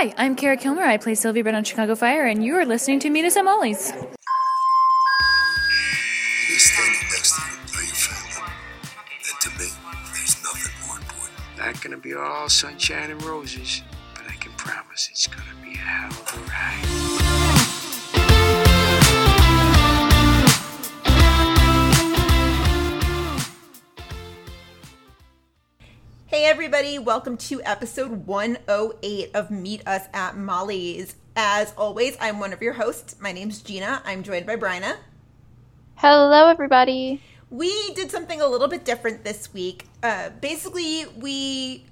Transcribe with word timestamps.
Hi, 0.00 0.14
I'm 0.16 0.36
Kara 0.36 0.56
Killmer. 0.56 0.84
I 0.84 0.96
play 0.96 1.16
Sylvie 1.16 1.42
Brett 1.42 1.56
on 1.56 1.64
Chicago 1.64 1.96
Fire, 1.96 2.24
and 2.24 2.44
you 2.44 2.54
are 2.54 2.64
listening 2.64 3.00
to 3.00 3.10
more 10.86 10.98
important. 10.98 11.58
Not 11.58 11.82
gonna 11.82 11.96
be 11.96 12.14
all 12.14 12.48
sunshine 12.48 13.10
and 13.10 13.20
roses, 13.24 13.82
but 14.14 14.22
I 14.28 14.36
can 14.36 14.52
promise 14.52 15.08
it's 15.10 15.26
gonna 15.26 15.42
be 15.64 15.72
a 15.72 15.78
hell 15.78 16.10
of 16.12 16.32
a 16.32 16.40
ride. 16.48 17.17
Hey 26.38 26.44
everybody, 26.44 27.00
welcome 27.00 27.36
to 27.36 27.60
episode 27.64 28.28
108 28.28 29.30
of 29.34 29.50
Meet 29.50 29.82
Us 29.88 30.06
at 30.14 30.36
Molly's. 30.36 31.16
As 31.34 31.74
always, 31.76 32.16
I'm 32.20 32.38
one 32.38 32.52
of 32.52 32.62
your 32.62 32.74
hosts. 32.74 33.16
My 33.18 33.32
name's 33.32 33.60
Gina. 33.60 34.00
I'm 34.04 34.22
joined 34.22 34.46
by 34.46 34.54
Bryna. 34.54 34.98
Hello, 35.96 36.46
everybody. 36.46 37.20
We 37.50 37.92
did 37.94 38.12
something 38.12 38.40
a 38.40 38.46
little 38.46 38.68
bit 38.68 38.84
different 38.84 39.24
this 39.24 39.52
week. 39.52 39.86
Uh, 40.00 40.30
basically, 40.40 41.06
we 41.16 41.86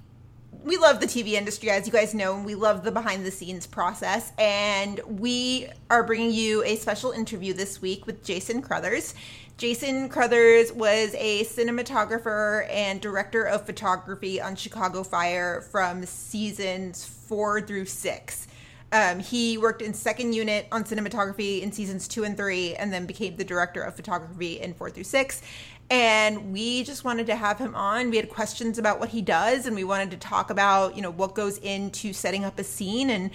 we 0.67 0.75
love 0.75 0.99
the 0.99 1.07
TV 1.07 1.31
industry, 1.31 1.69
as 1.69 1.87
you 1.87 1.93
guys 1.93 2.13
know, 2.13 2.35
and 2.35 2.45
we 2.45 2.53
love 2.53 2.83
the 2.83 2.91
behind 2.91 3.25
the 3.25 3.31
scenes 3.31 3.65
process. 3.65 4.33
And 4.37 4.99
we 5.07 5.69
are 5.89 6.03
bringing 6.03 6.31
you 6.31 6.61
a 6.63 6.75
special 6.75 7.11
interview 7.11 7.53
this 7.53 7.81
week 7.81 8.05
with 8.05 8.23
Jayson 8.25 8.61
Crothers. 8.61 9.13
Jayson 9.57 10.09
Crothers 10.09 10.73
was 10.73 11.15
a 11.17 11.45
cinematographer 11.45 12.69
and 12.69 12.99
director 12.99 13.43
of 13.43 13.65
photography 13.65 14.41
on 14.41 14.57
Chicago 14.57 15.03
Fire 15.03 15.61
from 15.61 16.05
seasons 16.05 17.05
four 17.05 17.61
through 17.61 17.85
six. 17.85 18.47
Um, 18.91 19.19
he 19.19 19.57
worked 19.57 19.81
in 19.81 19.93
second 19.93 20.33
unit 20.33 20.67
on 20.71 20.83
cinematography 20.83 21.61
in 21.61 21.71
seasons 21.71 22.07
two 22.07 22.23
and 22.23 22.37
three, 22.37 22.75
and 22.75 22.91
then 22.91 23.05
became 23.05 23.35
the 23.35 23.43
director 23.43 23.81
of 23.81 23.95
photography 23.95 24.59
in 24.59 24.73
four 24.73 24.89
through 24.89 25.03
six. 25.03 25.41
And 25.89 26.51
we 26.51 26.83
just 26.83 27.05
wanted 27.05 27.27
to 27.27 27.35
have 27.35 27.59
him 27.59 27.73
on. 27.73 28.09
We 28.09 28.17
had 28.17 28.29
questions 28.29 28.77
about 28.77 28.99
what 28.99 29.09
he 29.09 29.21
does, 29.21 29.65
and 29.65 29.75
we 29.75 29.85
wanted 29.85 30.11
to 30.11 30.17
talk 30.17 30.49
about, 30.49 30.95
you 30.95 31.01
know, 31.01 31.11
what 31.11 31.33
goes 31.33 31.57
into 31.59 32.11
setting 32.11 32.43
up 32.43 32.59
a 32.59 32.63
scene 32.63 33.09
and 33.09 33.31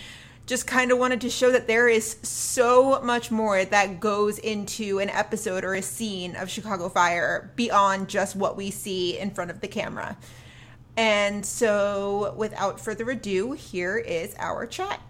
just 0.47 0.67
kind 0.67 0.91
of 0.91 0.99
wanted 0.99 1.21
to 1.21 1.31
show 1.31 1.51
that 1.51 1.67
there 1.67 1.89
is 1.89 2.17
so 2.23 3.01
much 3.03 3.31
more 3.31 3.65
that 3.65 4.01
goes 4.01 4.39
into 4.39 4.99
an 4.99 5.09
episode 5.09 5.65
or 5.65 5.75
a 5.75 5.83
scene 5.83 6.35
of 6.37 6.51
Chicago 6.51 6.89
Fire 6.89 7.53
beyond 7.57 8.09
just 8.09 8.37
what 8.37 8.57
we 8.57 8.71
see 8.71 9.19
in 9.19 9.31
front 9.31 9.51
of 9.51 9.61
the 9.61 9.69
camera. 9.69 10.17
And 10.97 11.47
so, 11.47 12.35
without 12.37 12.81
further 12.81 13.09
ado, 13.11 13.53
here 13.53 13.97
is 13.97 14.35
our 14.39 14.67
chat. 14.67 15.01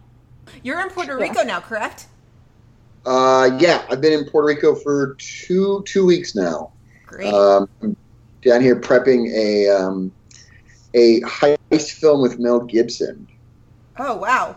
You're 0.63 0.81
in 0.81 0.91
Puerto 0.91 1.17
Rico 1.17 1.43
now, 1.43 1.61
correct? 1.61 2.07
Uh, 3.05 3.59
yeah, 3.59 3.85
I've 3.91 4.01
been 4.01 4.13
in 4.13 4.25
Puerto 4.27 4.47
Rico 4.47 4.75
for 4.77 5.17
two 5.19 5.83
two 5.87 6.07
weeks 6.07 6.37
now. 6.37 6.73
Great. 7.13 7.33
Um, 7.33 7.69
down 8.41 8.63
here 8.63 8.75
prepping 8.75 9.31
a 9.33 9.69
um, 9.69 10.11
a 10.95 11.21
heist 11.21 11.93
film 11.93 12.23
with 12.23 12.39
Mel 12.39 12.61
Gibson. 12.61 13.29
oh, 13.99 14.17
wow. 14.17 14.57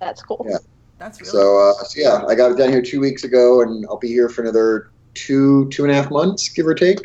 That's 0.00 0.22
cool. 0.22 0.46
Yeah. 0.48 0.58
That's 0.98 1.20
really 1.20 1.30
So, 1.30 1.58
uh, 1.58 1.84
so 1.84 2.00
yeah, 2.00 2.24
I 2.26 2.34
got 2.34 2.56
down 2.56 2.70
here 2.70 2.82
two 2.82 3.00
weeks 3.00 3.24
ago, 3.24 3.62
and 3.62 3.84
I'll 3.86 3.98
be 3.98 4.08
here 4.08 4.28
for 4.28 4.42
another 4.42 4.90
two 5.14 5.68
two 5.70 5.82
and 5.84 5.92
a 5.92 5.94
half 5.94 6.10
months, 6.10 6.48
give 6.48 6.66
or 6.66 6.74
take. 6.74 7.00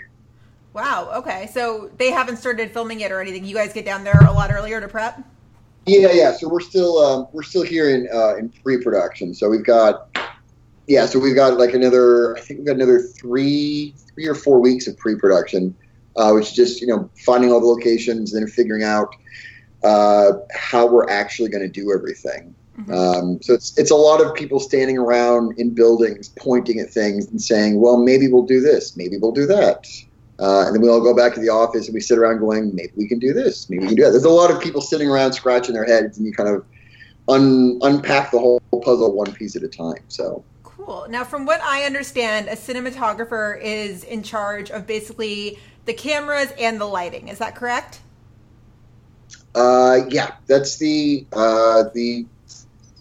Wow. 0.74 1.10
Okay. 1.16 1.50
So 1.52 1.92
they 1.98 2.12
haven't 2.12 2.38
started 2.38 2.72
filming 2.72 3.00
yet 3.00 3.12
or 3.12 3.20
anything. 3.20 3.46
You 3.46 3.56
guys 3.56 3.74
get 3.74 3.86
down 3.86 4.04
there 4.04 4.20
a 4.28 4.32
lot 4.32 4.52
earlier 4.52 4.80
to 4.80 4.88
prep. 4.88 5.24
Yeah, 5.86 6.12
yeah. 6.12 6.34
So 6.34 6.48
we're 6.48 6.62
still 6.62 6.98
um, 7.00 7.28
we're 7.34 7.44
still 7.44 7.64
here 7.64 7.90
in 7.90 8.08
uh, 8.14 8.36
in 8.36 8.50
pre-production. 8.50 9.34
So 9.34 9.50
we've 9.50 9.66
got 9.66 10.16
yeah. 10.88 11.06
So 11.06 11.20
we've 11.20 11.36
got 11.36 11.58
like 11.58 11.74
another 11.74 12.38
I 12.38 12.42
think 12.42 12.60
we've 12.60 12.68
got 12.68 12.76
another 12.76 13.00
three 13.00 13.96
three 14.14 14.28
or 14.28 14.36
four 14.36 14.60
weeks 14.60 14.88
of 14.88 14.98
pre-production, 14.98 15.76
uh, 16.16 16.32
which 16.32 16.48
is 16.48 16.54
just 16.54 16.82
you 16.82 16.88
know 16.88 17.10
finding 17.26 17.52
all 17.52 17.60
the 17.60 17.68
locations 17.68 18.34
and 18.34 18.42
then 18.42 18.50
figuring 18.50 18.84
out 18.84 19.16
uh, 19.84 20.34
how 20.54 20.88
we're 20.88 21.10
actually 21.10 21.50
going 21.50 21.64
to 21.64 21.70
do 21.70 21.94
everything. 21.94 22.56
Um, 22.92 23.40
so 23.42 23.54
it's 23.54 23.78
it's 23.78 23.92
a 23.92 23.96
lot 23.96 24.20
of 24.20 24.34
people 24.34 24.60
standing 24.60 24.98
around 24.98 25.60
in 25.60 25.76
buildings, 25.76 26.30
pointing 26.30 26.80
at 26.80 26.90
things 26.90 27.28
and 27.28 27.40
saying, 27.40 27.80
"Well, 27.80 27.98
maybe 27.98 28.28
we'll 28.28 28.46
do 28.46 28.62
this, 28.62 28.98
maybe 28.98 29.18
we'll 29.18 29.32
do 29.32 29.46
that," 29.46 29.88
uh, 30.40 30.66
and 30.66 30.76
then 30.76 30.82
we 30.82 30.90
all 30.90 31.00
go 31.00 31.16
back 31.16 31.36
to 31.36 31.40
the 31.40 31.50
office 31.50 31.86
and 31.86 31.94
we 31.94 32.02
sit 32.02 32.18
around 32.18 32.40
going, 32.40 32.74
"Maybe 32.74 32.92
we 32.96 33.08
can 33.08 33.20
do 33.20 33.32
this, 33.32 33.70
maybe 33.70 33.84
we 33.84 33.88
can 33.90 33.98
do 33.98 34.04
that." 34.04 34.12
There's 34.12 34.24
a 34.24 34.30
lot 34.30 34.50
of 34.50 34.60
people 34.60 34.82
sitting 34.82 35.08
around 35.08 35.34
scratching 35.34 35.76
their 35.76 35.86
heads, 35.86 36.18
and 36.18 36.26
you 36.26 36.34
kind 36.34 36.50
of 36.50 36.66
un- 37.28 37.78
unpack 37.84 38.32
the 38.32 38.40
whole 38.40 38.60
puzzle 38.84 39.14
one 39.14 39.32
piece 39.34 39.56
at 39.56 39.62
a 39.62 39.68
time. 39.68 40.04
So 40.08 40.44
Cool. 40.86 41.08
Now, 41.10 41.24
from 41.24 41.46
what 41.46 41.62
I 41.62 41.84
understand, 41.84 42.50
a 42.50 42.56
cinematographer 42.56 43.58
is 43.62 44.04
in 44.04 44.22
charge 44.22 44.70
of 44.70 44.86
basically 44.86 45.58
the 45.86 45.94
cameras 45.94 46.52
and 46.60 46.80
the 46.80 46.86
lighting. 46.86 47.30
Is 47.30 47.38
that 47.38 47.56
correct? 47.56 48.02
Uh, 49.56 50.02
yeah, 50.10 50.36
that's 50.48 50.78
the 50.78 51.26
uh, 51.32 51.84
the 51.94 52.26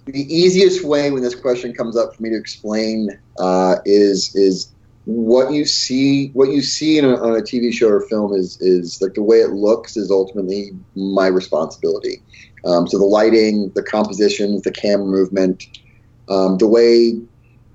the 0.05 0.35
easiest 0.35 0.85
way 0.85 1.11
when 1.11 1.23
this 1.23 1.35
question 1.35 1.73
comes 1.73 1.97
up 1.97 2.15
for 2.15 2.23
me 2.23 2.31
to 2.31 2.37
explain 2.37 3.19
uh, 3.41 3.77
is 3.85 4.35
is 4.37 4.73
what 5.05 5.53
you 5.53 5.65
see 5.65 6.29
what 6.35 6.51
you 6.51 6.63
see 6.63 6.99
a, 6.99 7.05
on 7.05 7.37
a 7.37 7.43
TV 7.43 7.73
show 7.73 7.89
or 7.89 8.03
film 8.03 8.33
is 8.33 8.61
is 8.61 9.03
like 9.03 9.15
the 9.15 9.23
way 9.23 9.39
it 9.39 9.51
looks 9.51 9.97
is 9.97 10.09
ultimately 10.11 10.71
my 10.95 11.27
responsibility. 11.27 12.23
Um, 12.65 12.87
so 12.87 12.99
the 12.99 13.05
lighting, 13.05 13.71
the 13.75 13.83
compositions, 13.83 14.63
the 14.63 14.71
camera 14.71 15.07
movement, 15.07 15.67
um, 16.29 16.59
the 16.59 16.69
way 16.69 17.21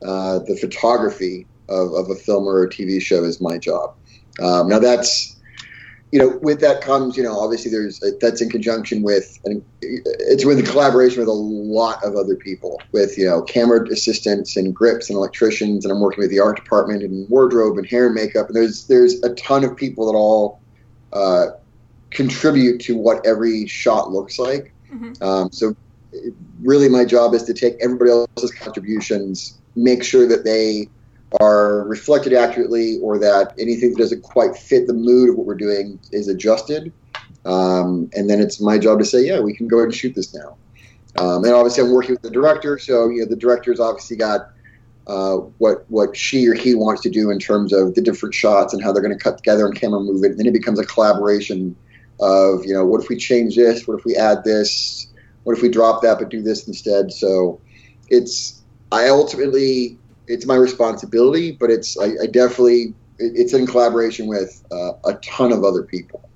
uh, 0.04 0.40
the 0.40 0.56
photography 0.56 1.46
of, 1.70 1.94
of 1.94 2.10
a 2.10 2.16
film 2.16 2.48
or 2.48 2.64
a 2.64 2.70
TV 2.70 3.02
show 3.02 3.24
is 3.24 3.42
my 3.42 3.58
job. 3.58 3.96
Um, 4.40 4.70
now 4.70 4.80
that's 4.80 5.38
you 6.12 6.20
know, 6.20 6.38
with 6.42 6.62
that 6.62 6.82
comes, 6.82 7.18
you 7.18 7.24
know, 7.24 7.38
obviously 7.38 7.70
there's 7.70 8.02
that's 8.22 8.42
in 8.42 8.50
conjunction 8.50 9.02
with, 9.02 9.40
and 9.44 9.62
it's 9.82 10.46
with 10.46 10.58
a 10.58 10.64
collaboration 10.64 11.20
with 11.20 11.28
a 11.28 11.34
lot 11.34 12.02
of 12.04 12.16
other 12.16 12.36
people, 12.36 12.82
with 12.94 13.18
you 13.18 13.26
know, 13.26 13.42
camera 13.42 13.86
assistants 13.92 14.56
and 14.56 14.74
grips 14.74 15.10
and 15.10 15.18
electricians, 15.18 15.84
and 15.84 15.92
I'm 15.92 16.00
working 16.00 16.22
with 16.22 16.30
the 16.30 16.40
art 16.40 16.56
department 16.56 17.04
and 17.04 17.30
wardrobe 17.30 17.78
and 17.78 17.86
hair 17.86 18.06
and 18.06 18.16
makeup, 18.16 18.48
and 18.48 18.56
there's 18.56 18.88
there's 18.88 19.22
a 19.24 19.36
ton 19.36 19.66
of 19.66 19.76
people 19.76 20.10
that 20.10 20.18
all 20.18 20.62
uh, 21.12 21.48
contribute 22.12 22.80
to 22.82 22.96
what 22.96 23.26
every 23.26 23.68
shot 23.68 24.10
looks 24.12 24.40
like. 24.40 24.74
Mhm. 24.90 25.22
Um, 25.22 25.52
so, 25.52 25.76
really, 26.62 26.88
my 26.88 27.04
job 27.04 27.34
is 27.34 27.44
to 27.44 27.54
take 27.54 27.76
everybody 27.82 28.12
else's 28.12 28.52
contributions, 28.52 29.60
make 29.78 30.04
sure 30.04 30.28
that 30.28 30.44
they 30.44 30.90
are 31.40 31.84
reflected 31.88 32.34
accurately 32.34 33.00
or 33.02 33.20
that 33.20 33.54
anything 33.60 33.92
that 33.92 33.98
doesn't 33.98 34.24
quite 34.24 34.56
fit 34.56 34.88
the 34.88 34.94
mood 34.94 35.30
of 35.30 35.36
what 35.36 35.46
we're 35.46 35.56
doing 35.56 36.00
is 36.12 36.28
adjusted. 36.28 36.92
Um, 37.46 38.10
and 38.14 38.30
then 38.30 38.42
it's 38.42 38.60
my 38.60 38.78
job 38.78 39.00
to 39.00 39.06
say, 39.06 39.26
yeah, 39.26 39.40
we 39.40 39.56
can 39.56 39.68
go 39.68 39.78
ahead 39.78 39.86
and 39.86 39.96
shoot 39.96 40.16
this 40.16 40.34
now. 40.34 40.58
Um, 41.20 41.44
and 41.44 41.54
obviously, 41.54 41.84
I'm 41.84 41.92
working 41.92 42.12
with 42.12 42.22
the 42.22 42.30
director, 42.30 42.78
so 42.78 43.10
you 43.10 43.22
know 43.22 43.26
the 43.26 43.36
director's 43.36 43.80
obviously 43.80 44.18
got 44.18 44.50
uh, 45.08 45.38
what 45.58 45.86
what 45.90 46.16
she 46.16 46.48
or 46.48 46.54
he 46.54 46.76
wants 46.76 47.02
to 47.04 47.10
do 47.10 47.32
in 47.32 47.40
terms 47.40 47.74
of 47.74 47.96
the 47.96 48.02
different 48.02 48.36
shots 48.36 48.74
and 48.74 48.84
how 48.84 48.92
they're 48.92 49.02
going 49.02 49.18
to 49.18 49.24
cut 49.24 49.38
together 49.38 49.66
and 49.66 49.76
camera 49.76 50.00
move 50.00 50.24
it. 50.24 50.32
And 50.32 50.40
then 50.40 50.46
it 50.46 50.54
becomes 50.54 50.80
a 50.80 50.86
collaboration 50.86 51.76
of 52.20 52.66
you 52.66 52.74
know 52.74 52.86
what 52.86 53.02
if 53.02 53.10
we 53.10 53.18
change 53.18 53.56
this, 53.56 53.88
what 53.88 53.98
if 53.98 54.06
we 54.06 54.16
add 54.16 54.44
this, 54.44 55.08
what 55.44 55.58
if 55.58 55.64
we 55.64 55.70
drop 55.70 56.04
that 56.04 56.20
but 56.20 56.30
do 56.30 56.44
this 56.44 56.68
instead. 56.68 57.12
So 57.12 57.60
it's 58.10 58.62
I 58.92 59.10
ultimately 59.10 59.98
it's 60.28 60.46
my 60.46 60.56
responsibility, 60.56 61.52
but 61.52 61.70
it's 61.70 61.98
I, 61.98 62.24
I 62.24 62.28
definitely 62.28 62.94
it's 63.20 63.54
in 63.54 63.66
collaboration 63.66 64.28
with 64.28 64.64
uh, 64.72 64.94
a 65.06 65.14
ton 65.16 65.52
of 65.52 65.64
other 65.64 65.84
people. 65.84 66.28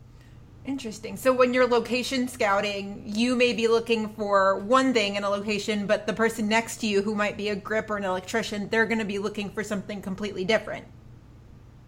Interesting. 0.66 1.17
So 1.17 1.34
when 1.34 1.53
you're 1.53 1.67
location 1.67 2.28
scouting, 2.28 3.01
you 3.06 3.35
may 3.35 3.51
be 3.51 3.67
looking 3.67 4.09
for 4.09 4.59
one 4.59 4.94
thing 4.94 5.16
in 5.16 5.23
a 5.23 5.29
location, 5.29 5.88
but 5.88 6.06
the 6.06 6.14
person 6.14 6.47
next 6.47 6.78
to 6.78 6.87
you 6.87 7.02
who 7.02 7.16
might 7.16 7.35
be 7.35 7.49
a 7.49 7.55
grip 7.55 7.90
or 7.90 7.97
an 7.97 8.03
electrician, 8.03 8.70
they're 8.70 8.85
going 8.85 8.99
to 8.99 9.05
be 9.05 9.17
looking 9.17 9.49
for 9.49 9.64
something 9.64 10.02
completely 10.02 10.46
different. 10.46 10.85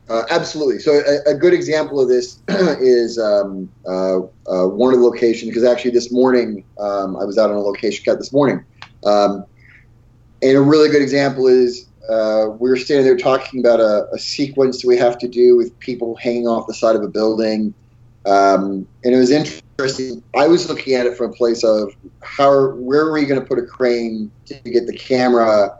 Uh, 0.09 0.23
absolutely. 0.31 0.79
So 0.79 0.91
a, 0.91 1.31
a 1.31 1.33
good 1.35 1.53
example 1.53 1.99
of 1.99 2.09
this 2.09 2.41
is 2.49 3.19
um, 3.19 3.69
uh, 3.87 4.17
uh, 4.17 4.67
one 4.67 4.93
of 4.93 4.99
the 4.99 5.05
locations. 5.05 5.49
Because 5.49 5.63
actually, 5.63 5.91
this 5.91 6.11
morning 6.11 6.65
um, 6.79 7.15
I 7.15 7.23
was 7.25 7.37
out 7.37 7.51
on 7.51 7.55
a 7.55 7.61
location 7.61 8.03
cut 8.03 8.17
this 8.17 8.33
morning, 8.33 8.65
um, 9.05 9.45
and 10.43 10.57
a 10.57 10.61
really 10.61 10.89
good 10.89 11.01
example 11.01 11.47
is 11.47 11.87
uh, 12.09 12.47
we 12.59 12.69
were 12.69 12.77
standing 12.77 13.05
there 13.05 13.17
talking 13.17 13.59
about 13.59 13.79
a, 13.79 14.07
a 14.11 14.19
sequence 14.19 14.83
we 14.83 14.97
have 14.97 15.17
to 15.19 15.27
do 15.27 15.55
with 15.55 15.77
people 15.79 16.15
hanging 16.17 16.47
off 16.47 16.67
the 16.67 16.73
side 16.73 16.95
of 16.95 17.03
a 17.03 17.07
building, 17.07 17.73
um, 18.25 18.87
and 19.03 19.13
it 19.13 19.17
was 19.17 19.31
interesting. 19.31 20.21
I 20.35 20.47
was 20.47 20.69
looking 20.69 20.95
at 20.95 21.05
it 21.05 21.17
from 21.17 21.31
a 21.31 21.33
place 21.33 21.63
of 21.63 21.93
how 22.21 22.71
where 22.71 23.01
are 23.01 23.13
we 23.13 23.25
going 23.25 23.39
to 23.39 23.45
put 23.45 23.57
a 23.57 23.65
crane 23.65 24.31
to 24.45 24.55
get 24.59 24.85
the 24.85 24.95
camera, 24.95 25.77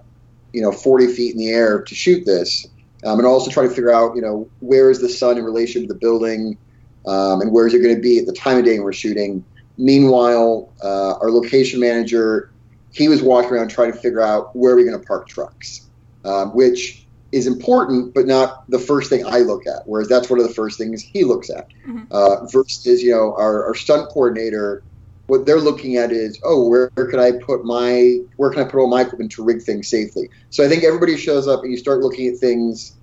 you 0.53 0.61
know, 0.61 0.71
40 0.71 1.07
feet 1.07 1.33
in 1.33 1.37
the 1.37 1.49
air 1.49 1.81
to 1.81 1.95
shoot 1.95 2.25
this 2.25 2.67
um, 3.05 3.19
and 3.19 3.27
also 3.27 3.51
try 3.51 3.63
to 3.63 3.69
figure 3.69 3.91
out, 3.91 4.15
you 4.15 4.21
know, 4.21 4.49
where 4.59 4.89
is 4.89 4.99
the 4.99 5.09
sun 5.09 5.37
in 5.37 5.43
relation 5.43 5.81
to 5.81 5.87
the 5.87 5.99
building, 5.99 6.57
um, 7.05 7.41
and 7.41 7.51
where 7.51 7.67
is 7.67 7.73
it 7.73 7.79
going 7.79 7.95
to 7.95 8.01
be 8.01 8.17
at 8.17 8.25
the 8.25 8.33
time 8.33 8.57
of 8.57 8.65
day 8.65 8.79
we're 8.79 8.93
shooting. 8.93 9.43
Meanwhile, 9.77 10.71
uh, 10.83 11.15
our 11.19 11.31
location 11.31 11.79
manager, 11.79 12.51
he 12.93 13.09
was 13.09 13.21
walking 13.21 13.51
around 13.51 13.69
trying 13.69 13.91
to 13.91 13.97
figure 13.97 14.21
out 14.21 14.55
where 14.55 14.73
are 14.73 14.75
we're 14.75 14.85
going 14.85 14.99
to 14.99 15.05
park 15.05 15.27
trucks, 15.27 15.89
um, 16.23 16.55
which 16.55 17.05
is 17.31 17.47
important, 17.47 18.13
but 18.13 18.27
not 18.27 18.63
the 18.69 18.77
first 18.77 19.09
thing 19.09 19.25
I 19.25 19.39
look 19.39 19.65
at. 19.65 19.81
Whereas 19.85 20.07
that's 20.07 20.29
one 20.29 20.39
of 20.39 20.47
the 20.47 20.53
first 20.53 20.77
things 20.77 21.01
he 21.01 21.23
looks 21.23 21.49
at. 21.49 21.67
Mhm. 21.87 22.05
Uh, 22.11 22.45
versus, 22.45 23.01
you 23.01 23.09
know, 23.09 23.33
our, 23.35 23.65
our 23.65 23.73
stunt 23.73 24.09
coordinator, 24.09 24.83
what 25.25 25.47
they're 25.47 25.59
looking 25.59 25.97
at 25.97 26.11
is, 26.11 26.39
oh, 26.43 26.67
where, 26.67 26.91
where 26.93 27.07
can 27.07 27.19
I 27.19 27.31
put 27.31 27.65
my, 27.65 28.19
where 28.37 28.51
can 28.51 28.61
I 28.61 28.65
put 28.65 28.79
all 28.79 28.87
my 28.87 29.01
equipment 29.01 29.31
to 29.33 29.43
rig 29.43 29.63
things 29.63 29.87
safely? 29.87 30.29
So 30.51 30.63
I 30.63 30.69
think 30.69 30.83
everybody 30.83 31.17
shows 31.17 31.47
up 31.47 31.63
and 31.63 31.71
you 31.71 31.77
start 31.77 32.01
looking 32.01 32.27
at 32.27 32.37
things 32.37 32.95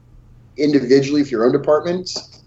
individually 0.56 1.24
for 1.24 1.30
your 1.30 1.44
own 1.44 1.52
departments. 1.52 2.44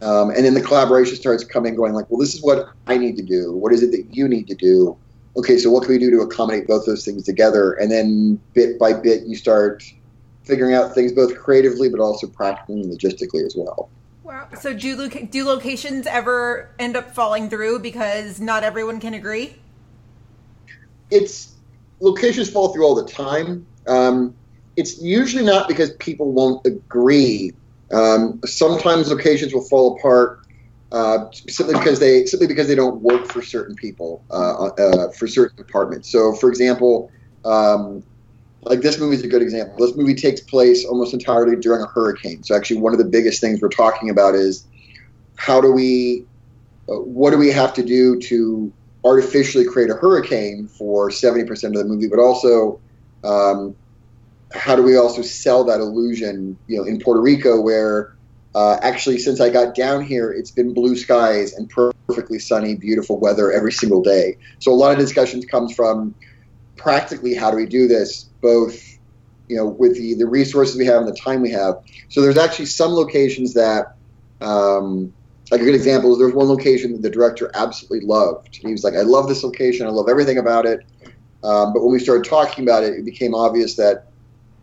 Um, 0.00 0.30
and 0.30 0.44
then 0.44 0.54
the 0.54 0.60
collaboration 0.60 1.16
starts 1.16 1.42
coming, 1.42 1.74
going 1.74 1.94
like, 1.94 2.08
well, 2.10 2.20
this 2.20 2.34
is 2.34 2.42
what 2.42 2.68
I 2.86 2.96
need 2.98 3.16
to 3.16 3.22
do. 3.22 3.52
What 3.52 3.72
is 3.72 3.82
it 3.82 3.90
that 3.90 4.06
you 4.14 4.28
need 4.28 4.46
to 4.46 4.54
do? 4.54 4.96
Okay, 5.36 5.58
so 5.58 5.70
what 5.70 5.82
can 5.82 5.92
we 5.92 5.98
do 5.98 6.10
to 6.12 6.20
accommodate 6.20 6.66
both 6.66 6.86
those 6.86 7.04
things 7.04 7.24
together? 7.24 7.72
And 7.72 7.90
then 7.90 8.40
bit 8.52 8.78
by 8.78 8.92
bit, 8.92 9.24
you 9.26 9.36
start 9.36 9.82
figuring 10.44 10.74
out 10.74 10.94
things 10.94 11.12
both 11.12 11.36
creatively, 11.36 11.88
but 11.88 12.00
also 12.00 12.26
practically 12.28 12.82
and 12.82 12.92
logistically 12.92 13.44
as 13.44 13.54
well. 13.56 13.88
Wow. 14.22 14.48
So 14.58 14.72
do 14.72 14.96
loca- 14.96 15.26
do 15.26 15.44
locations 15.44 16.06
ever 16.06 16.70
end 16.78 16.96
up 16.96 17.14
falling 17.14 17.50
through 17.50 17.80
because 17.80 18.40
not 18.40 18.62
everyone 18.62 19.00
can 19.00 19.14
agree? 19.14 19.56
It's 21.10 21.54
locations 22.00 22.48
fall 22.48 22.72
through 22.72 22.84
all 22.84 22.94
the 22.94 23.10
time. 23.10 23.66
Um, 23.86 24.34
it's 24.76 25.00
usually 25.00 25.44
not 25.44 25.68
because 25.68 25.92
people 25.92 26.32
won't 26.32 26.64
agree. 26.66 27.52
Um, 27.92 28.40
sometimes 28.44 29.10
locations 29.10 29.52
will 29.52 29.64
fall 29.64 29.96
apart 29.96 30.43
uh, 30.94 31.28
simply 31.48 31.74
because 31.74 31.98
they 31.98 32.24
simply 32.24 32.46
because 32.46 32.68
they 32.68 32.74
don't 32.76 33.02
work 33.02 33.26
for 33.26 33.42
certain 33.42 33.74
people 33.74 34.24
uh, 34.30 34.66
uh, 34.66 35.10
for 35.10 35.26
certain 35.26 35.56
departments. 35.56 36.08
So, 36.08 36.32
for 36.34 36.48
example, 36.48 37.10
um, 37.44 38.04
like 38.62 38.80
this 38.80 39.00
movie 39.00 39.16
is 39.16 39.24
a 39.24 39.28
good 39.28 39.42
example. 39.42 39.74
This 39.84 39.96
movie 39.96 40.14
takes 40.14 40.40
place 40.40 40.84
almost 40.84 41.12
entirely 41.12 41.56
during 41.56 41.82
a 41.82 41.86
hurricane. 41.88 42.44
So, 42.44 42.54
actually, 42.54 42.80
one 42.80 42.92
of 42.92 43.00
the 43.00 43.04
biggest 43.06 43.40
things 43.40 43.60
we're 43.60 43.70
talking 43.70 44.08
about 44.08 44.36
is 44.36 44.68
how 45.34 45.60
do 45.60 45.72
we, 45.72 46.26
uh, 46.88 47.00
what 47.00 47.32
do 47.32 47.38
we 47.38 47.50
have 47.50 47.74
to 47.74 47.82
do 47.82 48.20
to 48.20 48.72
artificially 49.04 49.64
create 49.64 49.90
a 49.90 49.94
hurricane 49.94 50.68
for 50.68 51.10
70% 51.10 51.50
of 51.64 51.74
the 51.74 51.84
movie, 51.84 52.06
but 52.08 52.20
also 52.20 52.80
um, 53.24 53.74
how 54.54 54.76
do 54.76 54.82
we 54.84 54.96
also 54.96 55.22
sell 55.22 55.64
that 55.64 55.80
illusion, 55.80 56.56
you 56.68 56.76
know, 56.76 56.84
in 56.84 57.00
Puerto 57.00 57.20
Rico 57.20 57.60
where 57.60 58.14
uh, 58.54 58.78
actually 58.82 59.18
since 59.18 59.40
I 59.40 59.50
got 59.50 59.74
down 59.74 60.04
here, 60.04 60.30
it's 60.32 60.50
been 60.50 60.74
blue 60.74 60.96
skies 60.96 61.52
and 61.54 61.68
perfectly 61.70 62.38
sunny, 62.38 62.76
beautiful 62.76 63.18
weather 63.18 63.52
every 63.52 63.72
single 63.72 64.02
day. 64.02 64.36
So 64.58 64.72
a 64.72 64.74
lot 64.74 64.92
of 64.92 64.98
discussions 64.98 65.44
comes 65.44 65.74
from 65.74 66.14
practically 66.76 67.34
how 67.34 67.50
do 67.50 67.56
we 67.56 67.66
do 67.66 67.88
this, 67.88 68.28
both 68.40 68.80
you 69.48 69.56
know 69.56 69.66
with 69.66 69.96
the 69.96 70.14
the 70.14 70.26
resources 70.26 70.76
we 70.76 70.86
have 70.86 71.02
and 71.02 71.08
the 71.08 71.18
time 71.20 71.42
we 71.42 71.50
have. 71.50 71.74
So 72.08 72.20
there's 72.20 72.38
actually 72.38 72.66
some 72.66 72.92
locations 72.92 73.54
that. 73.54 73.96
Um, 74.40 75.12
like 75.50 75.60
a 75.60 75.64
good 75.64 75.74
example 75.74 76.10
is 76.12 76.18
there's 76.18 76.32
one 76.32 76.48
location 76.48 76.92
that 76.92 77.02
the 77.02 77.10
director 77.10 77.50
absolutely 77.54 78.06
loved. 78.08 78.56
He 78.56 78.72
was 78.72 78.82
like, 78.82 78.94
I 78.94 79.02
love 79.02 79.28
this 79.28 79.44
location. 79.44 79.86
I 79.86 79.90
love 79.90 80.08
everything 80.08 80.38
about 80.38 80.64
it. 80.64 80.80
Um, 81.44 81.74
but 81.74 81.82
when 81.82 81.92
we 81.92 81.98
started 81.98 82.24
talking 82.24 82.64
about 82.64 82.82
it, 82.82 82.94
it 82.94 83.04
became 83.04 83.34
obvious 83.34 83.76
that 83.76 84.08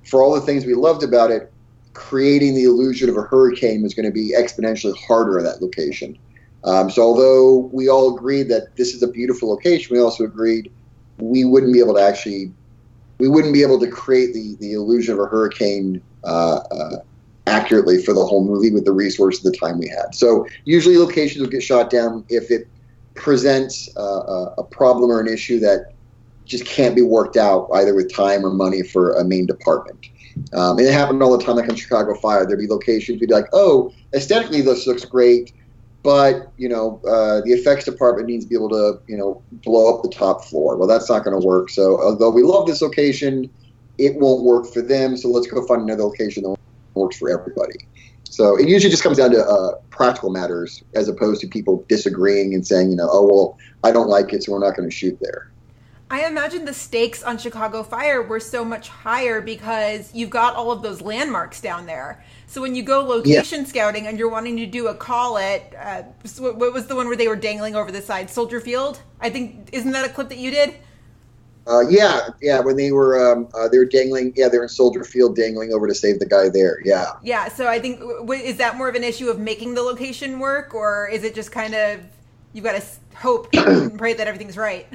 for 0.03 0.23
all 0.23 0.33
the 0.33 0.41
things 0.41 0.65
we 0.65 0.73
loved 0.73 1.03
about 1.03 1.29
it, 1.29 1.53
creating 1.93 2.55
the 2.55 2.63
illusion 2.63 3.09
of 3.09 3.17
a 3.17 3.21
hurricane 3.21 3.81
was 3.81 3.93
going 3.93 4.05
to 4.05 4.11
be 4.11 4.33
exponentially 4.37 4.95
harder 4.97 5.37
in 5.37 5.45
that 5.45 5.61
location. 5.61 6.17
Um, 6.63 6.89
so 6.89 7.01
although 7.01 7.69
we 7.73 7.89
all 7.89 8.15
agreed 8.15 8.49
that 8.49 8.75
this 8.77 8.93
is 8.93 9.01
a 9.01 9.07
beautiful 9.07 9.49
location, 9.49 9.95
we 9.95 10.01
also 10.01 10.23
agreed 10.23 10.71
we 11.19 11.43
wouldn't 11.43 11.73
be 11.73 11.79
able 11.79 11.95
to 11.95 12.01
actually, 12.01 12.51
we 13.17 13.27
wouldn't 13.27 13.53
be 13.53 13.61
able 13.61 13.79
to 13.79 13.87
create 13.87 14.33
the, 14.33 14.55
the 14.59 14.73
illusion 14.73 15.13
of 15.13 15.19
a 15.19 15.25
hurricane 15.25 16.01
uh, 16.23 16.57
uh, 16.71 16.97
accurately 17.47 18.01
for 18.01 18.13
the 18.13 18.23
whole 18.23 18.45
movie 18.45 18.71
with 18.71 18.85
the 18.85 18.91
resources 18.91 19.43
the 19.43 19.51
time 19.51 19.79
we 19.79 19.87
had. 19.87 20.13
So 20.13 20.47
usually 20.65 20.97
locations 20.97 21.41
will 21.41 21.49
get 21.49 21.63
shot 21.63 21.89
down 21.89 22.23
if 22.29 22.51
it 22.51 22.67
presents 23.15 23.89
uh, 23.97 24.53
a 24.57 24.63
problem 24.63 25.09
or 25.09 25.19
an 25.19 25.27
issue 25.27 25.59
that 25.59 25.93
just 26.45 26.65
can't 26.65 26.95
be 26.95 27.01
worked 27.01 27.37
out 27.37 27.69
either 27.73 27.93
with 27.93 28.13
time 28.13 28.45
or 28.45 28.51
money 28.51 28.83
for 28.83 29.13
a 29.13 29.23
main 29.23 29.45
department. 29.45 30.07
Um, 30.53 30.77
and 30.77 30.87
it 30.87 30.93
happened 30.93 31.21
all 31.21 31.37
the 31.37 31.43
time, 31.43 31.55
like 31.55 31.69
on 31.69 31.75
Chicago 31.75 32.13
Fire. 32.15 32.45
There'd 32.45 32.59
be 32.59 32.67
locations 32.67 33.19
we'd 33.19 33.27
be 33.27 33.33
like, 33.33 33.47
"Oh, 33.53 33.91
aesthetically 34.13 34.61
this 34.61 34.87
looks 34.87 35.05
great, 35.05 35.53
but 36.03 36.51
you 36.57 36.67
know, 36.69 37.01
uh, 37.07 37.41
the 37.41 37.51
effects 37.51 37.85
department 37.85 38.27
needs 38.27 38.45
to 38.45 38.49
be 38.49 38.55
able 38.55 38.69
to, 38.69 38.99
you 39.07 39.17
know, 39.17 39.41
blow 39.63 39.95
up 39.95 40.03
the 40.03 40.09
top 40.09 40.43
floor. 40.45 40.77
Well, 40.77 40.87
that's 40.87 41.09
not 41.09 41.23
going 41.23 41.39
to 41.39 41.45
work. 41.45 41.69
So, 41.69 42.01
although 42.01 42.31
we 42.31 42.43
love 42.43 42.67
this 42.67 42.81
location, 42.81 43.49
it 43.97 44.15
won't 44.15 44.43
work 44.43 44.65
for 44.73 44.81
them. 44.81 45.15
So 45.15 45.29
let's 45.29 45.47
go 45.47 45.65
find 45.67 45.83
another 45.83 46.03
location 46.03 46.43
that 46.43 46.55
works 46.95 47.17
for 47.17 47.29
everybody. 47.29 47.87
So 48.23 48.57
it 48.57 48.67
usually 48.67 48.89
just 48.89 49.03
comes 49.03 49.17
down 49.17 49.31
to 49.31 49.43
uh, 49.43 49.75
practical 49.89 50.29
matters 50.29 50.83
as 50.95 51.07
opposed 51.09 51.41
to 51.41 51.47
people 51.47 51.85
disagreeing 51.89 52.53
and 52.53 52.65
saying, 52.65 52.89
you 52.89 52.95
know, 52.95 53.09
oh 53.11 53.27
well, 53.27 53.57
I 53.83 53.91
don't 53.91 54.07
like 54.07 54.33
it, 54.33 54.43
so 54.43 54.53
we're 54.53 54.59
not 54.59 54.75
going 54.75 54.89
to 54.89 54.95
shoot 54.95 55.17
there. 55.21 55.50
I 56.11 56.27
imagine 56.27 56.65
the 56.65 56.73
stakes 56.73 57.23
on 57.23 57.37
Chicago 57.37 57.83
Fire 57.83 58.21
were 58.21 58.41
so 58.41 58.65
much 58.65 58.89
higher 58.89 59.39
because 59.39 60.13
you've 60.13 60.29
got 60.29 60.55
all 60.55 60.69
of 60.69 60.81
those 60.81 61.01
landmarks 61.01 61.61
down 61.61 61.85
there. 61.85 62.21
So 62.47 62.59
when 62.59 62.75
you 62.75 62.83
go 62.83 62.99
location 62.99 63.65
scouting 63.65 64.07
and 64.07 64.19
you're 64.19 64.29
wanting 64.29 64.57
to 64.57 64.65
do 64.65 64.89
a 64.89 64.93
call 64.93 65.37
at, 65.37 65.73
uh, 65.79 66.03
what 66.37 66.57
what 66.57 66.73
was 66.73 66.87
the 66.87 66.97
one 66.97 67.07
where 67.07 67.15
they 67.15 67.29
were 67.29 67.37
dangling 67.37 67.77
over 67.77 67.93
the 67.93 68.01
side? 68.01 68.29
Soldier 68.29 68.59
Field? 68.59 69.01
I 69.21 69.29
think, 69.29 69.69
isn't 69.71 69.91
that 69.91 70.05
a 70.05 70.09
clip 70.09 70.27
that 70.27 70.37
you 70.37 70.51
did? 70.51 70.75
Uh, 71.65 71.87
yeah, 71.87 72.27
yeah. 72.41 72.59
When 72.59 72.75
they 72.75 72.91
were 72.91 73.31
um, 73.31 73.47
uh, 73.53 73.69
they 73.69 73.77
were 73.77 73.85
dangling, 73.85 74.33
yeah, 74.35 74.49
they're 74.49 74.63
in 74.63 74.69
Soldier 74.69 75.05
Field, 75.05 75.37
dangling 75.37 75.71
over 75.71 75.87
to 75.87 75.95
save 75.95 76.19
the 76.19 76.25
guy 76.25 76.49
there. 76.49 76.79
Yeah. 76.83 77.13
Yeah, 77.23 77.47
so 77.47 77.69
I 77.69 77.79
think, 77.79 78.01
w- 78.01 78.43
is 78.43 78.57
that 78.57 78.75
more 78.75 78.89
of 78.89 78.95
an 78.95 79.05
issue 79.05 79.29
of 79.29 79.39
making 79.39 79.75
the 79.75 79.81
location 79.81 80.39
work 80.39 80.73
or 80.73 81.07
is 81.07 81.23
it 81.23 81.33
just 81.33 81.53
kind 81.53 81.73
of, 81.73 82.01
you've 82.51 82.65
got 82.65 82.81
to 82.81 82.85
hope 83.15 83.47
and 83.53 83.97
pray 83.97 84.13
that 84.13 84.27
everything's 84.27 84.57
right? 84.57 84.87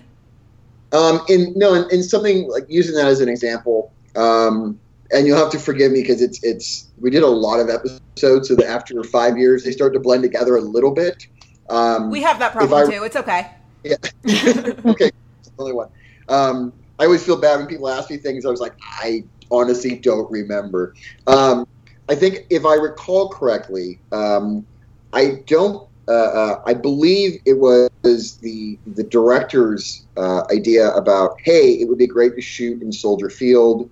Um, 0.96 1.20
in 1.28 1.52
no, 1.56 1.74
in, 1.74 1.84
in 1.90 2.02
something 2.02 2.48
like 2.48 2.64
using 2.68 2.94
that 2.94 3.06
as 3.06 3.20
an 3.20 3.28
example, 3.28 3.92
um, 4.14 4.80
and 5.12 5.26
you'll 5.26 5.36
have 5.36 5.50
to 5.50 5.58
forgive 5.58 5.92
me 5.92 6.00
because 6.00 6.22
it's 6.22 6.42
it's 6.42 6.90
we 6.98 7.10
did 7.10 7.22
a 7.22 7.28
lot 7.28 7.60
of 7.60 7.68
episodes, 7.68 8.48
so 8.48 8.54
that 8.54 8.66
after 8.66 9.02
five 9.04 9.36
years 9.36 9.64
they 9.64 9.72
start 9.72 9.92
to 9.92 10.00
blend 10.00 10.22
together 10.22 10.56
a 10.56 10.60
little 10.60 10.92
bit. 10.92 11.22
Um, 11.68 12.10
We 12.10 12.22
have 12.22 12.38
that 12.38 12.52
problem 12.52 12.88
I- 12.88 12.90
too. 12.90 13.04
It's 13.04 13.16
okay. 13.16 13.50
Yeah. 13.84 13.96
okay. 14.86 15.10
Only 15.58 15.74
one. 15.74 15.88
Um, 16.28 16.72
I 16.98 17.04
always 17.04 17.24
feel 17.24 17.38
bad 17.38 17.58
when 17.58 17.66
people 17.66 17.88
ask 17.88 18.10
me 18.10 18.16
things. 18.16 18.46
I 18.46 18.48
was 18.48 18.60
like, 18.60 18.74
I 19.00 19.22
honestly 19.50 19.96
don't 19.96 20.30
remember. 20.30 20.94
Um, 21.26 21.66
I 22.08 22.14
think 22.14 22.46
if 22.50 22.64
I 22.64 22.74
recall 22.74 23.28
correctly, 23.28 24.00
um, 24.12 24.66
I 25.12 25.42
don't. 25.46 25.86
Uh, 26.08 26.12
uh, 26.12 26.62
I 26.66 26.74
believe 26.74 27.40
it 27.44 27.58
was 27.58 28.36
the 28.36 28.78
the 28.86 29.02
director's 29.04 30.06
uh, 30.16 30.42
idea 30.52 30.90
about, 30.92 31.40
hey, 31.40 31.72
it 31.72 31.88
would 31.88 31.98
be 31.98 32.06
great 32.06 32.34
to 32.36 32.40
shoot 32.40 32.80
in 32.80 32.92
Soldier 32.92 33.28
Field, 33.28 33.90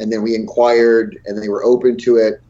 and 0.00 0.12
then 0.12 0.22
we 0.22 0.34
inquired, 0.34 1.20
and 1.26 1.40
they 1.40 1.48
were 1.48 1.64
open 1.64 1.96
to 1.98 2.16
it, 2.16 2.40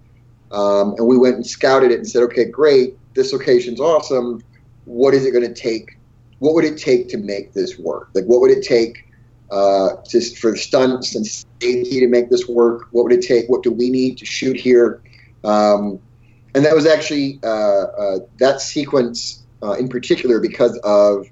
um, 0.51 0.95
and 0.97 1.07
we 1.07 1.19
went 1.19 1.37
and 1.37 1.47
scouted 1.47 1.91
it 1.91 1.97
and 1.97 2.09
said, 2.09 2.23
okay, 2.23 2.47
great, 2.47 2.97
this 3.15 3.33
location's 3.33 3.81
awesome. 3.81 4.43
What 4.87 5.13
is 5.13 5.27
it 5.27 5.33
going 5.33 5.47
to 5.47 5.55
take 5.55 5.99
what 6.43 6.55
would 6.55 6.65
it 6.65 6.77
take 6.77 7.09
to 7.11 7.19
make 7.19 7.53
this 7.53 7.79
work? 7.79 8.09
Like, 8.15 8.25
what 8.25 8.41
would 8.41 8.51
it 8.51 8.65
take 8.65 9.09
uh, 9.53 9.91
just 10.11 10.39
for 10.39 10.51
the 10.51 10.57
stunts 10.57 11.15
and 11.15 11.25
safety 11.25 12.01
to 12.01 12.09
make 12.09 12.31
this 12.31 12.49
work? 12.49 12.89
What 12.91 13.05
would 13.05 13.13
it 13.13 13.23
take? 13.23 13.49
What 13.49 13.63
do 13.63 13.71
we 13.71 13.91
need 13.91 14.19
to 14.19 14.27
shoot 14.27 14.57
here? 14.57 15.01
Um, 15.45 16.01
and 16.55 16.65
that 16.65 16.75
was 16.75 16.87
actually 16.87 17.41
uh, 17.43 17.47
uh, 17.47 18.19
that 18.39 18.61
sequence 18.61 19.43
uh, 19.63 19.73
in 19.73 19.89
particular 19.89 20.41
because 20.41 20.79
of 20.79 21.27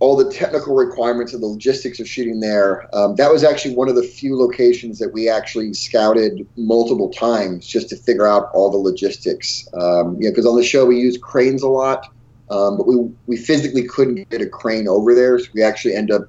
all 0.00 0.16
the 0.16 0.32
technical 0.32 0.74
requirements 0.74 1.32
and 1.32 1.40
the 1.40 1.46
logistics 1.46 2.00
of 2.00 2.08
shooting 2.08 2.40
there. 2.40 2.92
Um, 2.92 3.14
that 3.16 3.30
was 3.30 3.44
actually 3.44 3.76
one 3.76 3.88
of 3.88 3.94
the 3.94 4.02
few 4.02 4.36
locations 4.36 4.98
that 4.98 5.12
we 5.12 5.28
actually 5.28 5.72
scouted 5.74 6.44
multiple 6.56 7.08
times 7.10 7.68
just 7.68 7.88
to 7.90 7.96
figure 7.96 8.26
out 8.26 8.50
all 8.52 8.68
the 8.68 8.78
logistics. 8.78 9.68
Um, 9.74 10.16
you 10.16 10.24
know, 10.24 10.30
because 10.30 10.44
on 10.44 10.56
the 10.56 10.64
show 10.64 10.84
we 10.84 10.98
use 10.98 11.16
cranes 11.18 11.62
a 11.62 11.68
lot. 11.68 12.12
Um, 12.50 12.76
but 12.76 12.86
we, 12.86 12.96
we 13.28 13.36
physically 13.36 13.84
couldn't 13.84 14.28
get 14.28 14.42
a 14.42 14.48
crane 14.48 14.88
over 14.88 15.14
there, 15.14 15.38
so 15.38 15.46
we 15.54 15.62
actually 15.62 15.94
end 15.94 16.10
up 16.10 16.22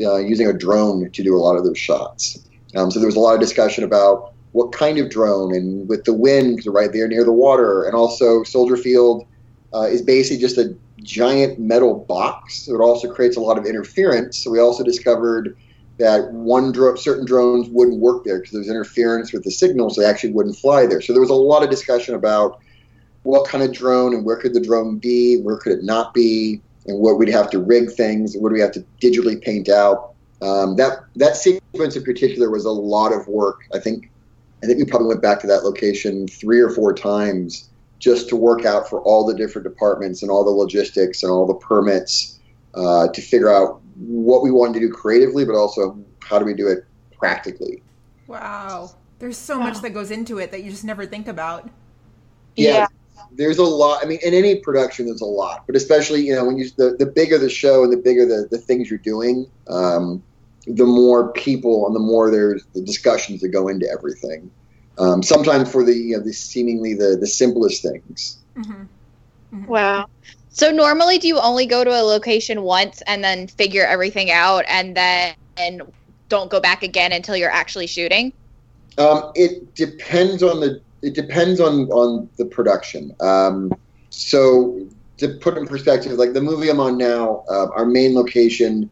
uh, 0.00 0.16
using 0.16 0.46
a 0.46 0.52
drone 0.52 1.10
to 1.10 1.22
do 1.22 1.36
a 1.36 1.40
lot 1.40 1.56
of 1.56 1.64
those 1.64 1.76
shots. 1.76 2.38
Um, 2.76 2.90
so 2.90 2.98
there 2.98 3.06
was 3.06 3.16
a 3.16 3.20
lot 3.20 3.34
of 3.34 3.40
discussion 3.40 3.84
about 3.84 4.32
what 4.52 4.72
kind 4.72 4.98
of 4.98 5.10
drone, 5.10 5.54
and 5.54 5.88
with 5.88 6.04
the 6.04 6.12
wind, 6.12 6.62
right 6.66 6.92
there 6.92 7.06
near 7.06 7.24
the 7.24 7.32
water, 7.32 7.84
and 7.84 7.94
also 7.94 8.42
Soldier 8.42 8.76
Field 8.76 9.26
uh, 9.72 9.82
is 9.82 10.02
basically 10.02 10.38
just 10.38 10.58
a 10.58 10.74
giant 11.02 11.58
metal 11.58 12.04
box, 12.08 12.66
so 12.66 12.74
it 12.74 12.80
also 12.80 13.12
creates 13.12 13.36
a 13.36 13.40
lot 13.40 13.58
of 13.58 13.64
interference. 13.64 14.42
So 14.42 14.50
we 14.50 14.58
also 14.58 14.82
discovered 14.82 15.56
that 15.98 16.32
one 16.32 16.72
dro- 16.72 16.96
certain 16.96 17.26
drones 17.26 17.68
wouldn't 17.68 18.00
work 18.00 18.24
there 18.24 18.38
because 18.38 18.52
there 18.52 18.60
was 18.60 18.68
interference 18.68 19.32
with 19.32 19.44
the 19.44 19.50
signals; 19.50 19.96
they 19.96 20.04
actually 20.04 20.32
wouldn't 20.32 20.56
fly 20.56 20.86
there. 20.86 21.00
So 21.00 21.12
there 21.12 21.22
was 21.22 21.30
a 21.30 21.34
lot 21.34 21.62
of 21.62 21.70
discussion 21.70 22.14
about 22.14 22.60
what 23.22 23.46
kind 23.46 23.62
of 23.62 23.72
drone 23.72 24.14
and 24.14 24.24
where 24.24 24.36
could 24.36 24.54
the 24.54 24.60
drone 24.60 24.98
be, 24.98 25.40
where 25.42 25.58
could 25.58 25.72
it 25.72 25.84
not 25.84 26.14
be, 26.14 26.60
and 26.86 26.98
what 26.98 27.18
we'd 27.18 27.28
have 27.28 27.50
to 27.50 27.58
rig 27.58 27.90
things, 27.90 28.36
what 28.36 28.48
do 28.48 28.54
we 28.54 28.60
have 28.60 28.72
to 28.72 28.84
digitally 29.00 29.40
paint 29.40 29.68
out. 29.68 30.14
Um, 30.42 30.76
that 30.76 31.00
that 31.16 31.36
sequence 31.36 31.96
in 31.96 32.02
particular 32.02 32.50
was 32.50 32.64
a 32.64 32.70
lot 32.70 33.12
of 33.12 33.28
work. 33.28 33.60
I 33.74 33.78
think 33.78 34.09
I 34.62 34.66
think 34.66 34.78
we 34.78 34.84
probably 34.84 35.08
went 35.08 35.22
back 35.22 35.40
to 35.40 35.46
that 35.46 35.64
location 35.64 36.28
three 36.28 36.60
or 36.60 36.70
four 36.70 36.92
times 36.94 37.70
just 37.98 38.28
to 38.30 38.36
work 38.36 38.64
out 38.64 38.88
for 38.88 39.00
all 39.02 39.24
the 39.24 39.34
different 39.34 39.66
departments 39.66 40.22
and 40.22 40.30
all 40.30 40.44
the 40.44 40.50
logistics 40.50 41.22
and 41.22 41.30
all 41.30 41.46
the 41.46 41.54
permits 41.54 42.38
uh, 42.74 43.08
to 43.08 43.20
figure 43.20 43.52
out 43.52 43.80
what 43.96 44.42
we 44.42 44.50
wanted 44.50 44.74
to 44.74 44.80
do 44.80 44.90
creatively, 44.92 45.44
but 45.44 45.54
also 45.54 45.98
how 46.20 46.38
do 46.38 46.44
we 46.44 46.54
do 46.54 46.66
it 46.66 46.84
practically. 47.16 47.82
Wow. 48.26 48.90
There's 49.18 49.36
so 49.36 49.58
much 49.58 49.80
that 49.82 49.90
goes 49.90 50.10
into 50.10 50.38
it 50.38 50.50
that 50.50 50.62
you 50.62 50.70
just 50.70 50.84
never 50.84 51.04
think 51.04 51.28
about. 51.28 51.68
yeah, 52.56 52.86
there's 53.32 53.58
a 53.58 53.64
lot. 53.64 54.02
I 54.02 54.08
mean, 54.08 54.18
in 54.22 54.34
any 54.34 54.56
production, 54.56 55.06
there's 55.06 55.20
a 55.20 55.26
lot, 55.26 55.66
but 55.66 55.76
especially 55.76 56.26
you 56.26 56.34
know 56.34 56.44
when 56.44 56.56
you 56.56 56.70
the, 56.76 56.96
the 56.98 57.06
bigger 57.06 57.38
the 57.38 57.50
show 57.50 57.84
and 57.84 57.92
the 57.92 57.96
bigger 57.96 58.24
the, 58.26 58.48
the 58.50 58.58
things 58.58 58.88
you're 58.88 58.98
doing, 58.98 59.46
um, 59.68 60.22
the 60.66 60.86
more 60.86 61.32
people 61.32 61.86
and 61.86 61.94
the 61.94 62.00
more 62.00 62.30
there's 62.30 62.64
the 62.74 62.82
discussions 62.82 63.40
that 63.40 63.48
go 63.48 63.68
into 63.68 63.86
everything. 63.90 64.50
Um, 64.98 65.22
sometimes 65.22 65.70
for 65.70 65.84
the 65.84 65.94
you 65.94 66.16
know, 66.16 66.22
the 66.22 66.32
seemingly 66.32 66.94
the 66.94 67.16
the 67.18 67.26
simplest 67.26 67.82
things. 67.82 68.38
Wow. 69.66 70.06
So 70.50 70.70
normally, 70.70 71.18
do 71.18 71.28
you 71.28 71.38
only 71.38 71.66
go 71.66 71.84
to 71.84 71.90
a 71.90 72.02
location 72.02 72.62
once 72.62 73.02
and 73.06 73.22
then 73.22 73.46
figure 73.46 73.84
everything 73.84 74.30
out, 74.30 74.64
and 74.68 74.96
then 74.96 75.34
and 75.56 75.82
don't 76.28 76.50
go 76.50 76.60
back 76.60 76.82
again 76.82 77.12
until 77.12 77.36
you're 77.36 77.50
actually 77.50 77.86
shooting? 77.86 78.32
Um, 78.98 79.32
it 79.34 79.74
depends 79.74 80.42
on 80.42 80.60
the 80.60 80.80
it 81.02 81.14
depends 81.14 81.60
on 81.60 81.90
on 81.90 82.28
the 82.36 82.44
production. 82.44 83.14
Um, 83.20 83.72
so 84.10 84.86
to 85.18 85.28
put 85.28 85.56
in 85.56 85.66
perspective, 85.66 86.12
like 86.12 86.32
the 86.32 86.40
movie 86.40 86.68
I'm 86.68 86.80
on 86.80 86.98
now, 86.98 87.44
uh, 87.48 87.68
our 87.74 87.86
main 87.86 88.14
location. 88.14 88.90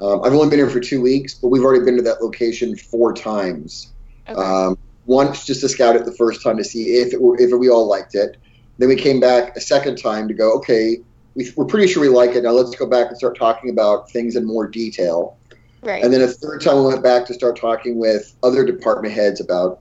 Um, 0.00 0.22
I've 0.22 0.32
only 0.32 0.48
been 0.48 0.58
here 0.58 0.70
for 0.70 0.80
two 0.80 1.00
weeks, 1.00 1.34
but 1.34 1.48
we've 1.48 1.62
already 1.62 1.84
been 1.84 1.96
to 1.96 2.02
that 2.02 2.22
location 2.22 2.76
four 2.76 3.12
times. 3.12 3.92
Okay. 4.28 4.40
Um, 4.40 4.78
once 5.06 5.44
just 5.44 5.62
to 5.62 5.68
scout 5.68 5.96
it 5.96 6.04
the 6.04 6.12
first 6.12 6.42
time 6.42 6.56
to 6.58 6.64
see 6.64 6.98
if 6.98 7.12
it 7.12 7.20
were, 7.20 7.40
if 7.40 7.50
we 7.58 7.68
all 7.68 7.88
liked 7.88 8.14
it. 8.14 8.36
Then 8.76 8.88
we 8.88 8.96
came 8.96 9.18
back 9.18 9.56
a 9.56 9.60
second 9.60 9.96
time 9.96 10.28
to 10.28 10.34
go. 10.34 10.52
Okay, 10.58 10.98
we, 11.34 11.50
we're 11.56 11.64
pretty 11.64 11.88
sure 11.88 12.00
we 12.00 12.08
like 12.08 12.36
it. 12.36 12.44
Now 12.44 12.50
let's 12.50 12.76
go 12.76 12.86
back 12.86 13.08
and 13.08 13.16
start 13.16 13.36
talking 13.36 13.70
about 13.70 14.10
things 14.10 14.36
in 14.36 14.44
more 14.44 14.68
detail. 14.68 15.36
right. 15.82 16.04
And 16.04 16.12
then 16.12 16.20
a 16.20 16.28
third 16.28 16.60
time 16.60 16.76
we 16.76 16.84
went 16.84 17.02
back 17.02 17.26
to 17.26 17.34
start 17.34 17.58
talking 17.58 17.98
with 17.98 18.36
other 18.42 18.64
department 18.64 19.14
heads 19.14 19.40
about, 19.40 19.80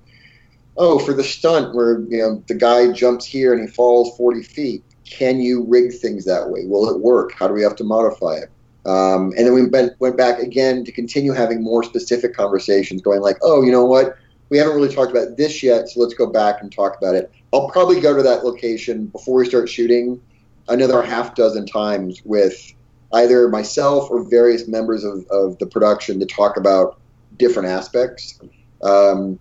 oh, 0.77 0.97
for 0.97 1.13
the 1.13 1.23
stunt 1.23 1.75
where 1.75 1.99
you 2.01 2.17
know 2.17 2.43
the 2.47 2.55
guy 2.55 2.91
jumps 2.91 3.25
here 3.25 3.53
and 3.53 3.61
he 3.61 3.67
falls 3.67 4.17
40 4.17 4.41
feet, 4.41 4.83
can 5.03 5.39
you 5.39 5.63
rig 5.63 5.93
things 5.93 6.25
that 6.25 6.49
way? 6.49 6.65
Will 6.65 6.89
it 6.89 6.99
work? 6.99 7.33
How 7.33 7.47
do 7.47 7.53
we 7.53 7.61
have 7.61 7.75
to 7.75 7.83
modify 7.83 8.35
it? 8.35 8.49
Um, 8.87 9.33
and 9.35 9.45
then 9.45 9.53
we 9.53 9.67
went, 9.67 9.99
went 9.99 10.15
back 10.15 10.39
again 10.39 10.85
to 10.85 10.91
continue 10.91 11.33
having 11.33 11.61
more 11.61 11.83
specific 11.83 12.33
conversations, 12.33 13.01
going 13.01 13.19
like, 13.19 13.37
oh, 13.41 13.61
you 13.61 13.71
know 13.71 13.85
what? 13.85 14.17
We 14.49 14.57
haven't 14.57 14.75
really 14.75 14.93
talked 14.93 15.11
about 15.11 15.35
this 15.35 15.61
yet, 15.61 15.89
so 15.89 15.99
let's 15.99 16.13
go 16.13 16.25
back 16.25 16.61
and 16.61 16.71
talk 16.71 16.97
about 16.97 17.13
it. 17.13 17.29
I'll 17.53 17.69
probably 17.69 17.99
go 17.99 18.15
to 18.15 18.23
that 18.23 18.45
location 18.45 19.07
before 19.07 19.35
we 19.35 19.45
start 19.45 19.67
shooting 19.67 20.21
another 20.69 21.01
half 21.01 21.35
dozen 21.35 21.65
times 21.65 22.21
with 22.23 22.73
either 23.13 23.49
myself 23.49 24.09
or 24.09 24.23
various 24.29 24.67
members 24.67 25.03
of, 25.03 25.25
of 25.31 25.57
the 25.59 25.65
production 25.65 26.19
to 26.19 26.25
talk 26.25 26.55
about 26.55 26.99
different 27.37 27.67
aspects. 27.67 28.39
Um, 28.81 29.37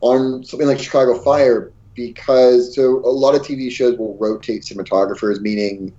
on 0.00 0.44
something 0.44 0.68
like 0.68 0.78
Chicago 0.78 1.18
Fire, 1.22 1.72
because 1.94 2.74
so 2.74 2.98
a 3.04 3.10
lot 3.10 3.34
of 3.34 3.42
TV 3.42 3.70
shows 3.70 3.98
will 3.98 4.16
rotate 4.16 4.62
cinematographers, 4.62 5.40
meaning 5.40 5.92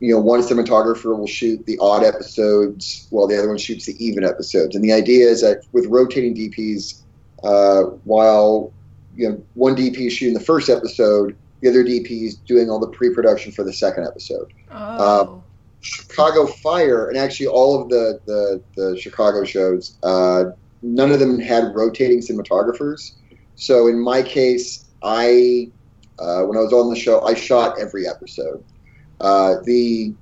you 0.00 0.12
know 0.12 0.20
one 0.20 0.40
cinematographer 0.40 1.16
will 1.16 1.26
shoot 1.26 1.64
the 1.66 1.78
odd 1.80 2.04
episodes 2.04 3.06
while 3.10 3.26
the 3.26 3.38
other 3.38 3.48
one 3.48 3.58
shoots 3.58 3.86
the 3.86 4.04
even 4.04 4.24
episodes. 4.24 4.74
And 4.74 4.84
the 4.84 4.92
idea 4.92 5.26
is 5.26 5.40
that 5.42 5.62
with 5.72 5.86
rotating 5.86 6.34
DPs, 6.34 7.00
uh, 7.42 7.82
while 8.04 8.72
you 9.16 9.28
know 9.28 9.42
one 9.54 9.76
DP 9.76 10.06
is 10.06 10.12
shooting 10.12 10.34
the 10.34 10.40
first 10.40 10.68
episode, 10.68 11.36
the 11.60 11.68
other 11.68 11.84
DP 11.84 12.24
is 12.24 12.34
doing 12.34 12.68
all 12.68 12.78
the 12.78 12.88
pre-production 12.88 13.52
for 13.52 13.64
the 13.64 13.72
second 13.72 14.06
episode. 14.06 14.52
Oh. 14.70 15.42
Chicago 15.80 16.46
Fire, 16.46 17.08
and 17.08 17.18
actually 17.18 17.46
all 17.46 17.80
of 17.80 17.88
the 17.88 18.20
the, 18.26 18.62
the 18.76 18.98
Chicago 18.98 19.44
shows, 19.44 19.96
uh, 20.02 20.44
none 20.82 21.10
of 21.12 21.20
them 21.20 21.38
had 21.38 21.74
rotating 21.74 22.20
cinematographers. 22.20 23.12
So 23.56 23.86
in 23.86 24.00
my 24.00 24.22
case, 24.22 24.86
I 25.02 25.70
uh, 26.18 26.42
when 26.44 26.56
I 26.56 26.60
was 26.60 26.72
on 26.72 26.90
the 26.90 26.98
show, 26.98 27.20
I 27.22 27.34
shot 27.34 27.78
every 27.78 28.08
episode. 28.08 28.64
Uh, 29.24 29.62
the 29.64 30.12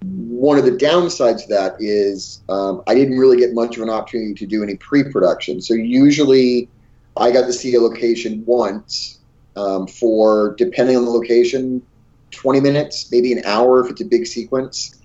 one 0.00 0.58
of 0.58 0.64
the 0.64 0.70
downsides 0.70 1.42
of 1.42 1.48
that 1.50 1.76
is 1.80 2.42
um, 2.48 2.82
I 2.86 2.94
didn't 2.94 3.18
really 3.18 3.36
get 3.36 3.52
much 3.52 3.76
of 3.76 3.82
an 3.82 3.90
opportunity 3.90 4.32
to 4.34 4.46
do 4.46 4.62
any 4.62 4.76
pre-production. 4.76 5.60
So 5.60 5.74
usually, 5.74 6.68
I 7.16 7.30
got 7.30 7.44
to 7.46 7.52
see 7.52 7.74
a 7.74 7.80
location 7.80 8.42
once 8.46 9.18
um, 9.54 9.86
for 9.86 10.54
depending 10.56 10.96
on 10.96 11.04
the 11.04 11.10
location, 11.10 11.82
20 12.30 12.60
minutes, 12.60 13.12
maybe 13.12 13.32
an 13.34 13.42
hour 13.44 13.84
if 13.84 13.90
it's 13.90 14.00
a 14.00 14.06
big 14.06 14.26
sequence. 14.26 14.98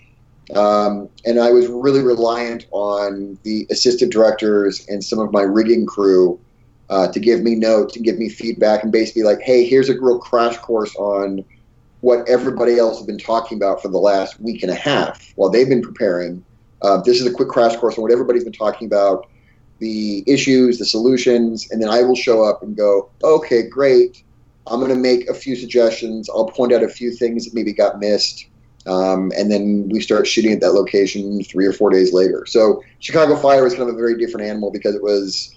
Um, 0.56 1.10
and 1.26 1.38
I 1.38 1.52
was 1.52 1.68
really 1.68 2.02
reliant 2.02 2.68
on 2.72 3.38
the 3.44 3.68
assistant 3.72 4.14
directors 4.14 4.86
and 4.88 5.04
some 5.04 5.20
of 5.20 5.34
my 5.34 5.42
rigging 5.42 5.86
crew 5.86 6.40
uh, 6.90 7.12
to 7.12 7.20
give 7.20 7.42
me 7.42 7.56
notes 7.56 7.98
and 7.98 8.06
give 8.06 8.18
me 8.18 8.30
feedback 8.30 8.84
and 8.84 8.92
basically 8.92 9.24
like, 9.24 9.42
hey, 9.42 9.66
here's 9.66 9.90
a 9.90 10.00
real 10.00 10.20
crash 10.20 10.58
course 10.58 10.96
on 10.96 11.44
what 12.04 12.28
everybody 12.28 12.78
else 12.78 12.98
has 12.98 13.08
been 13.08 13.18
talking 13.18 13.58
about 13.58 13.82
for 13.82 13.88
the 13.88 13.98
last 13.98 14.38
week 14.42 14.62
and 14.62 14.70
a 14.70 14.76
half 14.76 15.32
while 15.38 15.50
they've 15.50 15.70
been 15.70 15.82
preparing. 15.82 16.44
Uh, 16.82 17.02
this 17.02 17.22
is 17.22 17.26
a 17.26 17.32
quick 17.32 17.48
crash 17.48 17.78
course 17.78 17.98
on 17.98 18.02
what 18.02 18.12
everybody's 18.12 18.44
been 18.44 18.52
talking 18.52 18.88
about, 18.88 19.30
the 19.80 20.22
issues, 20.28 20.78
the 20.78 20.86
solutions, 20.86 21.72
and 21.72 21.82
then 21.82 21.88
I 21.88 22.02
will 22.02 22.14
show 22.16 22.44
up 22.44 22.62
and 22.62 22.76
go, 22.76 23.10
okay, 23.24 23.70
great. 23.70 24.22
I'm 24.68 24.82
going 24.82 24.94
to 24.94 25.00
make 25.00 25.30
a 25.30 25.34
few 25.34 25.56
suggestions. 25.56 26.30
I'll 26.30 26.48
point 26.48 26.74
out 26.74 26.84
a 26.84 26.90
few 26.90 27.10
things 27.10 27.46
that 27.46 27.54
maybe 27.54 27.72
got 27.72 28.00
missed. 28.00 28.48
Um, 28.86 29.32
and 29.38 29.50
then 29.50 29.88
we 29.88 30.02
start 30.02 30.28
shooting 30.28 30.52
at 30.52 30.60
that 30.60 30.74
location 30.74 31.42
three 31.46 31.66
or 31.66 31.72
four 31.72 31.90
days 31.90 32.12
later. 32.12 32.46
So 32.46 32.84
Chicago 33.00 33.38
Fire 33.38 33.64
was 33.64 33.76
kind 33.76 33.88
of 33.88 33.96
a 33.96 33.98
very 33.98 34.18
different 34.18 34.46
animal 34.46 34.72
because 34.72 34.94
it 34.94 35.02
was, 35.02 35.56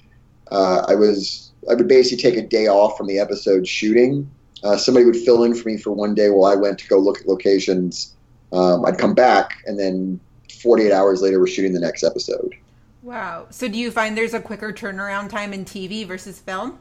uh, 0.52 0.84
I 0.86 0.94
was, 0.94 1.50
I 1.68 1.74
would 1.74 1.88
basically 1.88 2.22
take 2.22 2.38
a 2.38 2.46
day 2.46 2.68
off 2.68 2.96
from 2.96 3.08
the 3.08 3.18
episode 3.18 3.66
shooting. 3.66 4.30
Uh, 4.66 4.76
somebody 4.76 5.06
would 5.06 5.16
fill 5.16 5.44
in 5.44 5.54
for 5.54 5.68
me 5.68 5.76
for 5.76 5.92
one 5.92 6.14
day 6.14 6.28
while 6.28 6.50
I 6.50 6.56
went 6.56 6.78
to 6.80 6.88
go 6.88 6.98
look 6.98 7.20
at 7.20 7.28
locations. 7.28 8.16
Um, 8.52 8.84
I'd 8.84 8.98
come 8.98 9.14
back, 9.14 9.62
and 9.66 9.78
then 9.78 10.18
48 10.62 10.92
hours 10.92 11.22
later, 11.22 11.38
we're 11.38 11.46
shooting 11.46 11.72
the 11.72 11.80
next 11.80 12.02
episode. 12.02 12.54
Wow. 13.02 13.46
So 13.50 13.68
do 13.68 13.78
you 13.78 13.90
find 13.90 14.16
there's 14.16 14.34
a 14.34 14.40
quicker 14.40 14.72
turnaround 14.72 15.30
time 15.30 15.52
in 15.52 15.64
TV 15.64 16.06
versus 16.06 16.40
film? 16.40 16.78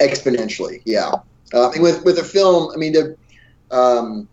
exponentially. 0.00 0.82
Yeah, 0.84 1.12
uh, 1.52 1.70
and 1.70 1.82
with 1.82 2.04
with 2.04 2.18
a 2.18 2.24
film, 2.24 2.70
I 2.74 2.76
mean, 2.76 2.92
the, 2.92 3.16
um, 3.70 4.28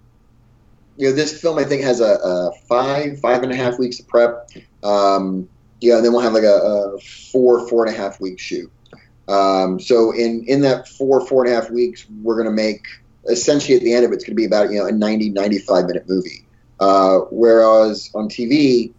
you 0.98 1.10
know, 1.10 1.15
this 1.15 1.39
film 1.42 1.58
I 1.58 1.63
think 1.63 1.84
has 1.84 2.00
a, 2.00 2.15
a 2.24 2.51
five 2.68 3.20
five 3.20 3.44
and 3.44 3.51
a 3.51 3.56
half 3.56 3.80
weeks 3.80 4.00
of 4.00 4.08
prep. 4.08 4.50
Um, 4.84 5.50
yeah, 5.82 5.98
and 5.98 6.06
then 6.06 6.13
we'll 6.13 6.22
have 6.22 6.34
like 6.34 6.44
a, 6.44 6.96
a 6.96 7.00
four 7.00 7.68
four 7.68 7.86
and 7.86 7.94
a 7.94 7.98
half 7.98 8.20
week 8.20 8.39
shoot. 8.39 8.72
Um, 9.27 9.79
so 9.79 10.12
in 10.12 10.44
in 10.48 10.62
that 10.62 10.88
four 10.88 11.25
four 11.27 11.46
and 11.46 11.53
a 11.53 11.55
half 11.55 11.72
weeks, 11.72 12.05
we're 12.22 12.36
going 12.36 12.46
to 12.46 12.51
make 12.51 12.86
essentially 13.29 13.75
at 13.75 13.84
the 13.84 13.94
end 13.94 14.05
of 14.05 14.12
it, 14.12 14.15
it's 14.15 14.24
going 14.24 14.36
to 14.36 14.36
be 14.36 14.46
about 14.46 14.72
you 14.72 14.79
know 14.79 14.86
a 14.86 14.91
90 14.91 15.29
95 15.29 15.86
minute 15.86 16.05
movie. 16.08 16.46
Uh, 16.79 17.20
whereas 17.32 18.12
on 18.13 18.27
TV, 18.27 18.94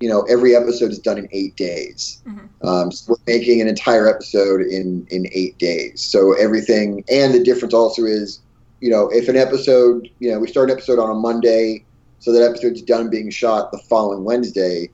you 0.00 0.08
know, 0.08 0.22
every 0.22 0.54
episode 0.56 0.90
is 0.90 0.98
done 0.98 1.18
in 1.18 1.28
eight 1.32 1.56
days. 1.56 2.22
Um, 2.62 2.90
so 2.90 3.12
we're 3.12 3.38
making 3.38 3.60
an 3.60 3.68
entire 3.68 4.08
episode 4.08 4.62
in 4.62 5.06
in 5.10 5.28
eight 5.32 5.58
days. 5.58 6.02
So 6.02 6.32
everything, 6.32 7.04
and 7.10 7.34
the 7.34 7.42
difference 7.42 7.74
also 7.74 8.04
is, 8.04 8.40
you 8.80 8.90
know, 8.90 9.08
if 9.08 9.28
an 9.28 9.36
episode, 9.36 10.08
you 10.18 10.30
know, 10.30 10.38
we 10.38 10.48
start 10.48 10.70
an 10.70 10.76
episode 10.76 10.98
on 10.98 11.10
a 11.10 11.14
Monday, 11.14 11.84
so 12.18 12.32
that 12.32 12.42
episode's 12.42 12.82
done 12.82 13.10
being 13.10 13.30
shot 13.30 13.72
the 13.72 13.78
following 13.78 14.24
Wednesday. 14.24 14.90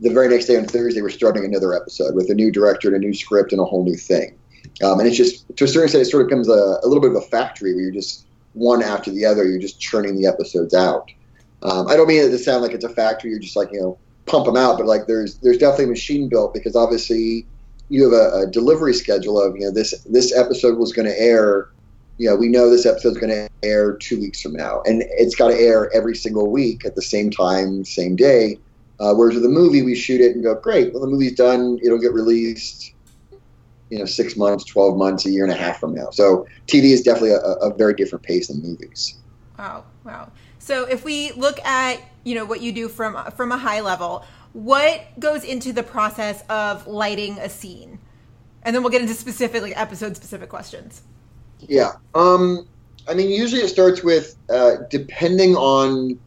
The 0.00 0.10
very 0.10 0.28
next 0.28 0.46
day 0.46 0.56
on 0.56 0.64
Thursday, 0.64 1.02
we're 1.02 1.10
starting 1.10 1.44
another 1.44 1.74
episode 1.74 2.14
with 2.14 2.30
a 2.30 2.34
new 2.34 2.50
director 2.50 2.88
and 2.88 2.96
a 2.96 3.06
new 3.06 3.14
script 3.14 3.52
and 3.52 3.60
a 3.60 3.64
whole 3.64 3.84
new 3.84 3.96
thing. 3.96 4.38
Um, 4.82 4.98
and 4.98 5.06
it's 5.06 5.16
just 5.16 5.44
to 5.56 5.64
a 5.64 5.68
certain 5.68 5.84
extent, 5.84 6.06
it 6.06 6.10
sort 6.10 6.22
of 6.22 6.28
becomes 6.28 6.48
a, 6.48 6.78
a 6.82 6.86
little 6.86 7.02
bit 7.02 7.10
of 7.10 7.16
a 7.16 7.26
factory 7.26 7.74
where 7.74 7.82
you're 7.82 7.92
just 7.92 8.26
one 8.54 8.82
after 8.82 9.10
the 9.10 9.26
other. 9.26 9.44
You're 9.44 9.60
just 9.60 9.78
churning 9.78 10.18
the 10.20 10.26
episodes 10.26 10.74
out. 10.74 11.10
Um, 11.62 11.88
I 11.88 11.96
don't 11.96 12.08
mean 12.08 12.24
it 12.24 12.30
to 12.30 12.38
sound 12.38 12.62
like 12.62 12.72
it's 12.72 12.84
a 12.84 12.88
factory. 12.88 13.30
You're 13.30 13.40
just 13.40 13.56
like 13.56 13.70
you 13.72 13.80
know 13.80 13.98
pump 14.26 14.46
them 14.46 14.56
out, 14.56 14.78
but 14.78 14.86
like 14.86 15.06
there's 15.06 15.36
there's 15.38 15.58
definitely 15.58 15.86
machine 15.86 16.28
built 16.28 16.54
because 16.54 16.74
obviously 16.76 17.46
you 17.88 18.04
have 18.04 18.12
a, 18.12 18.42
a 18.42 18.46
delivery 18.46 18.94
schedule 18.94 19.40
of 19.40 19.54
you 19.56 19.62
know 19.62 19.70
this 19.70 19.92
this 20.04 20.34
episode 20.34 20.78
was 20.78 20.92
going 20.92 21.08
to 21.08 21.20
air. 21.20 21.68
You 22.16 22.30
know 22.30 22.36
we 22.36 22.48
know 22.48 22.70
this 22.70 22.86
episode's 22.86 23.18
going 23.18 23.32
to 23.32 23.48
air 23.62 23.96
two 23.96 24.18
weeks 24.18 24.40
from 24.40 24.52
now, 24.52 24.82
and 24.86 25.02
it's 25.10 25.34
got 25.34 25.48
to 25.48 25.58
air 25.58 25.90
every 25.94 26.16
single 26.16 26.50
week 26.50 26.86
at 26.86 26.94
the 26.94 27.02
same 27.02 27.30
time, 27.30 27.84
same 27.84 28.16
day. 28.16 28.58
Uh, 29.00 29.14
whereas 29.14 29.34
with 29.34 29.42
the 29.42 29.48
movie, 29.48 29.82
we 29.82 29.94
shoot 29.94 30.20
it 30.20 30.34
and 30.34 30.44
go, 30.44 30.54
great. 30.54 30.92
Well, 30.92 31.00
the 31.00 31.08
movie's 31.08 31.34
done. 31.34 31.80
It'll 31.82 31.98
get 31.98 32.12
released. 32.12 32.94
You 33.88 33.98
know, 33.98 34.04
six 34.04 34.36
months, 34.36 34.62
twelve 34.64 34.96
months, 34.96 35.26
a 35.26 35.30
year 35.30 35.42
and 35.42 35.52
a 35.52 35.56
half 35.56 35.80
from 35.80 35.94
now. 35.94 36.10
So 36.10 36.46
TV 36.68 36.92
is 36.92 37.02
definitely 37.02 37.32
a, 37.32 37.40
a 37.40 37.74
very 37.74 37.94
different 37.94 38.24
pace 38.24 38.46
than 38.46 38.62
movies. 38.62 39.16
Wow, 39.58 39.84
wow. 40.04 40.30
So 40.60 40.84
if 40.84 41.04
we 41.04 41.32
look 41.32 41.58
at 41.64 42.00
you 42.22 42.36
know 42.36 42.44
what 42.44 42.60
you 42.60 42.70
do 42.70 42.88
from 42.88 43.16
from 43.32 43.50
a 43.50 43.58
high 43.58 43.80
level, 43.80 44.24
what 44.52 45.02
goes 45.18 45.42
into 45.42 45.72
the 45.72 45.82
process 45.82 46.44
of 46.48 46.86
lighting 46.86 47.38
a 47.38 47.48
scene, 47.48 47.98
and 48.62 48.76
then 48.76 48.82
we'll 48.82 48.92
get 48.92 49.02
into 49.02 49.14
specific 49.14 49.62
like 49.62 49.76
episode 49.76 50.14
specific 50.16 50.48
questions. 50.48 51.02
Yeah. 51.58 51.92
Um, 52.14 52.68
I 53.08 53.14
mean, 53.14 53.30
usually 53.30 53.62
it 53.62 53.68
starts 53.68 54.02
with 54.02 54.36
uh, 54.50 54.76
depending 54.88 55.56
on, 55.56 56.18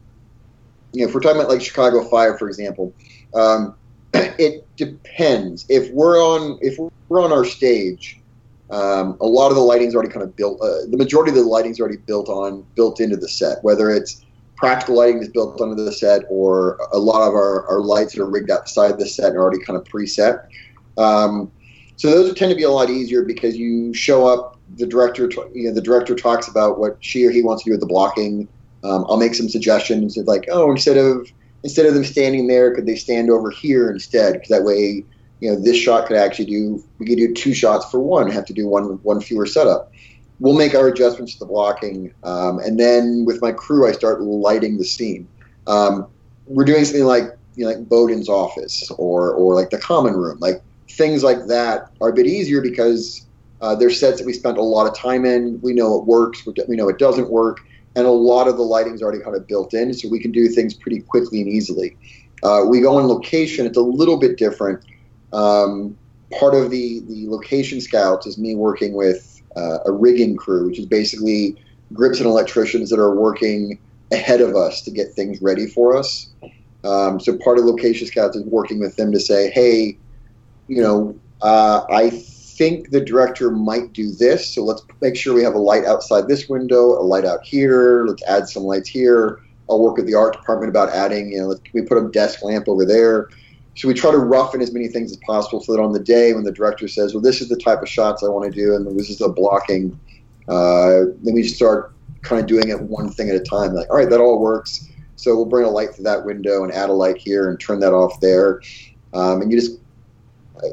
you 0.94 1.02
know, 1.02 1.08
if 1.08 1.14
we're 1.14 1.20
talking 1.20 1.40
about 1.40 1.50
like 1.50 1.60
Chicago 1.60 2.04
Fire, 2.04 2.38
for 2.38 2.48
example, 2.48 2.92
um, 3.34 3.74
it 4.14 4.66
depends. 4.76 5.66
If 5.68 5.90
we're 5.92 6.18
on 6.18 6.58
if 6.62 6.78
we're 7.08 7.22
on 7.22 7.32
our 7.32 7.44
stage, 7.44 8.20
um, 8.70 9.16
a 9.20 9.26
lot 9.26 9.48
of 9.48 9.56
the 9.56 9.62
lighting's 9.62 9.94
already 9.94 10.10
kind 10.10 10.22
of 10.22 10.34
built. 10.36 10.60
Uh, 10.60 10.86
the 10.88 10.96
majority 10.96 11.30
of 11.30 11.36
the 11.36 11.42
lighting's 11.42 11.80
already 11.80 11.98
built 11.98 12.28
on 12.28 12.64
built 12.74 13.00
into 13.00 13.16
the 13.16 13.28
set, 13.28 13.62
whether 13.62 13.90
it's 13.90 14.24
practical 14.56 14.96
lighting 14.96 15.18
is 15.18 15.28
built 15.28 15.60
onto 15.60 15.74
the 15.84 15.92
set 15.92 16.22
or 16.28 16.78
a 16.92 16.98
lot 16.98 17.26
of 17.26 17.34
our, 17.34 17.66
our 17.68 17.80
lights 17.80 18.14
that 18.14 18.22
are 18.22 18.30
rigged 18.30 18.50
outside 18.50 18.98
the 18.98 19.06
set 19.06 19.28
and 19.28 19.36
are 19.36 19.42
already 19.42 19.62
kind 19.62 19.76
of 19.76 19.84
preset. 19.84 20.46
Um, 20.96 21.50
so 21.96 22.10
those 22.10 22.34
tend 22.34 22.50
to 22.50 22.56
be 22.56 22.62
a 22.62 22.70
lot 22.70 22.88
easier 22.88 23.22
because 23.22 23.56
you 23.56 23.92
show 23.94 24.26
up. 24.26 24.52
The 24.76 24.86
director, 24.86 25.30
you 25.52 25.68
know, 25.68 25.74
the 25.74 25.82
director 25.82 26.14
talks 26.14 26.48
about 26.48 26.78
what 26.78 26.96
she 27.00 27.26
or 27.26 27.30
he 27.30 27.42
wants 27.42 27.62
to 27.64 27.70
do 27.70 27.74
with 27.74 27.80
the 27.80 27.86
blocking. 27.86 28.48
Um, 28.84 29.06
I'll 29.08 29.16
make 29.16 29.34
some 29.34 29.48
suggestions 29.48 30.16
of 30.18 30.26
like, 30.26 30.44
oh, 30.50 30.70
instead 30.70 30.98
of 30.98 31.26
instead 31.62 31.86
of 31.86 31.94
them 31.94 32.04
standing 32.04 32.46
there, 32.46 32.74
could 32.74 32.86
they 32.86 32.96
stand 32.96 33.30
over 33.30 33.50
here 33.50 33.90
instead? 33.90 34.34
Because 34.34 34.50
that 34.50 34.62
way, 34.62 35.04
you 35.40 35.50
know, 35.50 35.58
this 35.58 35.76
shot 35.76 36.06
could 36.06 36.16
actually 36.16 36.46
do. 36.46 36.84
We 36.98 37.06
could 37.06 37.16
do 37.16 37.32
two 37.32 37.54
shots 37.54 37.90
for 37.90 37.98
one. 37.98 38.30
Have 38.30 38.44
to 38.46 38.52
do 38.52 38.68
one 38.68 38.84
one 39.02 39.20
fewer 39.20 39.46
setup. 39.46 39.90
We'll 40.38 40.56
make 40.56 40.74
our 40.74 40.88
adjustments 40.88 41.34
to 41.34 41.38
the 41.40 41.46
blocking, 41.46 42.12
um, 42.22 42.58
and 42.58 42.78
then 42.78 43.24
with 43.24 43.40
my 43.40 43.52
crew, 43.52 43.88
I 43.88 43.92
start 43.92 44.20
lighting 44.20 44.78
the 44.78 44.84
scene. 44.84 45.26
Um, 45.66 46.08
we're 46.46 46.64
doing 46.64 46.84
something 46.84 47.04
like 47.04 47.36
you 47.54 47.64
know, 47.64 47.70
like 47.70 47.88
Boden's 47.88 48.28
office 48.28 48.90
or 48.98 49.32
or 49.32 49.54
like 49.54 49.70
the 49.70 49.78
common 49.78 50.14
room, 50.14 50.38
like 50.40 50.62
things 50.90 51.22
like 51.22 51.46
that 51.46 51.90
are 52.00 52.10
a 52.10 52.12
bit 52.12 52.26
easier 52.26 52.60
because 52.60 53.26
uh, 53.60 53.74
they're 53.74 53.90
sets 53.90 54.18
that 54.18 54.26
we 54.26 54.32
spent 54.32 54.58
a 54.58 54.62
lot 54.62 54.86
of 54.86 54.96
time 54.96 55.24
in. 55.24 55.58
We 55.62 55.72
know 55.72 55.98
it 55.98 56.04
works. 56.04 56.44
We 56.46 56.76
know 56.76 56.88
it 56.88 56.98
doesn't 56.98 57.30
work, 57.30 57.60
and 57.96 58.06
a 58.06 58.10
lot 58.10 58.48
of 58.48 58.56
the 58.56 58.62
lighting's 58.62 59.02
already 59.02 59.20
kind 59.20 59.36
of 59.36 59.46
built 59.46 59.74
in, 59.74 59.92
so 59.94 60.08
we 60.08 60.18
can 60.18 60.32
do 60.32 60.48
things 60.48 60.74
pretty 60.74 61.00
quickly 61.00 61.40
and 61.40 61.48
easily. 61.48 61.96
Uh, 62.42 62.62
we 62.66 62.80
go 62.80 62.96
on 62.96 63.06
location; 63.06 63.66
it's 63.66 63.78
a 63.78 63.82
little 63.82 64.18
bit 64.18 64.36
different. 64.36 64.84
Um, 65.32 65.96
part 66.38 66.54
of 66.54 66.70
the 66.70 67.00
the 67.00 67.28
location 67.28 67.80
scouts 67.80 68.26
is 68.26 68.38
me 68.38 68.54
working 68.54 68.94
with 68.94 69.42
uh, 69.56 69.78
a 69.86 69.92
rigging 69.92 70.36
crew, 70.36 70.66
which 70.66 70.78
is 70.78 70.86
basically 70.86 71.56
grips 71.92 72.18
and 72.18 72.26
electricians 72.26 72.90
that 72.90 72.98
are 72.98 73.14
working 73.14 73.78
ahead 74.12 74.40
of 74.40 74.54
us 74.56 74.82
to 74.82 74.90
get 74.90 75.12
things 75.12 75.40
ready 75.40 75.66
for 75.66 75.96
us. 75.96 76.28
Um, 76.84 77.18
so 77.18 77.36
part 77.38 77.58
of 77.58 77.64
location 77.64 78.06
scouts 78.06 78.36
is 78.36 78.44
working 78.44 78.78
with 78.78 78.96
them 78.96 79.10
to 79.12 79.20
say, 79.20 79.50
hey, 79.50 79.96
you 80.68 80.82
know, 80.82 81.18
uh, 81.40 81.84
I 81.90 82.10
think 82.56 82.90
the 82.90 83.00
director 83.00 83.50
might 83.50 83.92
do 83.92 84.12
this, 84.12 84.48
so 84.48 84.64
let's 84.64 84.82
make 85.00 85.16
sure 85.16 85.34
we 85.34 85.42
have 85.42 85.54
a 85.54 85.58
light 85.58 85.84
outside 85.84 86.28
this 86.28 86.48
window, 86.48 86.98
a 86.98 87.02
light 87.02 87.24
out 87.24 87.44
here. 87.44 88.04
Let's 88.06 88.22
add 88.24 88.48
some 88.48 88.64
lights 88.64 88.88
here. 88.88 89.40
I'll 89.68 89.80
work 89.80 89.96
with 89.96 90.06
the 90.06 90.14
art 90.14 90.34
department 90.34 90.70
about 90.70 90.90
adding, 90.90 91.32
you 91.32 91.40
know, 91.40 91.54
we 91.72 91.82
put 91.82 91.98
a 91.98 92.08
desk 92.10 92.42
lamp 92.42 92.68
over 92.68 92.84
there? 92.84 93.28
So 93.76 93.88
we 93.88 93.94
try 93.94 94.12
to 94.12 94.18
roughen 94.18 94.60
as 94.60 94.72
many 94.72 94.88
things 94.88 95.10
as 95.10 95.16
possible 95.18 95.60
so 95.60 95.74
that 95.74 95.82
on 95.82 95.92
the 95.92 96.00
day 96.00 96.32
when 96.32 96.44
the 96.44 96.52
director 96.52 96.86
says, 96.86 97.12
well, 97.12 97.22
this 97.22 97.40
is 97.40 97.48
the 97.48 97.56
type 97.56 97.82
of 97.82 97.88
shots 97.88 98.22
I 98.22 98.28
want 98.28 98.52
to 98.52 98.56
do 98.56 98.74
and 98.76 98.98
this 98.98 99.10
is 99.10 99.18
the 99.18 99.28
blocking, 99.28 99.98
uh, 100.48 101.10
then 101.22 101.34
we 101.34 101.42
start 101.42 101.92
kind 102.22 102.40
of 102.40 102.46
doing 102.46 102.68
it 102.68 102.80
one 102.80 103.10
thing 103.10 103.30
at 103.30 103.36
a 103.36 103.40
time. 103.40 103.74
Like, 103.74 103.90
all 103.90 103.96
right, 103.96 104.08
that 104.08 104.20
all 104.20 104.38
works. 104.38 104.88
So 105.16 105.34
we'll 105.34 105.46
bring 105.46 105.66
a 105.66 105.70
light 105.70 105.94
through 105.94 106.04
that 106.04 106.24
window 106.24 106.62
and 106.62 106.72
add 106.72 106.90
a 106.90 106.92
light 106.92 107.16
here 107.16 107.50
and 107.50 107.58
turn 107.58 107.80
that 107.80 107.92
off 107.92 108.20
there. 108.20 108.60
Um, 109.12 109.42
and 109.42 109.50
you 109.50 109.58
just 109.58 109.80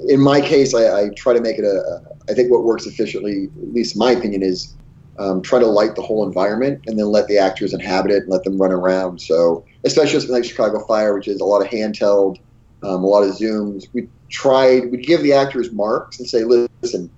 in 0.07 0.19
my 0.19 0.41
case, 0.41 0.73
I, 0.73 1.01
I, 1.01 1.09
try 1.15 1.33
to 1.33 1.41
make 1.41 1.57
it 1.57 1.65
a. 1.65 2.01
I 2.29 2.33
think 2.33 2.51
what 2.51 2.63
works 2.63 2.85
efficiently, 2.85 3.49
at 3.61 3.73
least 3.73 3.95
in 3.95 3.99
my 3.99 4.11
opinion, 4.11 4.43
is 4.43 4.75
um, 5.19 5.41
try 5.41 5.59
to 5.59 5.67
light 5.67 5.95
the 5.95 6.01
whole 6.01 6.25
environment 6.25 6.81
and 6.87 6.97
then 6.97 7.07
let 7.07 7.27
the 7.27 7.37
actors 7.37 7.73
inhabit 7.73 8.11
it 8.11 8.23
and 8.23 8.29
let 8.29 8.43
them 8.43 8.57
run 8.61 8.71
around. 8.71 9.21
So, 9.21 9.65
especially 9.83 10.19
something 10.19 10.35
like 10.35 10.45
Chicago 10.45 10.85
Fire, 10.85 11.15
which 11.15 11.27
is 11.27 11.41
a 11.41 11.45
lot 11.45 11.61
of 11.61 11.67
handheld, 11.67 12.37
um, 12.83 13.03
a 13.03 13.07
lot 13.07 13.23
of 13.23 13.35
zooms. 13.35 13.85
We 13.93 14.07
tried. 14.29 14.91
We'd 14.91 15.05
give 15.05 15.23
the 15.23 15.33
actors 15.33 15.71
marks 15.71 16.19
and 16.19 16.27
say, 16.27 16.43
"Listen, 16.43 17.11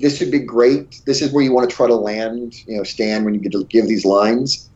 this 0.00 0.16
should 0.16 0.30
be 0.30 0.38
great. 0.38 1.00
This 1.06 1.22
is 1.22 1.32
where 1.32 1.42
you 1.42 1.52
want 1.52 1.68
to 1.68 1.74
try 1.74 1.86
to 1.86 1.94
land. 1.94 2.54
You 2.66 2.78
know, 2.78 2.84
stand 2.84 3.24
when 3.24 3.34
you 3.34 3.40
get 3.40 3.52
to 3.52 3.64
give 3.64 3.88
these 3.88 4.04
lines." 4.04 4.68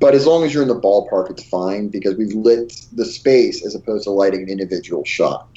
But 0.00 0.14
as 0.14 0.26
long 0.26 0.44
as 0.44 0.54
you're 0.54 0.62
in 0.62 0.68
the 0.68 0.80
ballpark, 0.80 1.30
it's 1.30 1.42
fine 1.42 1.88
because 1.88 2.14
we've 2.16 2.34
lit 2.34 2.72
the 2.92 3.04
space 3.04 3.66
as 3.66 3.74
opposed 3.74 4.04
to 4.04 4.10
lighting 4.10 4.42
an 4.42 4.48
individual 4.48 5.04
shot. 5.04 5.48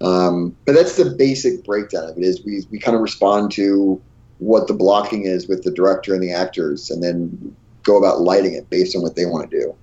Um, 0.00 0.56
but 0.64 0.74
that's 0.74 0.96
the 0.96 1.06
basic 1.06 1.64
breakdown 1.64 2.04
of 2.04 2.16
it. 2.16 2.24
Is 2.24 2.44
we 2.44 2.62
we 2.70 2.78
kind 2.78 2.94
of 2.94 3.02
respond 3.02 3.50
to 3.52 4.00
what 4.38 4.68
the 4.68 4.74
blocking 4.74 5.24
is 5.24 5.48
with 5.48 5.64
the 5.64 5.70
director 5.70 6.14
and 6.14 6.22
the 6.22 6.32
actors, 6.32 6.90
and 6.90 7.02
then 7.02 7.56
go 7.82 7.98
about 7.98 8.20
lighting 8.20 8.54
it 8.54 8.70
based 8.70 8.94
on 8.94 9.02
what 9.02 9.16
they 9.16 9.26
want 9.26 9.50
to 9.50 9.60
do. 9.60 9.74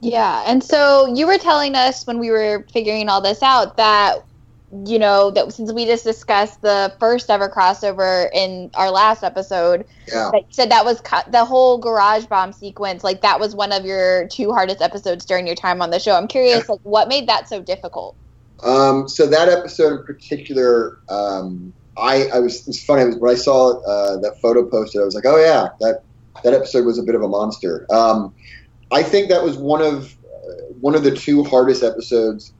Yeah, 0.00 0.44
and 0.46 0.62
so 0.62 1.12
you 1.14 1.26
were 1.26 1.38
telling 1.38 1.74
us 1.74 2.06
when 2.06 2.18
we 2.18 2.30
were 2.30 2.66
figuring 2.72 3.08
all 3.08 3.20
this 3.20 3.42
out 3.42 3.76
that 3.78 4.24
you 4.86 4.98
know 4.98 5.30
that 5.30 5.52
since 5.52 5.72
we 5.72 5.84
just 5.84 6.04
discussed 6.04 6.60
the 6.62 6.92
first 6.98 7.30
ever 7.30 7.48
crossover 7.48 8.28
in 8.34 8.70
our 8.74 8.90
last 8.90 9.22
episode 9.22 9.86
yeah. 10.08 10.30
that 10.32 10.42
said 10.50 10.70
that 10.70 10.84
was 10.84 11.00
cu- 11.00 11.30
the 11.30 11.44
whole 11.44 11.78
garage 11.78 12.24
bomb 12.26 12.52
sequence 12.52 13.04
like 13.04 13.20
that 13.22 13.38
was 13.38 13.54
one 13.54 13.70
of 13.70 13.84
your 13.84 14.26
two 14.28 14.52
hardest 14.52 14.82
episodes 14.82 15.24
during 15.24 15.46
your 15.46 15.54
time 15.54 15.80
on 15.80 15.90
the 15.90 16.00
show 16.00 16.16
i'm 16.16 16.26
curious 16.26 16.64
yeah. 16.66 16.72
like 16.72 16.80
what 16.82 17.06
made 17.08 17.28
that 17.28 17.48
so 17.48 17.62
difficult 17.62 18.16
um, 18.64 19.08
so 19.08 19.26
that 19.26 19.48
episode 19.48 20.00
in 20.00 20.04
particular, 20.04 20.98
um, 21.08 21.72
I, 21.96 22.28
I 22.34 22.40
was 22.40 22.82
funny 22.84 23.14
when 23.16 23.30
I 23.30 23.36
saw 23.36 23.80
uh, 23.82 24.16
that 24.18 24.40
photo 24.40 24.64
posted. 24.68 25.02
I 25.02 25.04
was 25.04 25.14
like, 25.14 25.26
oh 25.26 25.36
yeah, 25.36 25.68
that 25.80 26.02
that 26.42 26.54
episode 26.54 26.84
was 26.84 26.98
a 26.98 27.02
bit 27.02 27.14
of 27.14 27.22
a 27.22 27.28
monster. 27.28 27.86
Um, 27.92 28.34
I 28.90 29.02
think 29.02 29.28
that 29.28 29.42
was 29.42 29.56
one 29.56 29.82
of 29.82 30.16
uh, 30.24 30.72
one 30.80 30.94
of 30.94 31.04
the 31.04 31.14
two 31.14 31.44
hardest 31.44 31.82
episodes, 31.82 32.52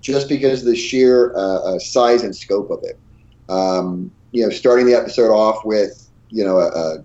just 0.00 0.28
because 0.28 0.60
of 0.60 0.66
the 0.66 0.76
sheer 0.76 1.34
uh, 1.36 1.74
uh 1.74 1.78
size 1.78 2.22
and 2.22 2.34
scope 2.34 2.70
of 2.70 2.82
it. 2.82 2.98
Um, 3.48 4.10
you 4.32 4.44
know, 4.44 4.50
starting 4.50 4.86
the 4.86 4.94
episode 4.94 5.32
off 5.32 5.64
with 5.64 6.10
you 6.28 6.44
know 6.44 6.58
a, 6.58 7.04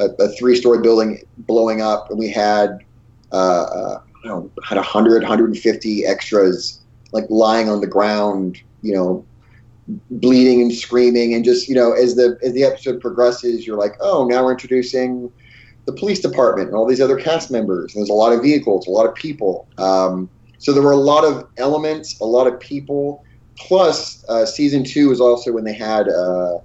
a, 0.00 0.06
a 0.06 0.28
three-story 0.30 0.80
building 0.80 1.22
blowing 1.38 1.82
up, 1.82 2.10
and 2.10 2.18
we 2.18 2.30
had 2.30 2.78
uh, 3.32 3.36
uh, 3.36 4.00
I 4.24 4.28
don't 4.28 4.44
know, 4.44 4.62
had 4.64 4.76
100, 4.76 5.22
150 5.22 6.06
extras 6.06 6.77
like 7.12 7.24
lying 7.30 7.68
on 7.68 7.80
the 7.80 7.86
ground, 7.86 8.60
you 8.82 8.94
know, 8.94 9.24
bleeding 10.10 10.60
and 10.60 10.72
screaming, 10.72 11.34
and 11.34 11.44
just 11.44 11.68
you 11.68 11.74
know, 11.74 11.92
as 11.92 12.16
the 12.16 12.38
as 12.42 12.52
the 12.52 12.64
episode 12.64 13.00
progresses, 13.00 13.66
you're 13.66 13.78
like, 13.78 13.96
oh, 14.00 14.26
now 14.26 14.44
we're 14.44 14.52
introducing 14.52 15.32
the 15.86 15.92
police 15.92 16.20
department 16.20 16.68
and 16.68 16.76
all 16.76 16.86
these 16.86 17.00
other 17.00 17.18
cast 17.18 17.50
members. 17.50 17.94
And 17.94 18.02
there's 18.02 18.10
a 18.10 18.14
lot 18.14 18.32
of 18.32 18.42
vehicles, 18.42 18.86
a 18.86 18.90
lot 18.90 19.06
of 19.06 19.14
people. 19.14 19.66
Um, 19.78 20.28
so 20.58 20.72
there 20.72 20.82
were 20.82 20.92
a 20.92 20.96
lot 20.96 21.24
of 21.24 21.48
elements, 21.56 22.20
a 22.20 22.24
lot 22.24 22.46
of 22.46 22.60
people. 22.60 23.24
Plus, 23.56 24.24
uh, 24.28 24.44
season 24.44 24.84
two 24.84 25.08
was 25.08 25.20
also 25.20 25.52
when 25.52 25.64
they 25.64 25.74
had. 25.74 26.08
Uh, 26.08 26.58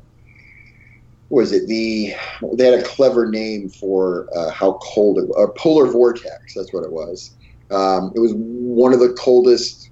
what 1.30 1.40
was 1.40 1.52
it 1.52 1.68
the 1.68 2.14
they 2.54 2.66
had 2.66 2.80
a 2.80 2.84
clever 2.84 3.28
name 3.28 3.68
for 3.68 4.28
uh, 4.36 4.52
how 4.52 4.74
cold 4.84 5.18
it 5.18 5.28
was, 5.28 5.50
a 5.50 5.60
polar 5.60 5.88
vortex 5.88 6.54
that's 6.54 6.72
what 6.72 6.84
it 6.84 6.92
was 6.92 7.32
um, 7.72 8.12
it 8.16 8.20
was 8.20 8.34
one 8.36 8.94
of 8.94 9.00
the 9.00 9.14
coldest 9.14 9.83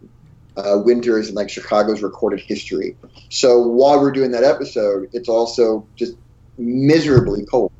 uh, 0.65 0.78
winters 0.78 1.30
in 1.30 1.36
like 1.36 1.50
Chicago's 1.50 2.02
recorded 2.02 2.39
history. 2.39 2.95
So 3.30 3.60
while 3.60 4.00
we're 4.00 4.12
doing 4.12 4.32
that 4.32 4.43
episode, 4.43 5.10
it's 5.13 5.30
also 5.30 5.86
just 5.95 6.15
miserably 6.58 7.45
cold. 7.45 7.71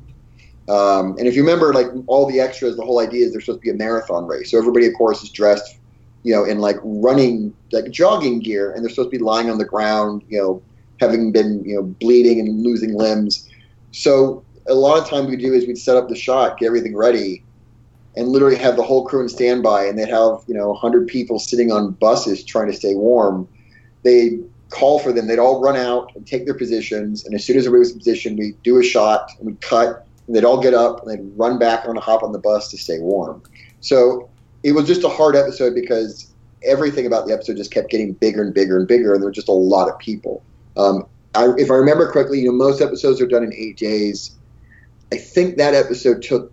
Um, 0.68 1.16
and 1.18 1.26
if 1.26 1.34
you 1.34 1.42
remember, 1.42 1.72
like 1.72 1.88
all 2.06 2.26
the 2.26 2.40
extras, 2.40 2.76
the 2.76 2.84
whole 2.84 3.00
idea 3.00 3.26
is 3.26 3.32
there's 3.32 3.44
supposed 3.44 3.60
to 3.60 3.64
be 3.64 3.70
a 3.70 3.74
marathon 3.74 4.26
race. 4.26 4.50
So 4.50 4.58
everybody, 4.58 4.86
of 4.86 4.94
course, 4.94 5.22
is 5.22 5.30
dressed, 5.30 5.76
you 6.22 6.32
know, 6.32 6.44
in 6.44 6.58
like 6.58 6.76
running, 6.82 7.54
like 7.72 7.90
jogging 7.90 8.40
gear, 8.40 8.72
and 8.72 8.82
they're 8.82 8.90
supposed 8.90 9.10
to 9.10 9.18
be 9.18 9.22
lying 9.22 9.50
on 9.50 9.58
the 9.58 9.64
ground, 9.64 10.22
you 10.28 10.38
know, 10.38 10.62
having 11.00 11.32
been, 11.32 11.64
you 11.64 11.74
know, 11.76 11.82
bleeding 11.82 12.38
and 12.40 12.62
losing 12.62 12.94
limbs. 12.94 13.48
So 13.90 14.44
a 14.66 14.74
lot 14.74 15.02
of 15.02 15.08
time 15.08 15.26
we 15.26 15.36
do 15.36 15.52
is 15.52 15.66
we'd 15.66 15.78
set 15.78 15.96
up 15.96 16.08
the 16.08 16.14
shot, 16.14 16.58
get 16.58 16.66
everything 16.66 16.96
ready, 16.96 17.42
and 18.16 18.28
literally 18.28 18.56
have 18.56 18.76
the 18.76 18.82
whole 18.82 19.06
crew 19.06 19.22
in 19.22 19.28
standby, 19.28 19.84
and 19.84 19.98
they'd 19.98 20.08
have 20.08 20.40
you 20.46 20.54
know 20.54 20.68
100 20.68 21.08
people 21.08 21.38
sitting 21.38 21.72
on 21.72 21.92
buses 21.92 22.44
trying 22.44 22.66
to 22.66 22.72
stay 22.72 22.94
warm. 22.94 23.48
They 24.02 24.40
call 24.70 24.98
for 24.98 25.12
them. 25.12 25.26
They'd 25.26 25.38
all 25.38 25.60
run 25.60 25.76
out 25.76 26.12
and 26.14 26.26
take 26.26 26.44
their 26.44 26.54
positions, 26.54 27.24
and 27.24 27.34
as 27.34 27.44
soon 27.44 27.56
as 27.56 27.66
everybody 27.66 27.80
was 27.80 27.92
in 27.92 27.98
position, 27.98 28.36
we 28.36 28.54
do 28.62 28.78
a 28.78 28.82
shot 28.82 29.30
and 29.38 29.46
we 29.46 29.54
cut, 29.56 30.06
and 30.26 30.36
they'd 30.36 30.44
all 30.44 30.60
get 30.60 30.74
up 30.74 31.02
and 31.02 31.10
they'd 31.10 31.38
run 31.38 31.58
back 31.58 31.86
on 31.86 31.96
a 31.96 32.00
hop 32.00 32.22
on 32.22 32.32
the 32.32 32.38
bus 32.38 32.70
to 32.70 32.78
stay 32.78 32.98
warm. 32.98 33.42
So 33.80 34.28
it 34.62 34.72
was 34.72 34.86
just 34.86 35.04
a 35.04 35.08
hard 35.08 35.36
episode 35.36 35.74
because 35.74 36.32
everything 36.64 37.06
about 37.06 37.26
the 37.26 37.32
episode 37.32 37.56
just 37.56 37.72
kept 37.72 37.90
getting 37.90 38.12
bigger 38.12 38.42
and 38.42 38.54
bigger 38.54 38.78
and 38.78 38.86
bigger, 38.86 39.14
and 39.14 39.22
there 39.22 39.28
were 39.28 39.32
just 39.32 39.48
a 39.48 39.52
lot 39.52 39.88
of 39.88 39.98
people. 39.98 40.42
Um, 40.76 41.06
I, 41.34 41.48
if 41.56 41.70
I 41.70 41.74
remember 41.74 42.10
correctly, 42.10 42.40
you 42.40 42.46
know 42.46 42.52
most 42.52 42.80
episodes 42.80 43.20
are 43.20 43.26
done 43.26 43.42
in 43.42 43.52
eight 43.54 43.76
days. 43.76 44.36
I 45.12 45.16
think 45.16 45.56
that 45.56 45.74
episode 45.74 46.22
took 46.22 46.51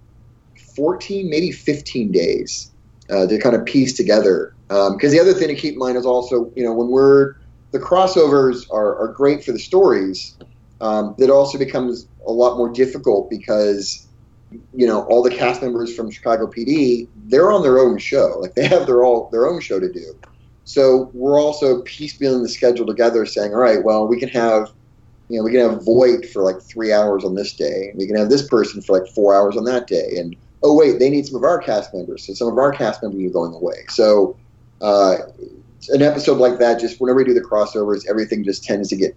14, 0.79 1.29
maybe 1.29 1.51
15 1.51 2.09
days 2.13 2.71
uh, 3.09 3.27
to 3.27 3.37
kind 3.37 3.53
of 3.53 3.65
piece 3.65 3.97
together. 3.97 4.55
Because 4.69 5.11
the 5.11 5.19
other 5.19 5.33
thing 5.33 5.49
to 5.49 5.55
keep 5.55 5.73
in 5.73 5.79
mind 5.79 5.97
is 5.97 6.05
also, 6.05 6.49
you 6.55 6.63
know, 6.63 6.73
when 6.73 6.87
we're 6.87 7.33
the 7.71 7.79
crossovers 7.79 8.65
are, 8.71 8.97
are 8.97 9.09
great 9.09 9.43
for 9.43 9.51
the 9.51 9.59
stories, 9.59 10.37
um, 10.79 11.15
that 11.17 11.29
also 11.29 11.57
becomes 11.57 12.07
a 12.25 12.31
lot 12.31 12.57
more 12.57 12.71
difficult 12.71 13.29
because 13.29 14.07
you 14.73 14.87
know 14.87 15.03
all 15.03 15.21
the 15.21 15.29
cast 15.29 15.61
members 15.61 15.93
from 15.93 16.09
Chicago 16.09 16.47
PD 16.47 17.07
they're 17.27 17.51
on 17.51 17.61
their 17.61 17.79
own 17.79 17.97
show. 17.97 18.37
Like 18.39 18.55
they 18.55 18.67
have 18.67 18.87
their 18.87 19.03
all 19.03 19.29
their 19.31 19.47
own 19.47 19.59
show 19.59 19.79
to 19.79 19.91
do. 19.91 20.15
So 20.63 21.11
we're 21.13 21.39
also 21.39 21.81
piecemealing 21.83 22.43
the 22.43 22.49
schedule 22.49 22.85
together 22.85 23.25
saying 23.25 23.53
all 23.53 23.59
right 23.59 23.83
well 23.83 24.07
we 24.07 24.19
can 24.19 24.29
have 24.29 24.71
you 25.27 25.37
know 25.37 25.43
we 25.43 25.51
can 25.51 25.69
have 25.69 25.85
Voight 25.85 26.25
for 26.31 26.43
like 26.43 26.61
three 26.61 26.93
hours 26.93 27.23
on 27.25 27.35
this 27.35 27.53
day. 27.53 27.91
We 27.95 28.07
can 28.07 28.15
have 28.15 28.29
this 28.29 28.47
person 28.47 28.81
for 28.81 28.97
like 28.97 29.09
four 29.13 29.35
hours 29.35 29.57
on 29.57 29.65
that 29.65 29.87
day. 29.87 30.15
And 30.17 30.35
oh 30.63 30.75
wait 30.75 30.99
they 30.99 31.09
need 31.09 31.25
some 31.25 31.35
of 31.35 31.43
our 31.43 31.59
cast 31.59 31.93
members 31.93 32.25
so 32.25 32.33
some 32.33 32.47
of 32.47 32.57
our 32.57 32.71
cast 32.71 33.01
members 33.01 33.23
are 33.23 33.33
going 33.33 33.53
away 33.53 33.85
so 33.89 34.37
uh, 34.81 35.17
an 35.89 36.01
episode 36.01 36.37
like 36.37 36.59
that 36.59 36.79
just 36.79 36.99
whenever 36.99 37.17
we 37.17 37.23
do 37.23 37.33
the 37.33 37.41
crossovers 37.41 38.03
everything 38.09 38.43
just 38.43 38.63
tends 38.63 38.89
to 38.89 38.95
get 38.95 39.15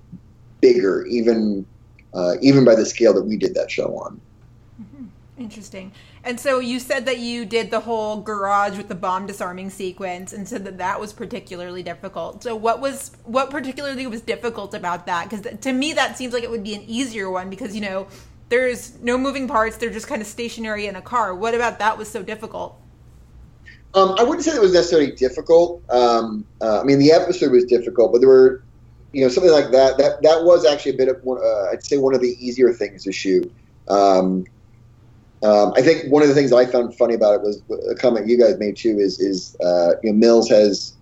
bigger 0.61 1.05
even 1.07 1.67
uh, 2.15 2.35
even 2.43 2.65
by 2.65 2.75
the 2.75 2.85
scale 2.85 3.15
that 3.15 3.25
we 3.25 3.37
did 3.37 3.55
that 3.55 3.71
show 3.71 3.97
on 3.99 4.21
Interesting. 5.39 5.93
And 6.25 6.39
so 6.39 6.61
you 6.61 6.79
said 6.79 7.07
that 7.07 7.19
you 7.19 7.47
did 7.47 7.71
the 7.71 7.81
whole 7.81 8.21
garage 8.21 8.77
with 8.77 8.89
the 8.89 8.95
bomb 8.95 9.27
disarming 9.27 9.71
sequence, 9.71 10.33
and 10.33 10.47
said 10.47 10.65
that 10.67 10.79
that 10.79 11.01
was 11.01 11.13
particularly 11.13 11.83
difficult. 11.83 12.43
So 12.43 12.55
what 12.55 12.81
was 12.81 13.13
what 13.25 13.51
particularly 13.51 14.07
was 14.07 14.21
difficult 14.21 14.75
about 14.75 15.07
that? 15.07 15.29
Because 15.29 15.59
to 15.61 15.73
me, 15.73 15.95
that 15.95 16.19
seems 16.19 16.33
like 16.33 16.45
it 16.45 16.51
would 16.51 16.63
be 16.63 16.75
an 16.75 16.83
easier 16.83 17.31
one 17.31 17.51
because 17.51 17.75
you 17.75 17.81
know 17.81 18.07
there's 18.53 19.01
no 19.01 19.17
moving 19.17 19.49
parts; 19.49 19.79
they're 19.79 19.88
just 19.88 20.07
kind 20.07 20.21
of 20.21 20.29
stationary 20.29 20.87
in 20.87 20.95
a 20.97 21.01
car. 21.01 21.35
What 21.35 21.55
about 21.55 21.79
that 21.79 21.97
was 21.97 22.07
so 22.07 22.23
difficult? 22.23 22.79
Um, 23.95 24.15
I 24.19 24.23
wouldn't 24.23 24.45
say 24.45 24.55
it 24.55 24.61
was 24.61 24.75
necessarily 24.75 25.12
difficult. 25.12 25.83
Um, 25.88 26.45
uh, 26.61 26.81
I 26.81 26.85
mean, 26.85 26.99
the 26.99 27.12
episode 27.12 27.51
was 27.51 27.65
difficult, 27.65 28.12
but 28.12 28.21
there 28.21 28.29
were, 28.29 28.62
you 29.15 29.23
know, 29.23 29.31
something 29.31 29.51
like 29.51 29.71
that. 29.71 29.97
That 29.97 30.21
that 30.21 30.45
was 30.45 30.67
actually 30.67 30.93
a 30.93 30.97
bit 30.99 31.09
of, 31.09 31.27
uh, 31.27 31.71
I'd 31.71 31.83
say, 31.83 31.97
one 31.97 32.15
of 32.15 32.21
the 32.21 32.37
easier 32.38 32.75
things 32.75 33.05
to 33.05 33.12
shoot. 33.12 33.51
Um, 33.88 34.45
um, 35.43 35.73
I 35.75 35.81
think 35.81 36.12
one 36.12 36.23
of 36.23 36.29
the 36.29 36.35
things 36.35 36.53
I 36.53 36.67
found 36.67 36.95
funny 36.95 37.15
about 37.15 37.37
it 37.37 37.41
was 37.41 37.62
a 37.91 37.95
comment 37.95 38.29
you 38.29 38.38
guys 38.38 38.59
made 38.59 38.77
too. 38.77 38.99
Is 38.99 39.19
is 39.19 39.57
uh, 39.65 39.93
you 40.03 40.12
know 40.12 40.19
Mills 40.19 40.51
has 40.51 40.93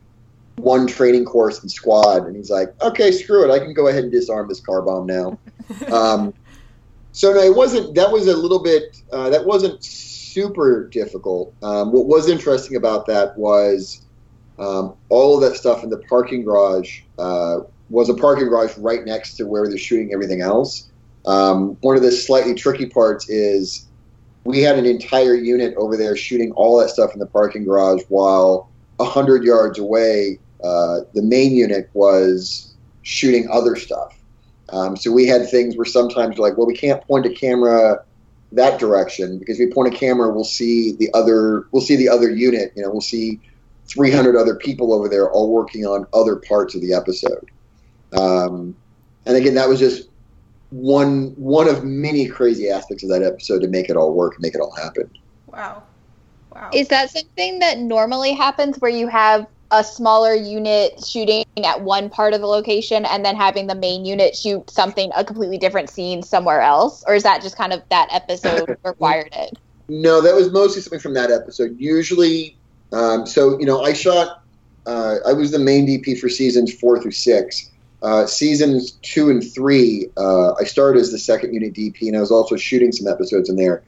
one 0.54 0.86
training 0.86 1.24
course 1.24 1.60
in 1.64 1.68
squad, 1.68 2.28
and 2.28 2.36
he's 2.36 2.50
like, 2.50 2.80
okay, 2.80 3.10
screw 3.10 3.44
it, 3.44 3.52
I 3.52 3.58
can 3.58 3.74
go 3.74 3.88
ahead 3.88 4.04
and 4.04 4.12
disarm 4.12 4.46
this 4.46 4.60
car 4.60 4.82
bomb 4.82 5.06
now. 5.06 5.36
um, 5.92 6.32
so 7.12 7.32
no, 7.32 7.40
it 7.40 7.54
wasn't. 7.54 7.94
That 7.94 8.10
was 8.12 8.26
a 8.26 8.36
little 8.36 8.62
bit. 8.62 8.96
Uh, 9.12 9.30
that 9.30 9.44
wasn't 9.44 9.82
super 9.84 10.88
difficult. 10.88 11.54
Um, 11.62 11.92
what 11.92 12.06
was 12.06 12.28
interesting 12.28 12.76
about 12.76 13.06
that 13.06 13.36
was 13.36 14.02
um, 14.58 14.94
all 15.08 15.34
of 15.34 15.40
that 15.40 15.56
stuff 15.56 15.82
in 15.82 15.90
the 15.90 15.98
parking 16.08 16.44
garage 16.44 17.00
uh, 17.18 17.60
was 17.88 18.08
a 18.08 18.14
parking 18.14 18.48
garage 18.48 18.76
right 18.78 19.04
next 19.04 19.34
to 19.34 19.44
where 19.44 19.68
they're 19.68 19.78
shooting 19.78 20.12
everything 20.12 20.40
else. 20.40 20.88
Um, 21.26 21.76
one 21.80 21.96
of 21.96 22.02
the 22.02 22.12
slightly 22.12 22.54
tricky 22.54 22.86
parts 22.86 23.28
is 23.28 23.86
we 24.44 24.60
had 24.60 24.78
an 24.78 24.86
entire 24.86 25.34
unit 25.34 25.74
over 25.76 25.96
there 25.96 26.16
shooting 26.16 26.52
all 26.52 26.78
that 26.78 26.88
stuff 26.90 27.12
in 27.12 27.18
the 27.18 27.26
parking 27.26 27.64
garage 27.64 28.02
while 28.08 28.70
100 28.96 29.44
yards 29.44 29.78
away 29.78 30.38
uh, 30.62 31.00
the 31.14 31.22
main 31.22 31.54
unit 31.54 31.90
was 31.94 32.74
shooting 33.02 33.48
other 33.50 33.76
stuff 33.76 34.19
um, 34.72 34.96
so 34.96 35.10
we 35.10 35.26
had 35.26 35.48
things 35.48 35.76
where 35.76 35.84
sometimes 35.84 36.36
you're 36.36 36.46
like 36.46 36.56
well 36.56 36.66
we 36.66 36.76
can't 36.76 37.02
point 37.06 37.26
a 37.26 37.30
camera 37.30 38.04
that 38.52 38.80
direction 38.80 39.38
because 39.38 39.60
if 39.60 39.68
we 39.68 39.72
point 39.72 39.92
a 39.92 39.96
camera 39.96 40.30
we'll 40.30 40.44
see 40.44 40.92
the 40.96 41.08
other 41.14 41.66
we'll 41.72 41.82
see 41.82 41.96
the 41.96 42.08
other 42.08 42.30
unit 42.30 42.72
you 42.74 42.82
know 42.82 42.90
we'll 42.90 43.00
see 43.00 43.40
300 43.86 44.36
other 44.36 44.54
people 44.54 44.92
over 44.92 45.08
there 45.08 45.30
all 45.30 45.50
working 45.52 45.84
on 45.84 46.06
other 46.14 46.36
parts 46.36 46.74
of 46.74 46.80
the 46.80 46.92
episode 46.92 47.50
um, 48.12 48.74
and 49.26 49.36
again 49.36 49.54
that 49.54 49.68
was 49.68 49.78
just 49.78 50.10
one 50.70 51.32
one 51.36 51.68
of 51.68 51.84
many 51.84 52.26
crazy 52.26 52.70
aspects 52.70 53.02
of 53.02 53.10
that 53.10 53.22
episode 53.22 53.60
to 53.60 53.68
make 53.68 53.90
it 53.90 53.96
all 53.96 54.14
work, 54.14 54.40
make 54.40 54.54
it 54.54 54.60
all 54.60 54.74
happen. 54.74 55.10
Wow, 55.46 55.82
wow. 56.54 56.70
Is 56.72 56.88
that 56.88 57.10
something 57.10 57.58
that 57.58 57.78
normally 57.78 58.32
happens 58.32 58.78
where 58.78 58.90
you 58.90 59.08
have 59.08 59.46
a 59.70 59.84
smaller 59.84 60.34
unit 60.34 61.04
shooting 61.04 61.44
at 61.64 61.80
one 61.80 62.10
part 62.10 62.34
of 62.34 62.40
the 62.40 62.46
location 62.46 63.04
and 63.04 63.24
then 63.24 63.36
having 63.36 63.66
the 63.66 63.74
main 63.74 64.04
unit 64.04 64.36
shoot 64.36 64.68
something 64.70 65.10
a 65.14 65.24
completely 65.24 65.58
different 65.58 65.88
scene 65.90 66.22
somewhere 66.22 66.60
else, 66.60 67.04
or 67.06 67.14
is 67.14 67.22
that 67.22 67.42
just 67.42 67.56
kind 67.56 67.72
of 67.72 67.82
that 67.90 68.08
episode 68.10 68.76
required 68.84 69.30
it? 69.32 69.58
No, 69.88 70.20
that 70.20 70.34
was 70.34 70.50
mostly 70.50 70.82
something 70.82 71.00
from 71.00 71.14
that 71.14 71.30
episode. 71.30 71.76
Usually, 71.78 72.56
um, 72.92 73.26
so 73.26 73.58
you 73.58 73.66
know, 73.66 73.82
I 73.82 73.92
shot. 73.92 74.42
Uh, 74.86 75.16
I 75.26 75.32
was 75.34 75.50
the 75.50 75.58
main 75.58 75.86
DP 75.86 76.18
for 76.18 76.28
seasons 76.28 76.72
four 76.72 77.00
through 77.00 77.10
six 77.10 77.70
uh, 78.02 78.26
seasons 78.26 78.92
two 79.02 79.30
and 79.30 79.42
three, 79.52 80.08
uh, 80.16 80.54
I 80.54 80.64
started 80.64 81.00
as 81.00 81.10
the 81.10 81.18
second 81.18 81.52
unit 81.52 81.74
DP, 81.74 82.08
and 82.08 82.16
I 82.16 82.20
was 82.20 82.30
also 82.30 82.56
shooting 82.56 82.92
some 82.92 83.06
episodes 83.06 83.50
in 83.50 83.56
there. 83.56 83.82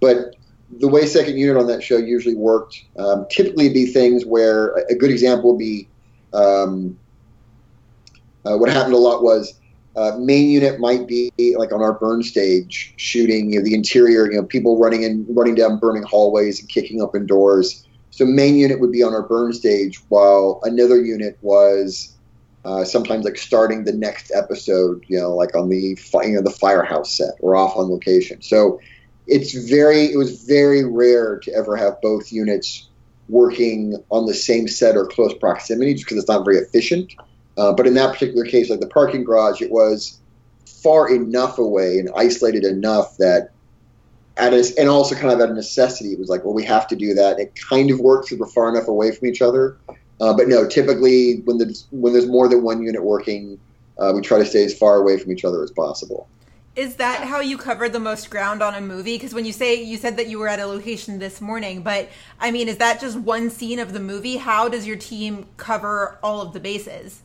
But 0.00 0.36
the 0.80 0.88
way 0.88 1.06
second 1.06 1.36
unit 1.36 1.56
on 1.56 1.66
that 1.66 1.82
show 1.82 1.96
usually 1.96 2.34
worked, 2.34 2.82
um, 2.98 3.26
typically 3.30 3.72
be 3.72 3.86
things 3.86 4.24
where 4.24 4.74
a 4.90 4.94
good 4.94 5.10
example 5.10 5.52
would 5.52 5.58
be 5.58 5.88
um, 6.32 6.98
uh, 8.44 8.56
what 8.56 8.70
happened 8.70 8.94
a 8.94 8.98
lot 8.98 9.22
was 9.22 9.58
uh, 9.96 10.16
main 10.18 10.50
unit 10.50 10.80
might 10.80 11.06
be 11.06 11.30
like 11.56 11.72
on 11.72 11.80
our 11.80 11.92
burn 11.92 12.22
stage 12.22 12.94
shooting 12.96 13.52
you 13.52 13.58
know, 13.58 13.64
the 13.64 13.74
interior, 13.74 14.30
you 14.30 14.36
know, 14.36 14.42
people 14.42 14.78
running 14.78 15.04
and 15.04 15.24
running 15.28 15.54
down 15.54 15.78
burning 15.78 16.02
hallways 16.02 16.60
and 16.60 16.68
kicking 16.68 17.00
open 17.00 17.26
doors. 17.26 17.86
So 18.10 18.24
main 18.24 18.56
unit 18.56 18.80
would 18.80 18.92
be 18.92 19.02
on 19.02 19.12
our 19.12 19.22
burn 19.22 19.52
stage 19.52 20.00
while 20.08 20.60
another 20.64 21.00
unit 21.00 21.38
was 21.42 22.16
uh, 22.64 22.84
sometimes 22.84 23.24
like 23.24 23.36
starting 23.36 23.84
the 23.84 23.92
next 23.92 24.32
episode, 24.34 25.04
you 25.06 25.18
know, 25.18 25.34
like 25.34 25.54
on 25.54 25.68
the 25.68 25.98
you 26.22 26.32
know 26.32 26.42
the 26.42 26.50
firehouse 26.50 27.16
set 27.16 27.34
or 27.40 27.56
off 27.56 27.76
on 27.76 27.90
location. 27.90 28.40
So 28.42 28.80
it's 29.26 29.54
very 29.68 30.12
it 30.12 30.16
was 30.16 30.44
very 30.44 30.84
rare 30.84 31.38
to 31.38 31.52
ever 31.54 31.76
have 31.76 32.00
both 32.02 32.32
units 32.32 32.88
working 33.28 33.96
on 34.10 34.26
the 34.26 34.34
same 34.34 34.68
set 34.68 34.96
or 34.96 35.06
close 35.06 35.32
proximity, 35.34 35.94
just 35.94 36.06
because 36.06 36.18
it's 36.18 36.28
not 36.28 36.44
very 36.44 36.58
efficient. 36.58 37.14
Uh, 37.56 37.72
but 37.72 37.86
in 37.86 37.94
that 37.94 38.12
particular 38.12 38.44
case, 38.44 38.68
like 38.68 38.80
the 38.80 38.86
parking 38.86 39.24
garage, 39.24 39.62
it 39.62 39.70
was 39.70 40.20
far 40.66 41.12
enough 41.12 41.58
away 41.58 41.98
and 41.98 42.10
isolated 42.16 42.64
enough 42.64 43.16
that 43.16 43.50
at 44.36 44.52
a, 44.52 44.74
and 44.78 44.88
also 44.88 45.14
kind 45.14 45.32
of 45.32 45.40
at 45.40 45.48
a 45.48 45.54
necessity, 45.54 46.12
it 46.12 46.18
was 46.18 46.28
like, 46.28 46.44
well, 46.44 46.52
we 46.52 46.64
have 46.64 46.86
to 46.88 46.96
do 46.96 47.14
that. 47.14 47.38
It 47.38 47.54
kind 47.54 47.90
of 47.90 48.00
works 48.00 48.32
if 48.32 48.38
we're 48.38 48.46
far 48.48 48.68
enough 48.68 48.88
away 48.88 49.12
from 49.12 49.28
each 49.28 49.40
other. 49.40 49.78
Uh, 50.20 50.34
but 50.36 50.48
no, 50.48 50.66
typically 50.68 51.40
when 51.44 51.58
there's 51.58 51.86
when 51.90 52.12
there's 52.12 52.26
more 52.26 52.48
than 52.48 52.62
one 52.62 52.82
unit 52.82 53.02
working, 53.02 53.58
uh, 53.98 54.12
we 54.14 54.20
try 54.20 54.38
to 54.38 54.46
stay 54.46 54.64
as 54.64 54.76
far 54.76 54.96
away 54.96 55.18
from 55.18 55.32
each 55.32 55.44
other 55.44 55.62
as 55.62 55.70
possible. 55.70 56.28
Is 56.76 56.96
that 56.96 57.24
how 57.24 57.38
you 57.38 57.56
cover 57.56 57.88
the 57.88 58.00
most 58.00 58.30
ground 58.30 58.60
on 58.60 58.74
a 58.74 58.80
movie? 58.80 59.16
Because 59.16 59.32
when 59.32 59.44
you 59.44 59.52
say 59.52 59.80
you 59.80 59.96
said 59.96 60.16
that 60.16 60.26
you 60.26 60.40
were 60.40 60.48
at 60.48 60.58
a 60.58 60.66
location 60.66 61.20
this 61.20 61.40
morning, 61.40 61.82
but 61.82 62.08
I 62.40 62.50
mean, 62.50 62.68
is 62.68 62.78
that 62.78 63.00
just 63.00 63.16
one 63.16 63.48
scene 63.48 63.78
of 63.78 63.92
the 63.92 64.00
movie? 64.00 64.38
How 64.38 64.68
does 64.68 64.84
your 64.84 64.96
team 64.96 65.46
cover 65.56 66.18
all 66.20 66.40
of 66.40 66.52
the 66.52 66.58
bases? 66.58 67.22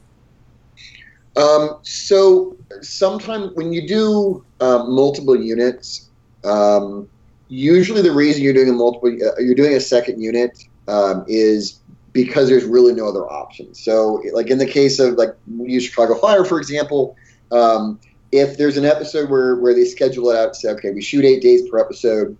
Um, 1.35 1.79
so 1.81 2.57
sometimes 2.81 3.55
when 3.55 3.73
you 3.73 3.87
do 3.87 4.45
uh, 4.59 4.83
multiple 4.83 5.35
units, 5.35 6.09
um, 6.43 7.09
usually 7.47 8.03
the 8.03 8.11
reason 8.11 8.43
you're 8.43 8.53
doing 8.53 8.69
a 8.69 8.73
multiple, 8.73 9.09
uh, 9.09 9.39
you're 9.39 9.55
doing 9.55 9.73
a 9.73 9.79
second 9.79 10.21
unit 10.21 10.63
um, 10.87 11.25
is 11.27 11.79
because 12.13 12.49
there's 12.49 12.65
really 12.65 12.93
no 12.93 13.07
other 13.07 13.27
option. 13.27 13.73
So, 13.73 14.21
like 14.33 14.51
in 14.51 14.59
the 14.59 14.65
case 14.65 14.99
of 14.99 15.15
like 15.15 15.35
use 15.47 15.85
Chicago 15.85 16.15
Fire 16.15 16.45
for 16.45 16.59
example, 16.59 17.15
um, 17.51 17.99
if 18.31 18.57
there's 18.57 18.77
an 18.77 18.85
episode 18.85 19.29
where 19.29 19.55
where 19.55 19.73
they 19.73 19.85
schedule 19.85 20.29
it 20.31 20.37
out, 20.37 20.53
to 20.53 20.59
say 20.59 20.69
okay, 20.71 20.91
we 20.91 21.01
shoot 21.01 21.25
eight 21.25 21.41
days 21.41 21.67
per 21.69 21.79
episode, 21.79 22.37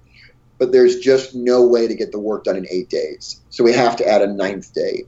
but 0.57 0.71
there's 0.71 0.99
just 0.99 1.35
no 1.35 1.65
way 1.65 1.87
to 1.87 1.95
get 1.95 2.11
the 2.11 2.19
work 2.19 2.43
done 2.43 2.55
in 2.55 2.67
eight 2.69 2.89
days, 2.89 3.41
so 3.49 3.63
we 3.63 3.73
have 3.73 3.95
to 3.97 4.07
add 4.07 4.21
a 4.21 4.27
ninth 4.27 4.73
day. 4.73 5.03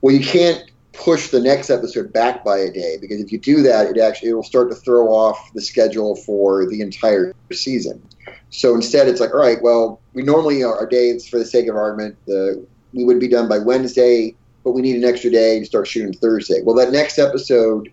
Well, 0.00 0.14
you 0.14 0.24
can't 0.24 0.70
push 0.92 1.28
the 1.28 1.40
next 1.40 1.70
episode 1.70 2.12
back 2.12 2.44
by 2.44 2.58
a 2.58 2.70
day 2.70 2.96
because 3.00 3.20
if 3.20 3.32
you 3.32 3.38
do 3.38 3.62
that, 3.62 3.86
it 3.86 3.98
actually 3.98 4.30
it 4.30 4.34
will 4.34 4.42
start 4.42 4.70
to 4.70 4.76
throw 4.76 5.08
off 5.08 5.52
the 5.54 5.62
schedule 5.62 6.16
for 6.16 6.66
the 6.66 6.80
entire 6.80 7.34
season. 7.52 8.02
So 8.50 8.74
instead, 8.74 9.08
it's 9.08 9.20
like, 9.20 9.32
all 9.32 9.40
right, 9.40 9.62
well, 9.62 10.00
we 10.12 10.22
normally 10.22 10.64
uh, 10.64 10.68
our 10.68 10.86
days 10.86 11.28
for 11.28 11.38
the 11.38 11.44
sake 11.44 11.68
of 11.68 11.76
argument, 11.76 12.16
the 12.26 12.64
we 12.92 13.04
would 13.04 13.20
be 13.20 13.28
done 13.28 13.48
by 13.48 13.58
Wednesday, 13.58 14.34
but 14.64 14.72
we 14.72 14.82
need 14.82 14.96
an 14.96 15.04
extra 15.04 15.30
day 15.30 15.60
to 15.60 15.64
start 15.64 15.86
shooting 15.86 16.12
Thursday. 16.12 16.60
Well, 16.62 16.74
that 16.76 16.90
next 16.90 17.18
episode, 17.18 17.92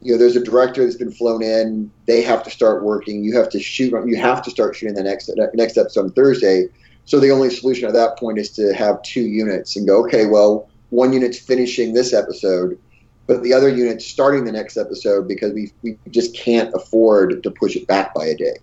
you 0.00 0.12
know, 0.12 0.18
there's 0.18 0.36
a 0.36 0.42
director 0.42 0.84
that's 0.84 0.96
been 0.96 1.10
flown 1.10 1.42
in. 1.42 1.90
They 2.06 2.22
have 2.22 2.42
to 2.44 2.50
start 2.50 2.84
working. 2.84 3.24
You 3.24 3.36
have 3.36 3.48
to 3.50 3.60
shoot. 3.60 3.92
You 4.06 4.16
have 4.16 4.42
to 4.42 4.50
start 4.50 4.76
shooting 4.76 4.94
the 4.94 5.02
next 5.02 5.30
next 5.54 5.76
episode 5.76 6.04
on 6.04 6.12
Thursday. 6.12 6.68
So 7.04 7.18
the 7.18 7.30
only 7.30 7.50
solution 7.50 7.88
at 7.88 7.94
that 7.94 8.18
point 8.18 8.38
is 8.38 8.50
to 8.50 8.74
have 8.74 9.02
two 9.02 9.22
units 9.22 9.76
and 9.76 9.86
go. 9.86 10.04
Okay, 10.04 10.26
well, 10.26 10.68
one 10.90 11.12
unit's 11.12 11.38
finishing 11.38 11.94
this 11.94 12.12
episode, 12.12 12.78
but 13.26 13.42
the 13.42 13.52
other 13.52 13.68
unit's 13.68 14.06
starting 14.06 14.44
the 14.44 14.52
next 14.52 14.76
episode 14.76 15.26
because 15.26 15.52
we 15.52 15.72
we 15.82 15.98
just 16.10 16.36
can't 16.36 16.72
afford 16.74 17.42
to 17.42 17.50
push 17.50 17.76
it 17.76 17.86
back 17.86 18.14
by 18.14 18.26
a 18.26 18.36
day. 18.36 18.56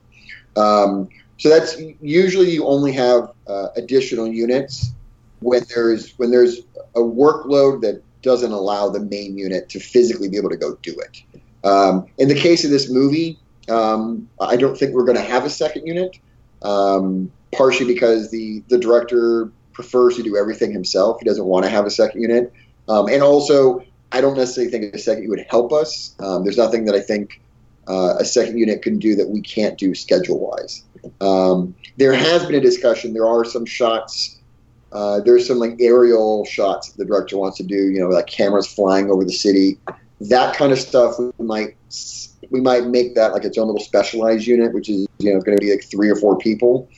Um, 0.56 1.10
so 1.38 1.50
that's 1.50 1.76
usually 2.02 2.52
you 2.52 2.66
only 2.66 2.94
have 2.94 3.32
uh, 3.48 3.68
additional 3.76 4.28
units 4.28 4.92
when 5.42 5.64
there's 5.74 6.18
when 6.18 6.32
there's 6.32 6.60
a 6.96 7.00
workload 7.00 7.82
that 7.82 8.02
doesn't 8.26 8.52
allow 8.52 8.90
the 8.90 9.00
main 9.00 9.38
unit 9.38 9.70
to 9.70 9.80
physically 9.80 10.28
be 10.28 10.36
able 10.36 10.50
to 10.50 10.58
go 10.58 10.76
do 10.82 11.00
it. 11.00 11.22
Um, 11.64 12.08
in 12.18 12.28
the 12.28 12.36
case 12.36 12.66
of 12.66 12.72
this 12.72 12.90
movie, 12.90 13.38
um, 13.70 14.28
I 14.42 14.58
don't 14.58 14.76
think 14.76 14.94
we're 14.94 15.06
going 15.06 15.18
to 15.18 15.24
have 15.24 15.46
a 15.46 15.50
second 15.50 15.86
unit, 15.86 16.18
um, 16.64 17.32
partially 17.54 17.86
because 17.94 18.32
the 18.32 18.64
the 18.68 18.80
director 18.80 19.52
prefers 19.74 20.16
to 20.18 20.24
do 20.24 20.36
everything 20.36 20.72
himself. 20.72 21.18
He 21.20 21.26
doesn't 21.26 21.46
want 21.46 21.66
to 21.66 21.70
have 21.70 21.86
a 21.86 21.92
second 21.92 22.22
unit, 22.22 22.52
um, 22.90 23.08
and 23.08 23.22
also 23.22 23.86
I 24.12 24.22
don't 24.22 24.36
necessarily 24.36 24.72
think 24.72 24.96
a 24.96 24.98
second 24.98 25.24
unit 25.24 25.38
would 25.38 25.48
help 25.50 25.72
us. 25.72 26.16
Um, 26.20 26.44
there's 26.44 26.58
nothing 26.58 26.86
that 26.86 26.96
I 26.96 27.02
think 27.02 27.42
uh, 27.88 28.16
a 28.20 28.26
second 28.26 28.58
unit 28.58 28.82
can 28.82 28.98
do 28.98 29.16
that 29.16 29.30
we 29.30 29.42
can't 29.42 29.78
do 29.78 29.94
schedule 29.94 30.40
wise. 30.40 30.84
Um, 31.22 31.76
there 31.98 32.14
has 32.14 32.46
been 32.46 32.56
a 32.56 32.60
discussion. 32.62 33.14
There 33.14 33.28
are 33.28 33.46
some 33.46 33.66
shots. 33.66 34.38
Uh, 34.92 35.20
there's 35.22 35.48
some 35.48 35.58
like 35.58 35.76
aerial 35.80 36.46
shots 36.46 36.92
the 36.94 37.06
director 37.06 37.38
wants 37.38 37.58
to 37.58 37.64
do. 37.64 37.90
You 37.90 38.00
know, 38.00 38.10
like 38.10 38.28
cameras 38.28 38.68
flying 38.68 39.12
over 39.12 39.24
the 39.24 39.34
city. 39.34 39.78
That 40.22 40.56
kind 40.56 40.72
of 40.72 40.80
stuff 40.80 41.20
we 41.20 41.46
might 41.46 41.76
we 42.50 42.62
might 42.62 42.86
make 42.86 43.16
that 43.16 43.34
like 43.34 43.44
its 43.44 43.58
own 43.58 43.68
little 43.68 43.82
specialized 43.82 44.48
unit, 44.48 44.74
which 44.74 44.90
is 44.90 45.08
you 45.20 45.34
know 45.34 45.42
going 45.42 45.58
to 45.58 45.62
be 45.62 45.72
like 45.72 45.84
three 45.84 46.10
or 46.10 46.16
four 46.16 46.38
people. 46.38 46.90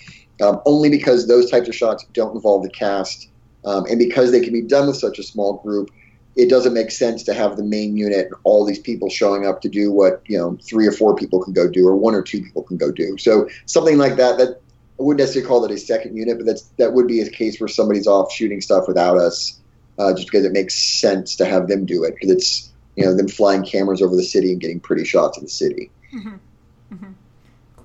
Um, 0.42 0.62
only 0.66 0.90
because 0.90 1.28
those 1.28 1.50
types 1.50 1.68
of 1.68 1.74
shots 1.74 2.06
don't 2.14 2.36
involve 2.36 2.62
the 2.62 2.70
cast, 2.70 3.30
um, 3.66 3.86
and 3.86 3.98
because 3.98 4.32
they 4.32 4.42
can 4.42 4.54
be 4.54 4.62
done 4.62 4.88
with 4.88 4.98
such 4.98 5.18
a 5.18 5.24
small 5.24 5.58
group, 5.58 5.90
it 6.36 6.50
doesn't 6.50 6.74
make 6.74 6.92
sense 6.92 7.24
to 7.24 7.34
have 7.34 7.58
the 7.58 7.64
main 7.64 7.98
unit 7.98 8.28
and 8.28 8.36
all 8.44 8.64
these 8.64 8.78
people 8.78 9.10
showing 9.10 9.48
up 9.48 9.62
to 9.62 9.70
do 9.70 9.92
what 9.92 10.22
you 10.28 10.38
know 10.38 10.58
three 10.64 10.86
or 10.86 10.92
four 10.92 11.16
people 11.16 11.44
can 11.44 11.54
go 11.54 11.68
do 11.68 11.88
or 11.88 11.96
one 11.96 12.14
or 12.14 12.22
two 12.22 12.42
people 12.44 12.62
can 12.64 12.78
go 12.78 12.92
do. 12.92 13.18
So 13.18 13.50
something 13.66 13.98
like 13.98 14.16
that 14.18 14.38
that 14.38 14.62
I 15.00 15.04
wouldn't 15.04 15.20
necessarily 15.20 15.48
call 15.48 15.64
it 15.66 15.72
a 15.72 15.78
second 15.78 16.16
unit, 16.16 16.38
but 16.38 16.46
that's 16.46 16.64
that 16.78 16.94
would 16.94 17.08
be 17.08 17.22
a 17.22 17.30
case 17.30 17.60
where 17.60 17.68
somebody's 17.68 18.08
off 18.08 18.32
shooting 18.32 18.62
stuff 18.62 18.88
without 18.88 19.18
us, 19.18 19.60
uh, 20.00 20.14
just 20.14 20.28
because 20.28 20.46
it 20.46 20.52
makes 20.52 20.76
sense 20.76 21.36
to 21.36 21.46
have 21.46 21.68
them 21.68 21.86
do 21.86 22.04
it 22.04 22.16
because 22.16 22.32
it's 22.32 22.72
you 22.96 23.06
know 23.06 23.16
them 23.16 23.28
flying 23.28 23.64
cameras 23.64 24.02
over 24.02 24.16
the 24.16 24.24
city 24.24 24.52
and 24.52 24.60
getting 24.60 24.80
pretty 24.80 25.06
shots 25.06 25.38
of 25.38 25.44
the 25.44 25.50
city. 25.50 25.92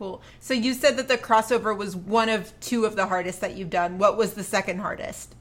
Cool. 0.03 0.21
So 0.41 0.53
you 0.53 0.75
said 0.75 0.97
that 0.97 1.07
the 1.07 1.17
crossover 1.17 1.77
was 1.77 1.95
one 1.95 2.29
of 2.29 2.59
two 2.59 2.87
of 2.87 2.97
the 2.97 3.07
hardest 3.07 3.41
that 3.41 3.57
you've 3.57 3.71
done. 3.71 3.99
What 3.99 4.17
was 4.17 4.35
the 4.35 4.43
second 4.43 4.81
hardest? 4.81 5.35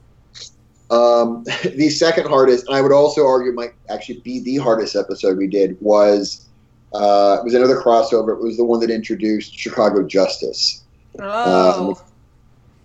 Um, 0.91 1.43
the 1.63 1.89
second 1.89 2.27
hardest, 2.27 2.69
I 2.69 2.81
would 2.81 2.91
also 2.91 3.25
argue 3.25 3.53
might 3.53 3.73
actually 3.89 4.19
be 4.19 4.39
the 4.39 4.57
hardest 4.57 4.95
episode 4.95 5.37
we 5.37 5.47
did 5.47 5.77
was 5.81 6.47
uh, 6.93 7.37
it 7.39 7.43
was 7.43 7.53
another 7.53 7.77
crossover. 7.81 8.33
It 8.33 8.43
was 8.43 8.57
the 8.57 8.65
one 8.65 8.81
that 8.81 8.91
introduced 8.91 9.57
Chicago 9.57 10.03
Justice, 10.03 10.80
Oh, 11.19 12.01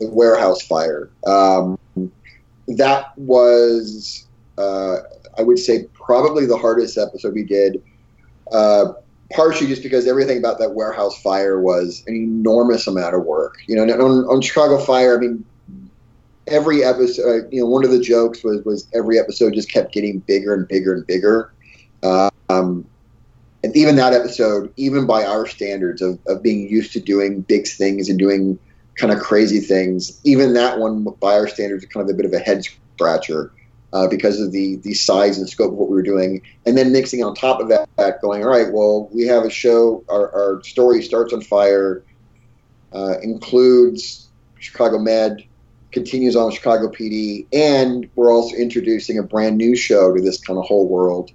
the 0.00 0.08
warehouse 0.10 0.62
fire. 0.62 1.10
Um, 1.26 1.78
that 2.68 3.16
was, 3.16 4.26
uh, 4.58 4.96
I 5.38 5.42
would 5.42 5.58
say, 5.58 5.84
probably 5.94 6.46
the 6.46 6.56
hardest 6.56 6.98
episode 6.98 7.34
we 7.34 7.44
did. 7.44 7.82
Uh, 8.52 8.92
partially 9.32 9.66
just 9.66 9.82
because 9.82 10.06
everything 10.06 10.38
about 10.38 10.58
that 10.58 10.74
warehouse 10.74 11.20
fire 11.20 11.60
was 11.60 12.04
an 12.06 12.14
enormous 12.14 12.86
amount 12.86 13.14
of 13.14 13.24
work. 13.24 13.58
You 13.66 13.76
know, 13.76 13.82
on, 13.82 14.24
on 14.26 14.40
Chicago 14.40 14.78
Fire, 14.78 15.16
I 15.16 15.20
mean, 15.20 15.44
every 16.46 16.84
episode, 16.84 17.48
you 17.52 17.60
know, 17.60 17.66
one 17.66 17.84
of 17.84 17.90
the 17.90 18.00
jokes 18.00 18.44
was 18.44 18.64
was 18.64 18.86
every 18.94 19.18
episode 19.18 19.54
just 19.54 19.70
kept 19.70 19.92
getting 19.92 20.20
bigger 20.20 20.54
and 20.54 20.66
bigger 20.68 20.94
and 20.94 21.06
bigger. 21.06 21.52
Uh, 22.02 22.30
um, 22.48 22.86
and 23.64 23.76
even 23.76 23.96
that 23.96 24.12
episode, 24.12 24.72
even 24.76 25.06
by 25.06 25.24
our 25.24 25.46
standards 25.46 26.02
of, 26.02 26.18
of 26.26 26.42
being 26.42 26.68
used 26.68 26.92
to 26.92 27.00
doing 27.00 27.40
big 27.40 27.66
things 27.66 28.08
and 28.08 28.18
doing 28.18 28.58
kind 28.96 29.12
of 29.12 29.20
crazy 29.20 29.60
things, 29.60 30.20
even 30.24 30.54
that 30.54 30.78
one 30.78 31.04
by 31.04 31.34
our 31.34 31.48
standards 31.48 31.84
is 31.84 31.90
kind 31.90 32.08
of 32.08 32.14
a 32.14 32.16
bit 32.16 32.26
of 32.26 32.32
a 32.32 32.38
head 32.38 32.64
scratcher 32.64 33.52
uh, 33.92 34.08
because 34.08 34.40
of 34.40 34.52
the 34.52 34.76
the 34.76 34.94
size 34.94 35.38
and 35.38 35.48
scope 35.48 35.72
of 35.72 35.78
what 35.78 35.88
we 35.88 35.94
were 35.94 36.02
doing. 36.02 36.42
And 36.66 36.76
then 36.76 36.92
mixing 36.92 37.22
on 37.24 37.34
top 37.34 37.60
of 37.60 37.68
that, 37.68 37.88
going, 38.20 38.44
all 38.44 38.50
right, 38.50 38.72
well, 38.72 39.08
we 39.12 39.26
have 39.26 39.44
a 39.44 39.50
show. 39.50 40.04
Our, 40.08 40.30
our 40.32 40.62
story 40.62 41.02
starts 41.02 41.32
on 41.32 41.40
fire, 41.40 42.04
uh, 42.92 43.18
includes 43.22 44.28
Chicago 44.58 44.98
Med, 44.98 45.44
continues 45.92 46.36
on 46.36 46.52
Chicago 46.52 46.90
PD, 46.90 47.46
and 47.52 48.08
we're 48.16 48.32
also 48.32 48.54
introducing 48.56 49.18
a 49.18 49.22
brand 49.22 49.56
new 49.56 49.74
show 49.76 50.14
to 50.14 50.20
this 50.20 50.40
kind 50.40 50.58
of 50.58 50.64
whole 50.66 50.86
world. 50.86 51.30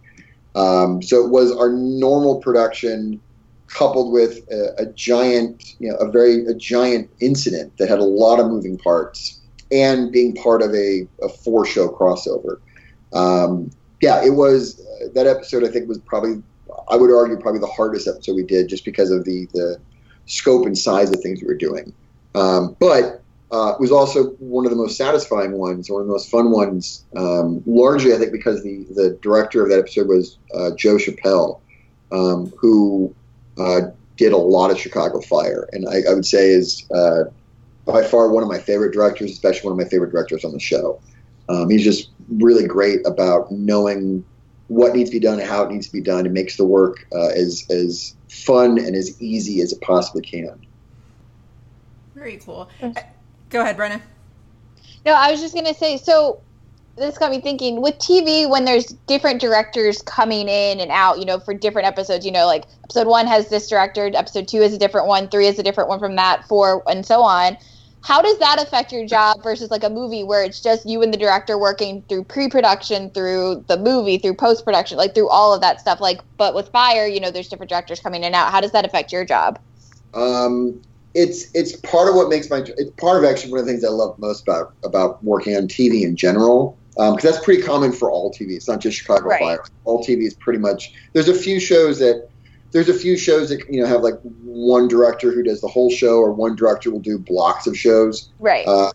Um, 0.56 1.02
so 1.02 1.24
it 1.24 1.30
was 1.30 1.56
our 1.56 1.72
normal 1.72 2.40
production 2.40 3.22
coupled 3.68 4.12
with 4.12 4.46
a, 4.52 4.74
a 4.80 4.86
giant, 4.88 5.76
you 5.80 5.90
know, 5.90 5.96
a 5.98 6.12
very 6.12 6.46
a 6.46 6.54
giant 6.54 7.10
incident 7.20 7.78
that 7.78 7.90
had 7.90 8.00
a 8.00 8.04
lot 8.04 8.40
of 8.40 8.48
moving 8.48 8.78
parts, 8.78 9.40
and 9.72 10.12
being 10.12 10.36
part 10.36 10.62
of 10.62 10.74
a, 10.74 11.08
a 11.22 11.30
four 11.30 11.66
show 11.66 11.90
crossover. 11.90 12.60
Um, 13.14 13.72
yeah, 14.02 14.24
it 14.24 14.32
was 14.32 14.80
uh, 14.80 15.08
that 15.14 15.28
episode. 15.28 15.64
I 15.64 15.70
think 15.70 15.88
was 15.88 16.00
probably 16.00 16.42
I 16.90 16.96
would 16.98 17.12
argue 17.12 17.38
probably 17.38 17.62
the 17.62 17.68
hardest 17.68 18.08
episode 18.08 18.36
we 18.36 18.44
did, 18.44 18.68
just 18.68 18.86
because 18.86 19.12
of 19.12 19.24
the 19.26 19.48
the 19.54 19.80
scope 20.26 20.66
and 20.66 20.78
size 20.78 21.12
of 21.12 21.22
things 21.22 21.42
we 21.42 21.48
were 21.48 21.56
doing. 21.56 21.94
Um, 22.36 22.76
but 22.80 23.21
uh, 23.52 23.74
it 23.74 23.80
was 23.80 23.92
also 23.92 24.30
one 24.40 24.66
of 24.66 24.72
the 24.72 24.78
most 24.78 24.96
satisfying 24.96 25.52
ones, 25.52 25.90
one 25.90 26.02
of 26.02 26.08
the 26.08 26.14
most 26.14 26.30
fun 26.30 26.52
ones. 26.52 27.04
Um, 27.18 27.62
largely, 27.66 28.14
I 28.14 28.18
think 28.18 28.32
because 28.32 28.64
the 28.64 28.86
the 28.96 29.18
director 29.22 29.62
of 29.62 29.70
that 29.70 29.80
episode 29.80 30.08
was 30.08 30.38
uh, 30.56 30.72
Joe 30.78 30.96
Chappelle, 30.96 31.60
um, 32.14 32.54
who 32.58 33.14
uh, 33.58 33.82
did 34.16 34.32
a 34.32 34.38
lot 34.38 34.72
of 34.72 34.80
Chicago 34.80 35.20
Fire, 35.20 35.68
and 35.74 35.88
I, 35.90 36.10
I 36.10 36.14
would 36.14 36.26
say 36.26 36.50
is 36.50 36.90
uh, 36.92 37.26
by 37.86 38.04
far 38.04 38.30
one 38.30 38.42
of 38.42 38.48
my 38.48 38.60
favorite 38.60 38.94
directors, 38.94 39.32
especially 39.32 39.70
one 39.70 39.80
of 39.80 39.86
my 39.86 39.90
favorite 39.90 40.12
directors 40.12 40.46
on 40.46 40.54
the 40.54 40.60
show. 40.60 41.02
Um, 41.50 41.70
he's 41.70 41.84
just 41.84 42.10
really 42.30 42.66
great 42.66 43.06
about 43.06 43.52
knowing 43.52 44.24
what 44.70 44.96
needs 44.96 45.10
to 45.10 45.18
be 45.18 45.20
done 45.20 45.40
and 45.40 45.50
how 45.50 45.64
it 45.64 45.72
needs 45.72 45.88
to 45.88 45.94
be 45.94 46.02
done, 46.02 46.26
and 46.26 46.34
makes 46.34 46.56
the 46.56 46.64
work 46.64 47.06
uh, 47.14 47.28
as 47.28 47.66
as 47.70 48.16
fun 48.30 48.78
and 48.78 48.96
as 48.96 49.22
easy 49.22 49.60
as 49.60 49.74
it 49.74 49.82
possibly 49.82 50.22
can. 50.22 50.66
very 52.16 52.38
cool. 52.38 52.70
Go 53.52 53.62
ahead, 53.62 53.78
Brenna. 53.78 54.02
No, 55.06 55.14
I 55.14 55.32
was 55.32 55.42
just 55.42 55.54
gonna 55.54 55.74
say. 55.74 55.98
So 55.98 56.42
this 56.96 57.18
got 57.18 57.32
me 57.32 57.42
thinking. 57.42 57.82
With 57.82 57.98
TV, 58.00 58.50
when 58.50 58.66
there's 58.66 58.88
different 59.08 59.42
directors 59.42 60.02
coming 60.02 60.48
in 60.48 60.80
and 60.80 60.90
out, 60.92 61.20
you 61.20 61.26
know, 61.26 61.40
for 61.40 61.54
different 61.54 61.88
episodes, 61.88 62.26
you 62.26 62.32
know, 62.32 62.46
like 62.46 62.66
episode 62.84 63.08
one 63.08 63.28
has 63.28 63.50
this 63.50 63.68
director, 63.68 64.10
episode 64.14 64.48
two 64.48 64.62
is 64.62 64.74
a 64.74 64.78
different 64.78 65.08
one, 65.08 65.30
three 65.30 65.48
is 65.48 65.60
a 65.60 65.64
different 65.64 65.90
one 65.90 66.00
from 66.00 66.16
that, 66.16 66.48
four, 66.48 66.84
and 66.90 67.06
so 67.06 67.22
on. 67.22 67.58
How 68.04 68.22
does 68.22 68.40
that 68.40 68.60
affect 68.60 68.92
your 68.92 69.06
job 69.06 69.44
versus 69.44 69.70
like 69.70 69.84
a 69.84 69.90
movie 69.90 70.24
where 70.24 70.44
it's 70.44 70.60
just 70.60 70.88
you 70.88 71.04
and 71.04 71.14
the 71.14 71.18
director 71.18 71.58
working 71.60 72.02
through 72.10 72.24
pre-production, 72.24 73.12
through 73.12 73.64
the 73.68 73.78
movie, 73.78 74.18
through 74.18 74.34
post-production, 74.34 74.98
like 74.98 75.14
through 75.14 75.30
all 75.30 75.54
of 75.54 75.62
that 75.62 75.80
stuff? 75.80 76.02
Like, 76.02 76.20
but 76.38 76.56
with 76.56 76.70
Fire, 76.70 77.06
you 77.06 77.20
know, 77.20 77.30
there's 77.30 77.48
different 77.48 77.70
directors 77.70 78.00
coming 78.00 78.22
in 78.22 78.28
and 78.28 78.36
out. 78.36 78.52
How 78.52 78.60
does 78.60 78.72
that 78.72 78.86
affect 78.86 79.12
your 79.12 79.24
job? 79.24 79.60
Um, 80.16 80.82
it's 81.14 81.52
it's 81.54 81.76
part 81.78 82.10
of 82.10 82.16
what 82.16 82.30
makes 82.30 82.50
my 82.50 82.64
it's 82.78 82.92
part 82.92 83.24
of 83.24 83.30
actually 83.30 83.52
one 83.52 83.60
of 83.60 83.66
the 83.66 83.72
things 83.72 83.84
I 83.84 83.90
love 83.90 84.18
most 84.18 84.44
about 84.44 84.74
about 84.84 85.24
working 85.24 85.56
on 85.56 85.68
TV 85.68 86.04
in 86.04 86.16
general 86.16 86.78
because 86.96 87.24
that's 87.24 87.44
pretty 87.44 87.62
common 87.64 87.92
for 87.92 88.12
all 88.12 88.32
TV. 88.32 88.52
It's 88.52 88.68
not 88.68 88.80
just 88.80 88.98
Chicago 88.98 89.30
Right. 89.30 89.40
Fire. 89.40 89.64
All 89.86 90.04
TV 90.04 90.24
is 90.24 90.34
pretty 90.36 90.60
much. 90.60 90.94
There's 91.14 91.30
a 91.30 91.34
few 91.34 91.60
shows 91.60 92.00
that 92.00 92.28
there's 92.72 92.90
a 92.90 92.94
few 92.94 93.18
shows 93.18 93.50
that 93.50 93.62
you 93.70 93.82
know 93.82 93.88
have 93.88 94.02
like 94.02 94.20
one 94.44 94.88
director 94.88 95.32
who 95.32 95.44
does 95.44 95.62
the 95.62 95.68
whole 95.68 95.90
show, 95.90 96.18
or 96.18 96.32
one 96.32 96.56
director 96.56 96.92
will 96.92 97.00
do 97.00 97.18
blocks 97.18 97.68
of 97.68 97.78
shows. 97.78 98.32
Right. 98.40 98.68
Uh, 98.68 98.92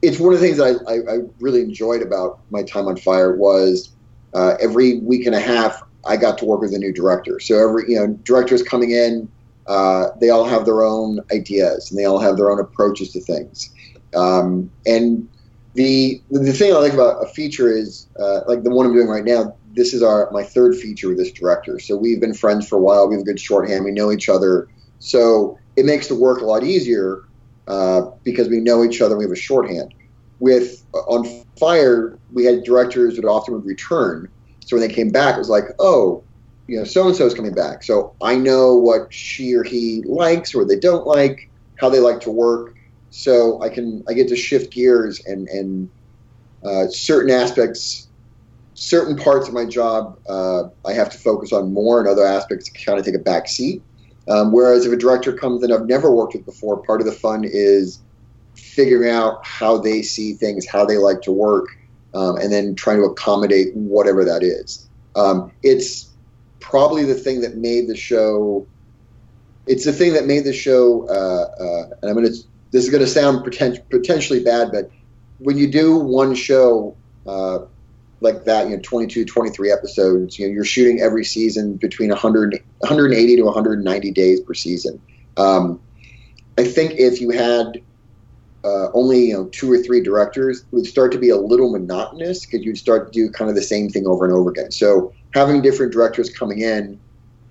it's 0.00 0.18
one 0.18 0.34
of 0.34 0.40
the 0.40 0.46
things 0.46 0.58
that 0.58 0.82
I, 0.88 0.92
I, 0.92 1.16
I 1.16 1.18
really 1.40 1.60
enjoyed 1.60 2.02
about 2.02 2.40
my 2.50 2.62
time 2.62 2.86
on 2.86 2.96
Fire 2.96 3.36
was 3.36 3.92
uh, 4.34 4.56
every 4.60 4.98
week 5.00 5.26
and 5.26 5.34
a 5.34 5.40
half 5.40 5.82
I 6.04 6.16
got 6.16 6.38
to 6.38 6.44
work 6.44 6.60
with 6.60 6.74
a 6.74 6.78
new 6.78 6.92
director. 6.92 7.38
So 7.40 7.68
every 7.68 7.92
you 7.92 7.96
know 7.96 8.08
directors 8.24 8.62
coming 8.62 8.90
in, 8.90 9.28
uh, 9.72 10.10
they 10.20 10.28
all 10.28 10.44
have 10.44 10.66
their 10.66 10.82
own 10.82 11.20
ideas 11.32 11.90
and 11.90 11.98
they 11.98 12.04
all 12.04 12.18
have 12.18 12.36
their 12.36 12.50
own 12.50 12.60
approaches 12.60 13.10
to 13.12 13.20
things. 13.22 13.70
Um, 14.14 14.70
and 14.84 15.26
the 15.74 16.22
the 16.30 16.52
thing 16.52 16.74
I 16.74 16.76
like 16.76 16.92
about 16.92 17.24
a 17.24 17.28
feature 17.28 17.72
is 17.72 18.06
uh, 18.20 18.40
like 18.46 18.64
the 18.64 18.70
one 18.70 18.84
I'm 18.84 18.92
doing 18.92 19.08
right 19.08 19.24
now. 19.24 19.56
This 19.72 19.94
is 19.94 20.02
our 20.02 20.30
my 20.30 20.42
third 20.42 20.76
feature 20.76 21.08
with 21.08 21.16
this 21.16 21.32
director. 21.32 21.78
So 21.78 21.96
we've 21.96 22.20
been 22.20 22.34
friends 22.34 22.68
for 22.68 22.76
a 22.76 22.80
while. 22.80 23.08
We 23.08 23.14
have 23.14 23.22
a 23.22 23.24
good 23.24 23.40
shorthand. 23.40 23.86
We 23.86 23.92
know 23.92 24.12
each 24.12 24.28
other. 24.28 24.68
So 24.98 25.56
it 25.76 25.86
makes 25.86 26.08
the 26.08 26.16
work 26.16 26.42
a 26.42 26.44
lot 26.44 26.64
easier 26.64 27.22
uh, 27.66 28.02
because 28.24 28.48
we 28.50 28.60
know 28.60 28.84
each 28.84 29.00
other. 29.00 29.16
We 29.16 29.24
have 29.24 29.32
a 29.32 29.36
shorthand. 29.36 29.94
With 30.38 30.84
uh, 30.92 30.98
on 30.98 31.44
Fire, 31.58 32.18
we 32.30 32.44
had 32.44 32.64
directors 32.64 33.16
that 33.16 33.24
often 33.24 33.54
would 33.54 33.64
return. 33.64 34.28
So 34.60 34.76
when 34.76 34.86
they 34.86 34.94
came 34.94 35.10
back, 35.10 35.36
it 35.36 35.38
was 35.38 35.48
like, 35.48 35.64
oh, 35.78 36.24
you 36.72 36.78
know, 36.78 36.84
so 36.84 37.06
and 37.06 37.14
so 37.14 37.26
is 37.26 37.34
coming 37.34 37.52
back. 37.52 37.82
So 37.82 38.14
I 38.22 38.34
know 38.34 38.74
what 38.74 39.12
she 39.12 39.52
or 39.52 39.62
he 39.62 40.02
likes 40.06 40.54
or 40.54 40.64
they 40.64 40.78
don't 40.78 41.06
like, 41.06 41.50
how 41.78 41.90
they 41.90 42.00
like 42.00 42.20
to 42.20 42.30
work. 42.30 42.74
So 43.10 43.60
I 43.60 43.68
can 43.68 44.02
I 44.08 44.14
get 44.14 44.26
to 44.28 44.36
shift 44.36 44.72
gears 44.72 45.22
and 45.26 45.48
and 45.48 45.90
uh, 46.64 46.86
certain 46.88 47.30
aspects, 47.30 48.08
certain 48.72 49.16
parts 49.16 49.48
of 49.48 49.52
my 49.52 49.66
job, 49.66 50.18
uh, 50.26 50.62
I 50.86 50.94
have 50.94 51.10
to 51.10 51.18
focus 51.18 51.52
on 51.52 51.74
more, 51.74 51.98
and 51.98 52.08
other 52.08 52.24
aspects 52.24 52.70
kind 52.70 52.98
of 52.98 53.04
take 53.04 53.16
a 53.16 53.18
back 53.18 53.48
seat. 53.48 53.82
Um, 54.28 54.50
whereas 54.50 54.86
if 54.86 54.92
a 54.94 54.96
director 54.96 55.34
comes 55.34 55.62
in 55.62 55.70
I've 55.70 55.84
never 55.84 56.10
worked 56.10 56.32
with 56.32 56.46
before, 56.46 56.82
part 56.82 57.02
of 57.02 57.06
the 57.06 57.12
fun 57.12 57.44
is 57.44 58.00
figuring 58.54 59.10
out 59.10 59.44
how 59.44 59.76
they 59.76 60.00
see 60.00 60.32
things, 60.32 60.66
how 60.66 60.86
they 60.86 60.96
like 60.96 61.20
to 61.22 61.32
work, 61.32 61.66
um, 62.14 62.36
and 62.36 62.50
then 62.50 62.74
trying 62.76 62.96
to 62.96 63.04
accommodate 63.04 63.74
whatever 63.74 64.24
that 64.24 64.42
is. 64.42 64.88
Um, 65.16 65.52
it's 65.62 66.11
probably 66.62 67.04
the 67.04 67.14
thing 67.14 67.40
that 67.42 67.56
made 67.56 67.88
the 67.88 67.96
show. 67.96 68.66
It's 69.66 69.84
the 69.84 69.92
thing 69.92 70.14
that 70.14 70.26
made 70.26 70.44
the 70.44 70.52
show, 70.52 71.06
uh, 71.08 71.62
uh, 71.62 71.90
and 72.00 72.10
I'm 72.10 72.14
gonna. 72.14 72.34
This 72.70 72.84
is 72.84 72.90
gonna 72.90 73.06
sound 73.06 73.44
poten- 73.44 73.82
potentially 73.90 74.42
bad, 74.42 74.72
but 74.72 74.90
when 75.38 75.58
you 75.58 75.70
do 75.70 75.96
one 75.96 76.34
show 76.34 76.96
uh, 77.26 77.60
like 78.20 78.44
that, 78.44 78.68
you 78.68 78.76
know, 78.76 78.82
22, 78.82 79.24
23 79.24 79.70
episodes, 79.70 80.38
you 80.38 80.46
know, 80.46 80.52
you're 80.52 80.64
shooting 80.64 81.00
every 81.00 81.24
season 81.24 81.74
between 81.74 82.08
100, 82.08 82.62
180 82.78 83.36
to 83.36 83.42
190 83.42 84.10
days 84.12 84.40
per 84.40 84.54
season. 84.54 85.00
Um, 85.36 85.80
I 86.56 86.64
think 86.64 86.92
if 86.98 87.20
you 87.20 87.30
had 87.30 87.82
uh, 88.64 88.88
only 88.94 89.28
you 89.28 89.34
know 89.34 89.46
two 89.46 89.72
or 89.72 89.78
three 89.78 90.02
directors, 90.02 90.60
it 90.60 90.66
would 90.72 90.86
start 90.86 91.12
to 91.12 91.18
be 91.18 91.30
a 91.30 91.36
little 91.36 91.70
monotonous 91.70 92.44
because 92.44 92.64
you'd 92.64 92.78
start 92.78 93.12
to 93.12 93.18
do 93.18 93.30
kind 93.30 93.48
of 93.48 93.56
the 93.56 93.62
same 93.62 93.88
thing 93.88 94.06
over 94.06 94.24
and 94.24 94.32
over 94.32 94.50
again. 94.50 94.70
So 94.70 95.12
having 95.34 95.62
different 95.62 95.92
directors 95.92 96.30
coming 96.30 96.60
in 96.60 96.98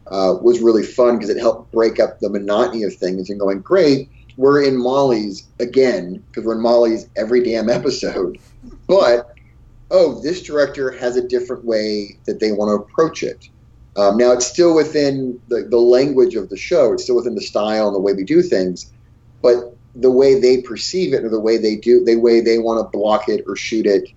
uh, 0.07 0.35
was 0.41 0.59
really 0.59 0.83
fun 0.83 1.17
because 1.17 1.29
it 1.29 1.39
helped 1.39 1.71
break 1.71 1.99
up 1.99 2.19
the 2.19 2.29
monotony 2.29 2.83
of 2.83 2.93
things 2.95 3.29
and 3.29 3.39
going, 3.39 3.59
great, 3.61 4.09
we're 4.37 4.63
in 4.63 4.77
Molly's 4.77 5.47
again 5.59 6.23
because 6.27 6.45
we're 6.45 6.55
in 6.55 6.61
Molly's 6.61 7.09
every 7.15 7.43
damn 7.43 7.69
episode, 7.69 8.37
but 8.87 9.33
oh, 9.89 10.21
this 10.21 10.41
director 10.41 10.91
has 10.91 11.17
a 11.17 11.27
different 11.27 11.65
way 11.65 12.17
that 12.25 12.39
they 12.39 12.51
want 12.51 12.69
to 12.69 12.75
approach 12.75 13.23
it. 13.23 13.49
Um, 13.97 14.17
now 14.17 14.31
it's 14.31 14.47
still 14.47 14.73
within 14.73 15.39
the, 15.49 15.67
the 15.69 15.77
language 15.77 16.35
of 16.35 16.49
the 16.49 16.55
show. 16.55 16.93
It's 16.93 17.03
still 17.03 17.17
within 17.17 17.35
the 17.35 17.41
style 17.41 17.87
and 17.87 17.95
the 17.95 17.99
way 17.99 18.13
we 18.13 18.23
do 18.23 18.41
things, 18.41 18.91
but 19.41 19.75
the 19.95 20.11
way 20.11 20.39
they 20.39 20.61
perceive 20.61 21.13
it 21.13 21.25
or 21.25 21.29
the 21.29 21.39
way 21.39 21.57
they 21.57 21.75
do 21.75 22.03
the 22.03 22.15
way 22.15 22.39
they 22.39 22.57
want 22.57 22.79
to 22.79 22.97
block 22.97 23.27
it 23.27 23.43
or 23.47 23.57
shoot 23.57 23.85
it 23.85 24.07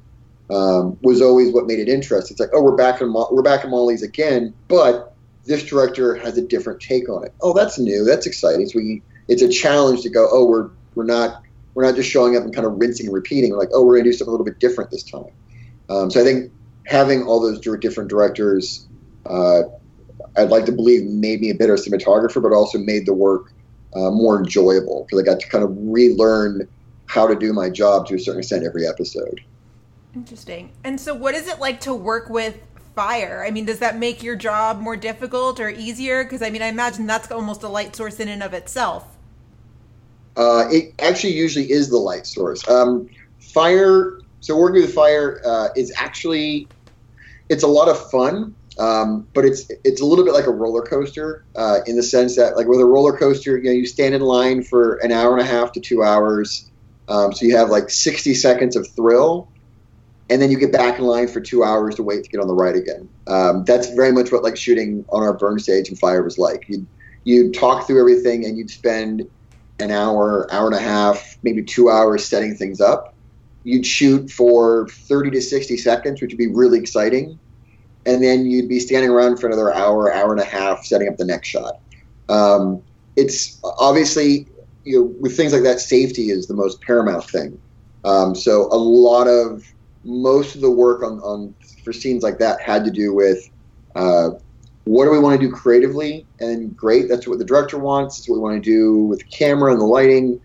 um, 0.51 0.99
was 1.03 1.23
always 1.23 1.53
what 1.53 1.67
made 1.67 1.79
it 1.79 1.89
interesting. 1.89 2.35
It's 2.35 2.41
like, 2.41 2.51
oh, 2.53 2.63
we're 2.63 2.77
back 2.77 3.01
in 3.01 3.13
we're 3.13 3.43
back 3.43 3.65
in 3.65 3.71
Molly's 3.71 4.03
again, 4.03 4.55
but 4.69 5.15
this 5.45 5.63
director 5.65 6.15
has 6.15 6.39
a 6.39 6.43
different 6.43 6.81
take 6.81 7.09
on 7.09 7.25
it. 7.25 7.35
Oh, 7.43 7.53
that's 7.53 7.79
new. 7.79 8.05
That's 8.05 8.27
exciting. 8.27 8.69
So 8.69 8.79
we 8.79 9.03
it's 9.29 9.43
a 9.43 9.49
challenge 9.49 10.03
to 10.03 10.11
go. 10.11 10.29
Oh, 10.31 10.47
we're 10.47 10.71
we're 10.95 11.05
not 11.05 11.43
we're 11.75 11.85
not 11.85 11.97
just 11.97 12.11
showing 12.11 12.37
up 12.37 12.45
and 12.45 12.55
kind 12.55 12.67
of 12.67 12.79
rinsing 12.79 13.07
and 13.07 13.15
repeating. 13.15 13.51
We're 13.51 13.59
like, 13.59 13.71
oh, 13.73 13.85
we're 13.85 13.95
going 13.95 14.05
to 14.05 14.11
do 14.11 14.17
something 14.17 14.29
a 14.29 14.33
little 14.33 14.47
bit 14.47 14.61
different 14.61 14.91
this 14.91 15.03
time. 15.03 15.33
Um, 15.89 16.11
so 16.11 16.21
I 16.21 16.25
think 16.25 16.53
having 16.87 17.25
all 17.25 17.41
those 17.41 17.61
different 17.79 18.11
directors, 18.11 18.87
uh, 19.27 19.63
I'd 20.37 20.51
like 20.51 20.67
to 20.67 20.73
believe 20.73 21.05
made 21.05 21.41
me 21.41 21.51
a 21.51 21.55
better 21.55 21.75
cinematographer, 21.75 22.41
but 22.41 22.53
also 22.53 22.79
made 22.79 23.07
the 23.07 23.13
work 23.13 23.53
uh, 23.95 24.11
more 24.11 24.39
enjoyable 24.39 25.05
because 25.05 25.21
I 25.21 25.25
got 25.25 25.41
to 25.41 25.49
kind 25.49 25.65
of 25.65 25.71
relearn 25.77 26.69
how 27.07 27.27
to 27.27 27.35
do 27.35 27.53
my 27.53 27.71
job 27.71 28.07
to 28.07 28.15
a 28.15 28.19
certain 28.19 28.41
extent 28.41 28.65
every 28.65 28.87
episode. 28.87 29.41
Interesting. 30.15 30.73
And 30.85 31.01
so, 31.01 31.15
what 31.15 31.35
is 31.35 31.49
it 31.49 31.59
like 31.59 31.81
to 31.81 31.95
work 31.95 32.29
with 32.31 32.59
fire? 32.95 33.45
I 33.47 33.51
mean, 33.51 33.65
does 33.65 33.81
that 33.81 33.99
make 33.99 34.23
your 34.23 34.37
job 34.37 34.81
more 34.81 34.97
difficult 34.97 35.59
or 35.61 35.69
easier? 35.69 36.25
Because 36.25 36.43
I 36.43 36.51
mean, 36.51 36.63
I 36.63 36.69
imagine 36.69 37.07
that's 37.07 37.31
almost 37.31 37.63
a 37.63 37.69
light 37.69 37.97
source 37.97 38.21
in 38.21 38.29
and 38.29 38.43
of 38.43 38.55
itself. 38.55 39.07
Uh, 40.37 40.65
it 40.71 40.95
actually 41.01 41.33
usually 41.33 41.71
is 41.71 41.91
the 41.91 41.99
light 41.99 42.27
source. 42.27 42.67
Um, 42.69 43.09
fire. 43.41 44.21
So 44.41 44.57
working 44.57 44.83
with 44.83 44.95
fire 44.95 45.41
uh, 45.45 45.69
is 45.75 45.93
actually 45.97 46.69
it's 47.49 47.63
a 47.63 47.69
lot 47.69 47.89
of 47.89 48.11
fun, 48.11 48.55
um, 48.79 49.27
but 49.35 49.45
it's 49.45 49.71
it's 49.85 50.01
a 50.01 50.05
little 50.05 50.25
bit 50.25 50.35
like 50.35 50.47
a 50.47 50.51
roller 50.51 50.83
coaster 50.83 51.45
uh, 51.57 51.81
in 51.87 51.97
the 51.97 52.03
sense 52.03 52.37
that 52.37 52.57
like 52.57 52.67
with 52.67 52.81
a 52.81 52.85
roller 52.85 53.17
coaster, 53.17 53.57
you 53.57 53.65
know, 53.65 53.71
you 53.71 53.87
stand 53.87 54.15
in 54.15 54.23
line 54.23 54.63
for 54.63 54.97
an 54.97 55.13
hour 55.13 55.33
and 55.33 55.41
a 55.41 55.51
half 55.51 55.73
to 55.73 55.81
two 55.81 56.03
hours, 56.03 56.71
um, 57.09 57.33
so 57.33 57.47
you 57.47 57.57
have 57.57 57.71
like 57.71 57.91
sixty 57.91 58.35
seconds 58.35 58.77
of 58.77 58.87
thrill, 58.89 59.49
and 60.31 60.41
then 60.41 60.51
you 60.51 60.59
get 60.59 60.73
back 60.73 60.99
in 60.99 61.05
line 61.05 61.29
for 61.29 61.41
two 61.41 61.65
hours 61.65 61.95
to 61.97 62.03
wait 62.03 62.25
to 62.25 62.31
get 62.31 62.41
on 62.41 62.49
the 62.49 62.55
ride 62.55 62.77
again. 62.77 63.09
Um, 63.27 63.65
that's 63.65 63.91
very 63.91 64.13
much 64.13 64.33
what 64.33 64.43
like 64.43 64.57
shooting 64.57 65.05
on 65.11 65.23
our 65.23 65.35
burn 65.35 65.59
stage 65.59 65.89
and 65.89 65.99
fire 65.99 66.23
was 66.23 66.39
like. 66.39 66.65
You 66.69 66.87
you 67.25 67.53
talk 67.53 67.87
through 67.87 68.01
everything 68.01 68.45
and 68.45 68.57
you'd 68.57 68.71
spend 68.71 69.29
an 69.81 69.91
hour, 69.91 70.53
hour 70.53 70.67
and 70.67 70.77
a 70.77 70.81
half, 70.81 71.37
maybe 71.43 71.63
two 71.63 71.91
hours 71.91 72.25
setting 72.25 72.55
things 72.55 72.81
up. 72.81 73.15
You'd 73.65 73.87
shoot 73.87 74.31
for 74.31 74.89
30 74.89 75.31
to 75.31 75.41
60 75.41 75.77
seconds, 75.79 76.21
which 76.21 76.31
would 76.31 76.39
be 76.39 76.49
really 76.49 76.79
exciting. 76.79 77.39
And 78.07 78.23
then 78.23 78.47
you'd 78.47 78.69
be 78.69 78.79
standing 78.79 79.11
around 79.11 79.39
for 79.39 79.47
another 79.47 79.73
hour, 79.73 80.13
hour 80.13 80.33
and 80.33 80.41
a 80.41 80.45
half, 80.45 80.85
setting 80.85 81.09
up 81.09 81.17
the 81.17 81.25
next 81.25 81.49
shot. 81.49 81.81
Um, 82.29 82.83
it's 83.17 83.59
obviously, 83.79 84.47
you 84.85 84.99
know, 84.99 85.05
with 85.21 85.37
things 85.37 85.55
like 85.55 85.63
that, 85.63 85.81
safety 85.81 86.31
is 86.31 86.47
the 86.47 86.55
most 86.55 86.83
paramount 86.83 87.25
thing. 87.25 87.59
Um, 88.05 88.35
so 88.35 88.69
a 88.71 88.77
lot 88.77 89.27
of, 89.27 89.65
most 90.05 90.55
of 90.55 90.61
the 90.61 90.71
work 90.71 91.03
on, 91.03 91.19
on 91.21 91.55
for 91.83 91.93
scenes 91.93 92.23
like 92.23 92.39
that 92.39 92.61
had 92.61 92.85
to 92.85 92.91
do 92.91 93.15
with 93.15 93.49
uh, 93.95 94.31
what 94.85 95.07
do 95.07 95.11
we 95.11 95.19
want 95.19 95.41
to 95.41 95.47
do 95.47 95.53
creatively? 95.53 96.27
And 96.41 96.77
great, 96.77 97.09
that's 97.09 97.27
what 97.27 97.39
the 97.39 97.45
director 97.45 97.79
wants. 97.79 98.19
That's 98.19 98.29
what 98.29 98.37
we 98.37 98.41
want 98.43 98.63
to 98.63 98.71
do 98.71 98.99
with 99.05 99.21
the 99.21 99.25
camera 99.27 99.73
and 99.73 99.81
the 99.81 99.87
lighting. 99.87 100.41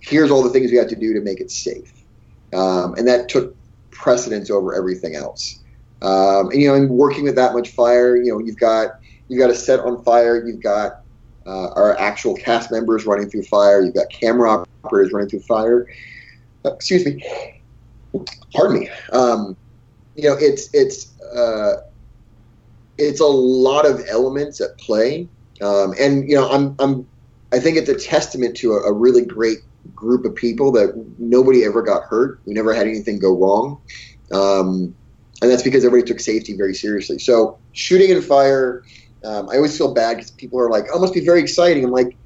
Here's 0.00 0.30
all 0.30 0.42
the 0.42 0.50
things 0.50 0.70
we 0.70 0.76
have 0.76 0.88
to 0.88 0.96
do 0.96 1.14
to 1.14 1.20
make 1.20 1.40
it 1.40 1.50
safe. 1.50 1.92
Um, 2.52 2.94
and 2.94 3.06
that 3.06 3.28
took 3.28 3.56
precedence 3.90 4.50
over 4.50 4.74
everything 4.74 5.14
else. 5.14 5.60
Um, 6.02 6.50
and 6.50 6.60
you 6.60 6.68
know, 6.68 6.74
in 6.74 6.88
working 6.88 7.24
with 7.24 7.36
that 7.36 7.54
much 7.54 7.70
fire, 7.70 8.16
you 8.16 8.32
know, 8.32 8.38
you've 8.38 8.58
got 8.58 8.90
you've 9.28 9.40
got 9.40 9.50
a 9.50 9.54
set 9.54 9.80
on 9.80 10.02
fire. 10.04 10.44
You've 10.44 10.62
got 10.62 11.00
uh, 11.46 11.68
our 11.70 11.98
actual 11.98 12.34
cast 12.34 12.70
members 12.70 13.06
running 13.06 13.30
through 13.30 13.44
fire. 13.44 13.82
You've 13.82 13.94
got 13.94 14.10
camera 14.10 14.64
operators 14.84 15.12
running 15.12 15.28
through 15.28 15.40
fire. 15.40 15.86
Uh, 16.64 16.72
excuse 16.72 17.06
me. 17.06 17.24
Pardon 18.54 18.80
me. 18.80 18.90
Um, 19.12 19.56
you 20.16 20.28
know, 20.28 20.36
it's 20.38 20.70
it's 20.72 21.18
uh, 21.20 21.82
it's 22.98 23.20
a 23.20 23.26
lot 23.26 23.86
of 23.86 24.02
elements 24.08 24.60
at 24.60 24.76
play, 24.78 25.28
um, 25.60 25.94
and 25.98 26.28
you 26.28 26.36
know, 26.36 26.48
I'm 26.50 26.76
I'm 26.78 27.06
I 27.52 27.58
think 27.60 27.76
it's 27.76 27.88
a 27.88 27.98
testament 27.98 28.56
to 28.58 28.72
a, 28.72 28.82
a, 28.82 28.92
really 28.92 29.24
great 29.24 29.58
group 29.94 30.24
of 30.24 30.34
people 30.34 30.72
that 30.72 30.94
nobody 31.18 31.64
ever 31.64 31.82
got 31.82 32.04
hurt. 32.04 32.40
We 32.46 32.54
never 32.54 32.72
had 32.74 32.86
anything 32.86 33.18
go 33.18 33.36
wrong, 33.36 33.80
um, 34.32 34.94
and 35.42 35.50
that's 35.50 35.62
because 35.62 35.84
everybody 35.84 36.08
took 36.08 36.20
safety 36.20 36.56
very 36.56 36.74
seriously. 36.74 37.18
So 37.18 37.58
shooting 37.72 38.12
and 38.12 38.24
fire, 38.24 38.84
um, 39.24 39.48
I 39.50 39.56
always 39.56 39.76
feel 39.76 39.92
bad 39.92 40.16
because 40.16 40.30
people 40.30 40.60
are 40.60 40.70
like, 40.70 40.84
"Oh, 40.92 40.98
it 40.98 41.00
must 41.00 41.14
be 41.14 41.24
very 41.24 41.40
exciting." 41.40 41.84
I'm 41.84 41.90
like, 41.90 42.16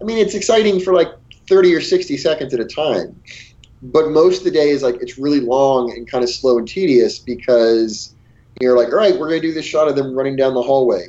I 0.00 0.04
mean, 0.04 0.18
it's 0.18 0.34
exciting 0.34 0.80
for 0.80 0.92
like 0.92 1.08
30 1.48 1.74
or 1.74 1.80
60 1.80 2.16
seconds 2.16 2.52
at 2.52 2.60
a 2.60 2.64
time, 2.64 3.20
but 3.92 4.10
most 4.10 4.38
of 4.38 4.44
the 4.44 4.50
day 4.50 4.70
is 4.70 4.82
like 4.82 4.96
it's 4.96 5.18
really 5.18 5.40
long 5.40 5.90
and 5.92 6.10
kind 6.10 6.24
of 6.24 6.30
slow 6.30 6.58
and 6.58 6.66
tedious 6.66 7.18
because 7.18 8.14
you're 8.60 8.76
like, 8.76 8.88
all 8.88 8.96
right, 8.98 9.12
we're 9.18 9.28
going 9.28 9.40
to 9.40 9.48
do 9.48 9.54
this 9.54 9.66
shot 9.66 9.88
of 9.88 9.96
them 9.96 10.14
running 10.14 10.36
down 10.36 10.54
the 10.54 10.62
hallway. 10.62 11.08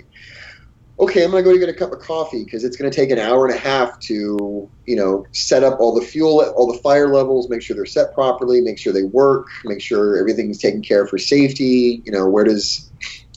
Okay, 1.00 1.24
I'm 1.24 1.32
going 1.32 1.44
to 1.44 1.52
go 1.52 1.58
get 1.58 1.70
a 1.70 1.74
cup 1.74 1.92
of 1.92 2.00
coffee 2.00 2.44
because 2.44 2.64
it's 2.64 2.76
going 2.76 2.90
to 2.90 2.96
take 2.96 3.12
an 3.12 3.20
hour 3.20 3.46
and 3.46 3.56
a 3.56 3.60
half 3.60 4.00
to, 4.02 4.68
you 4.86 4.96
know, 4.96 5.26
set 5.32 5.64
up 5.64 5.80
all 5.80 5.94
the 5.94 6.06
fuel, 6.06 6.42
all 6.56 6.72
the 6.72 6.80
fire 6.80 7.14
levels, 7.14 7.50
make 7.50 7.62
sure 7.62 7.76
they're 7.76 7.86
set 7.86 8.14
properly, 8.16 8.62
make 8.62 8.80
sure 8.80 8.92
they 8.92 9.04
work, 9.04 9.48
make 9.64 9.80
sure 9.80 10.18
everything's 10.18 10.58
taken 10.58 10.82
care 10.82 11.04
of 11.04 11.10
for 11.10 11.20
safety. 11.20 12.02
You 12.04 12.12
know, 12.12 12.28
where 12.28 12.44
does, 12.44 12.90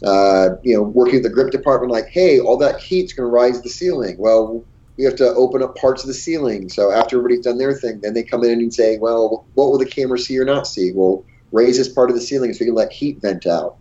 uh, 0.03 0.51
you 0.63 0.75
know, 0.75 0.83
working 0.83 1.17
with 1.17 1.25
the 1.25 1.29
grip 1.29 1.51
department, 1.51 1.93
like, 1.93 2.09
hey, 2.09 2.41
all 2.41 2.57
that 2.57 2.81
heat's 2.81 3.13
going 3.13 3.27
to 3.27 3.31
rise 3.31 3.61
the 3.61 3.69
ceiling. 3.69 4.17
Well, 4.19 4.65
we 5.01 5.07
have 5.07 5.17
to 5.17 5.33
open 5.33 5.63
up 5.63 5.75
parts 5.77 6.03
of 6.03 6.09
the 6.09 6.15
ceiling. 6.15 6.69
So 6.69 6.93
after 6.93 7.17
everybody's 7.17 7.43
done 7.43 7.57
their 7.57 7.73
thing, 7.73 8.01
then 8.03 8.13
they 8.13 8.23
come 8.23 8.45
in 8.45 8.61
and 8.61 8.73
say, 8.73 8.99
well, 8.99 9.47
what 9.55 9.71
will 9.71 9.79
the 9.79 9.87
camera 9.87 10.19
see 10.19 10.39
or 10.39 10.45
not 10.45 10.67
see? 10.67 10.93
Well, 10.93 11.25
raise 11.53 11.79
this 11.79 11.89
part 11.89 12.11
of 12.11 12.17
the 12.17 12.21
ceiling 12.21 12.53
so 12.53 12.59
we 12.61 12.67
can 12.67 12.75
let 12.75 12.93
heat 12.93 13.19
vent 13.23 13.47
out. 13.47 13.79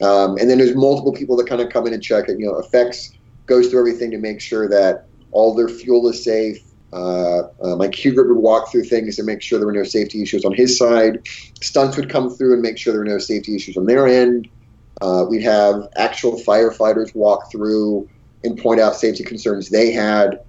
Um, 0.00 0.38
and 0.38 0.48
then 0.48 0.56
there's 0.56 0.74
multiple 0.74 1.12
people 1.12 1.36
that 1.36 1.46
kind 1.46 1.60
of 1.60 1.68
come 1.68 1.86
in 1.86 1.92
and 1.92 2.02
check 2.02 2.30
it. 2.30 2.38
You 2.38 2.46
know, 2.46 2.58
effects 2.58 3.12
goes 3.44 3.68
through 3.68 3.80
everything 3.80 4.10
to 4.12 4.18
make 4.18 4.40
sure 4.40 4.66
that 4.70 5.04
all 5.30 5.54
their 5.54 5.68
fuel 5.68 6.08
is 6.08 6.24
safe. 6.24 6.58
Uh, 6.90 7.48
uh, 7.62 7.76
my 7.76 7.88
Q 7.88 8.14
would 8.16 8.34
walk 8.34 8.72
through 8.72 8.84
things 8.84 9.16
to 9.16 9.24
make 9.24 9.42
sure 9.42 9.58
there 9.58 9.66
were 9.66 9.74
no 9.74 9.84
safety 9.84 10.22
issues 10.22 10.42
on 10.42 10.54
his 10.54 10.78
side. 10.78 11.28
Stunts 11.60 11.98
would 11.98 12.08
come 12.08 12.30
through 12.30 12.54
and 12.54 12.62
make 12.62 12.78
sure 12.78 12.94
there 12.94 13.00
were 13.00 13.08
no 13.08 13.18
safety 13.18 13.54
issues 13.54 13.76
on 13.76 13.84
their 13.84 14.06
end. 14.06 14.48
Uh, 15.02 15.26
we'd 15.28 15.42
have 15.42 15.86
actual 15.96 16.40
firefighters 16.40 17.14
walk 17.14 17.52
through 17.52 18.08
and 18.42 18.58
point 18.58 18.80
out 18.80 18.96
safety 18.96 19.22
concerns 19.22 19.68
they 19.68 19.92
had. 19.92 20.40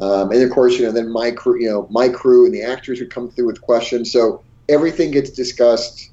Um, 0.00 0.30
and 0.30 0.42
of 0.42 0.50
course, 0.50 0.78
you 0.78 0.86
know, 0.86 0.92
then 0.92 1.10
my 1.10 1.30
crew, 1.30 1.60
you 1.60 1.68
know, 1.68 1.86
my 1.90 2.08
crew 2.08 2.46
and 2.46 2.54
the 2.54 2.62
actors 2.62 2.98
would 3.00 3.10
come 3.10 3.30
through 3.30 3.46
with 3.46 3.60
questions. 3.60 4.10
So 4.10 4.42
everything 4.68 5.10
gets 5.10 5.30
discussed 5.30 6.10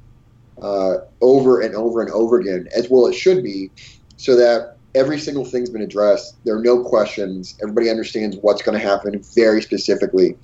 uh, 0.62 0.98
over 1.22 1.62
and 1.62 1.76
over 1.76 2.02
and 2.02 2.12
over 2.12 2.40
again, 2.40 2.68
as 2.76 2.90
well 2.90 3.08
it 3.08 3.14
should 3.14 3.44
be, 3.44 3.72
so 4.18 4.36
that 4.36 4.76
every 4.96 5.18
single 5.18 5.46
thing's 5.46 5.70
been 5.70 5.82
addressed. 5.82 6.36
There 6.44 6.58
are 6.58 6.62
no 6.62 6.84
questions. 6.84 7.58
Everybody 7.62 7.90
understands 7.90 8.38
what's 8.42 8.62
going 8.62 8.78
to 8.78 8.86
happen 8.86 9.22
very 9.36 9.62
specifically. 9.62 10.38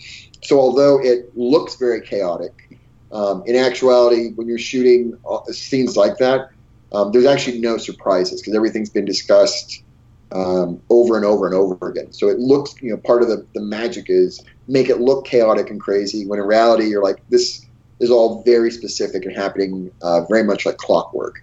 So 0.44 0.60
although 0.60 1.00
it 1.02 1.36
looks 1.36 1.76
very 1.76 2.02
chaotic, 2.02 2.80
um, 3.12 3.44
in 3.46 3.56
actuality, 3.56 4.34
when 4.36 4.48
you're 4.48 4.58
shooting 4.58 5.18
uh, 5.30 5.40
scenes 5.52 5.98
like 5.98 6.18
that, 6.18 6.50
um, 6.92 7.12
there's 7.12 7.26
actually 7.26 7.60
no 7.60 7.78
surprises 7.78 8.42
because 8.42 8.56
everything's 8.56 8.90
been 8.90 9.06
discussed 9.06 9.84
um, 10.32 10.82
over 10.90 11.16
and 11.16 11.26
over 11.26 11.46
and 11.46 11.56
over 11.56 11.90
again. 11.90 12.12
So 12.12 12.30
it 12.30 12.40
looks, 12.40 12.76
you 12.82 12.92
know, 12.92 12.98
part 12.98 13.22
of 13.22 13.30
the, 13.30 13.46
the 13.54 13.62
magic 13.62 14.06
is 14.10 14.44
make 14.68 14.90
it 14.90 15.00
look 15.00 15.26
chaotic 15.26 15.70
and 15.70 15.80
crazy 15.80 16.26
when 16.26 16.40
in 16.40 16.46
reality 16.46 16.88
you're 16.88 17.04
like, 17.04 17.22
this 17.30 17.66
is 18.00 18.12
all 18.12 18.44
very 18.44 18.72
specific 18.72 19.26
and 19.26 19.36
happening 19.36 19.92
uh, 20.02 20.26
very 20.26 20.44
much 20.44 20.66
like 20.66 20.78
clockwork. 20.78 21.42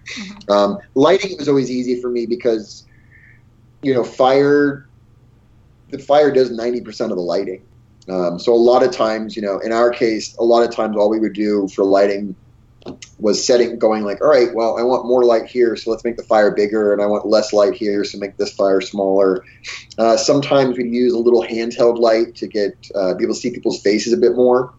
Um, 0.49 0.77
lighting 0.95 1.37
was 1.37 1.49
always 1.49 1.71
easy 1.71 1.99
for 1.99 2.09
me 2.09 2.25
because, 2.25 2.85
you 3.81 3.93
know, 3.93 4.03
fire, 4.03 4.87
the 5.89 5.97
fire 5.97 6.31
does 6.31 6.51
90% 6.51 7.09
of 7.09 7.15
the 7.15 7.15
lighting. 7.15 7.65
Um, 8.09 8.37
so 8.37 8.53
a 8.53 8.55
lot 8.55 8.83
of 8.83 8.91
times, 8.91 9.35
you 9.35 9.41
know, 9.41 9.59
in 9.59 9.71
our 9.71 9.89
case, 9.89 10.35
a 10.37 10.43
lot 10.43 10.67
of 10.67 10.75
times 10.75 10.97
all 10.97 11.09
we 11.09 11.19
would 11.19 11.33
do 11.33 11.67
for 11.69 11.85
lighting 11.85 12.35
was 13.23 13.45
setting 13.45 13.79
going 13.79 14.03
like 14.03 14.21
all 14.21 14.27
right 14.27 14.53
well 14.53 14.77
i 14.77 14.83
want 14.83 15.05
more 15.05 15.23
light 15.23 15.45
here 15.45 15.75
so 15.77 15.89
let's 15.89 16.03
make 16.03 16.17
the 16.17 16.23
fire 16.23 16.51
bigger 16.51 16.91
and 16.91 17.01
i 17.01 17.05
want 17.05 17.25
less 17.25 17.53
light 17.53 17.73
here 17.73 18.03
so 18.03 18.17
make 18.17 18.35
this 18.37 18.53
fire 18.53 18.81
smaller. 18.81 19.43
Uh, 19.97 20.17
sometimes 20.17 20.77
we'd 20.77 20.93
use 20.93 21.13
a 21.13 21.17
little 21.17 21.43
handheld 21.43 21.97
light 21.99 22.35
to 22.35 22.47
get 22.47 22.75
uh, 22.95 23.13
be 23.13 23.23
able 23.23 23.33
to 23.33 23.39
see 23.39 23.49
people's 23.49 23.81
faces 23.81 24.11
a 24.11 24.17
bit 24.17 24.35
more 24.35 24.73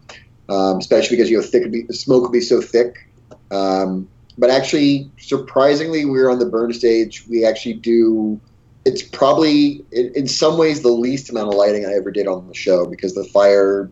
um, 0.49 0.79
especially 0.79 1.17
because 1.17 1.31
you 1.31 1.37
know 1.37 1.43
thick 1.43 1.71
the 1.71 1.95
smoke 1.95 2.23
would 2.23 2.33
be 2.33 2.41
so 2.41 2.61
thick. 2.61 3.09
Um, 3.51 4.09
but 4.37 4.51
actually 4.51 5.11
surprisingly 5.19 6.05
we're 6.05 6.31
on 6.31 6.39
the 6.39 6.47
burn 6.47 6.73
stage. 6.73 7.27
We 7.29 7.45
actually 7.45 7.75
do 7.75 8.41
it's 8.85 9.03
probably 9.03 9.85
in, 9.93 10.13
in 10.15 10.27
some 10.27 10.59
ways 10.59 10.83
the 10.83 10.91
least 10.91 11.31
amount 11.31 11.49
of 11.49 11.55
lighting 11.55 11.87
i 11.87 11.95
ever 11.95 12.11
did 12.11 12.27
on 12.27 12.47
the 12.49 12.55
show 12.55 12.85
because 12.85 13.15
the 13.15 13.25
fire 13.25 13.91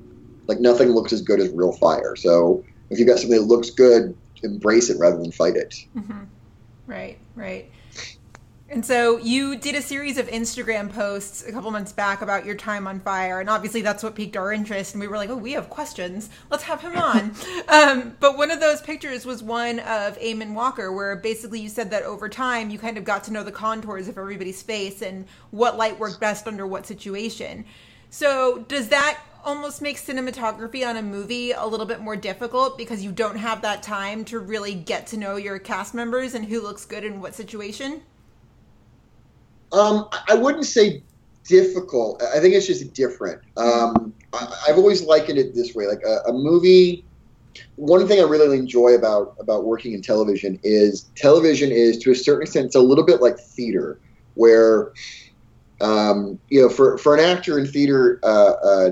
like 0.48 0.60
nothing 0.60 0.88
looks 0.88 1.12
as 1.12 1.22
good 1.22 1.40
as 1.40 1.50
real 1.50 1.72
fire. 1.72 2.16
So 2.16 2.64
if 2.90 2.98
you've 2.98 3.08
got 3.08 3.18
something 3.18 3.38
that 3.38 3.46
looks 3.46 3.70
good, 3.70 4.16
embrace 4.42 4.90
it 4.90 4.98
rather 4.98 5.16
than 5.16 5.32
fight 5.32 5.56
it. 5.56 5.84
Mm-hmm. 5.96 6.24
Right, 6.86 7.18
right. 7.34 7.70
And 8.72 8.86
so 8.86 9.18
you 9.18 9.56
did 9.56 9.74
a 9.74 9.82
series 9.82 10.16
of 10.16 10.28
Instagram 10.28 10.90
posts 10.90 11.46
a 11.46 11.52
couple 11.52 11.70
months 11.70 11.92
back 11.92 12.22
about 12.22 12.46
your 12.46 12.54
time 12.54 12.86
on 12.86 13.00
fire, 13.00 13.38
and 13.38 13.50
obviously 13.50 13.82
that's 13.82 14.02
what 14.02 14.14
piqued 14.14 14.34
our 14.34 14.50
interest. 14.50 14.94
And 14.94 15.00
we 15.02 15.08
were 15.08 15.18
like, 15.18 15.28
"Oh, 15.28 15.36
we 15.36 15.52
have 15.52 15.68
questions. 15.68 16.30
Let's 16.50 16.62
have 16.62 16.80
him 16.80 16.96
on." 16.96 17.34
um, 17.68 18.16
but 18.18 18.38
one 18.38 18.50
of 18.50 18.60
those 18.60 18.80
pictures 18.80 19.26
was 19.26 19.42
one 19.42 19.80
of 19.80 20.18
Eamon 20.18 20.54
Walker, 20.54 20.90
where 20.90 21.14
basically 21.16 21.60
you 21.60 21.68
said 21.68 21.90
that 21.90 22.02
over 22.04 22.30
time 22.30 22.70
you 22.70 22.78
kind 22.78 22.96
of 22.96 23.04
got 23.04 23.24
to 23.24 23.32
know 23.32 23.42
the 23.42 23.52
contours 23.52 24.08
of 24.08 24.16
everybody's 24.16 24.62
face 24.62 25.02
and 25.02 25.26
what 25.50 25.76
light 25.76 25.98
worked 25.98 26.18
best 26.18 26.46
under 26.46 26.66
what 26.66 26.86
situation. 26.86 27.66
So 28.08 28.64
does 28.68 28.88
that 28.88 29.20
almost 29.44 29.82
makes 29.82 30.04
cinematography 30.04 30.86
on 30.86 30.96
a 30.96 31.02
movie 31.02 31.52
a 31.52 31.66
little 31.66 31.86
bit 31.86 32.00
more 32.00 32.16
difficult 32.16 32.78
because 32.78 33.04
you 33.04 33.12
don't 33.12 33.36
have 33.36 33.62
that 33.62 33.82
time 33.82 34.24
to 34.26 34.38
really 34.38 34.74
get 34.74 35.06
to 35.08 35.16
know 35.16 35.36
your 35.36 35.58
cast 35.58 35.94
members 35.94 36.34
and 36.34 36.44
who 36.46 36.60
looks 36.60 36.84
good 36.84 37.04
in 37.04 37.20
what 37.20 37.34
situation? 37.34 38.02
Um, 39.72 40.08
I 40.28 40.34
wouldn't 40.34 40.66
say 40.66 41.02
difficult. 41.44 42.22
I 42.22 42.40
think 42.40 42.54
it's 42.54 42.66
just 42.66 42.92
different. 42.94 43.42
Um, 43.56 44.14
I, 44.32 44.64
have 44.66 44.76
always 44.76 45.02
likened 45.02 45.38
it 45.38 45.54
this 45.54 45.74
way: 45.74 45.86
like 45.86 46.02
a, 46.06 46.28
a, 46.28 46.32
movie. 46.32 47.04
One 47.76 48.06
thing 48.06 48.20
I 48.20 48.24
really 48.24 48.58
enjoy 48.58 48.94
about 48.94 49.36
about 49.38 49.64
working 49.64 49.92
in 49.94 50.02
television 50.02 50.58
is 50.62 51.10
television 51.14 51.70
is 51.70 51.98
to 51.98 52.10
a 52.10 52.14
certain 52.14 52.42
extent 52.42 52.66
it's 52.66 52.76
a 52.76 52.80
little 52.80 53.04
bit 53.04 53.20
like 53.20 53.38
theater, 53.38 53.98
where 54.34 54.92
um, 55.80 56.38
you 56.48 56.60
know 56.60 56.68
for 56.68 56.98
for 56.98 57.14
an 57.14 57.20
actor 57.20 57.58
in 57.58 57.66
theater. 57.66 58.20
Uh, 58.22 58.52
uh, 58.64 58.90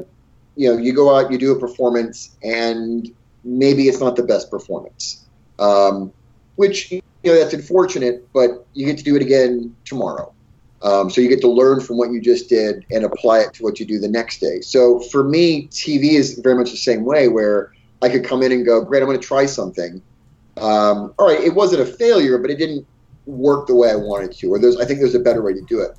you 0.56 0.68
know, 0.68 0.76
you 0.76 0.92
go 0.92 1.14
out, 1.14 1.30
you 1.30 1.38
do 1.38 1.52
a 1.52 1.58
performance, 1.58 2.36
and 2.42 3.10
maybe 3.44 3.88
it's 3.88 4.00
not 4.00 4.16
the 4.16 4.22
best 4.22 4.50
performance, 4.50 5.24
um, 5.58 6.12
which 6.56 6.90
you 6.90 7.00
know 7.24 7.34
that's 7.34 7.54
unfortunate. 7.54 8.26
But 8.32 8.66
you 8.74 8.86
get 8.86 8.98
to 8.98 9.04
do 9.04 9.16
it 9.16 9.22
again 9.22 9.74
tomorrow, 9.84 10.32
um, 10.82 11.10
so 11.10 11.20
you 11.20 11.28
get 11.28 11.40
to 11.42 11.48
learn 11.48 11.80
from 11.80 11.96
what 11.98 12.10
you 12.10 12.20
just 12.20 12.48
did 12.48 12.84
and 12.90 13.04
apply 13.04 13.40
it 13.40 13.54
to 13.54 13.62
what 13.62 13.80
you 13.80 13.86
do 13.86 13.98
the 13.98 14.08
next 14.08 14.40
day. 14.40 14.60
So 14.60 15.00
for 15.00 15.24
me, 15.24 15.68
TV 15.68 16.12
is 16.12 16.38
very 16.38 16.56
much 16.56 16.70
the 16.70 16.76
same 16.76 17.04
way, 17.04 17.28
where 17.28 17.72
I 18.02 18.08
could 18.08 18.24
come 18.24 18.42
in 18.42 18.52
and 18.52 18.64
go, 18.64 18.82
"Great, 18.82 19.02
I'm 19.02 19.08
going 19.08 19.20
to 19.20 19.26
try 19.26 19.46
something." 19.46 20.02
Um, 20.56 21.14
all 21.18 21.28
right, 21.28 21.40
it 21.40 21.54
wasn't 21.54 21.82
a 21.82 21.86
failure, 21.86 22.38
but 22.38 22.50
it 22.50 22.56
didn't 22.56 22.86
work 23.26 23.66
the 23.66 23.74
way 23.74 23.90
I 23.90 23.96
wanted 23.96 24.32
to, 24.32 24.52
or 24.52 24.58
there's 24.58 24.76
I 24.76 24.84
think 24.84 25.00
there's 25.00 25.14
a 25.14 25.20
better 25.20 25.42
way 25.42 25.54
to 25.54 25.62
do 25.62 25.80
it. 25.80 25.96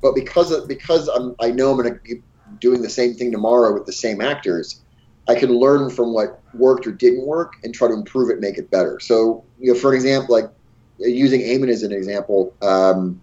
But 0.00 0.14
because 0.14 0.52
of, 0.52 0.68
because 0.68 1.08
I'm, 1.08 1.34
I 1.40 1.50
know 1.50 1.72
I'm 1.72 1.76
going 1.76 1.92
to 1.92 2.22
doing 2.60 2.82
the 2.82 2.90
same 2.90 3.14
thing 3.14 3.32
tomorrow 3.32 3.72
with 3.72 3.86
the 3.86 3.92
same 3.92 4.20
actors, 4.20 4.80
I 5.28 5.34
can 5.34 5.50
learn 5.50 5.90
from 5.90 6.14
what 6.14 6.40
worked 6.54 6.86
or 6.86 6.92
didn't 6.92 7.26
work 7.26 7.54
and 7.62 7.74
try 7.74 7.88
to 7.88 7.94
improve 7.94 8.30
it, 8.30 8.40
make 8.40 8.56
it 8.56 8.70
better. 8.70 8.98
So, 8.98 9.44
you 9.60 9.72
know, 9.72 9.78
for 9.78 9.90
an 9.90 9.96
example, 9.96 10.34
like 10.34 10.50
using 10.98 11.42
Eamon 11.42 11.68
as 11.68 11.82
an 11.82 11.92
example, 11.92 12.54
um, 12.62 13.20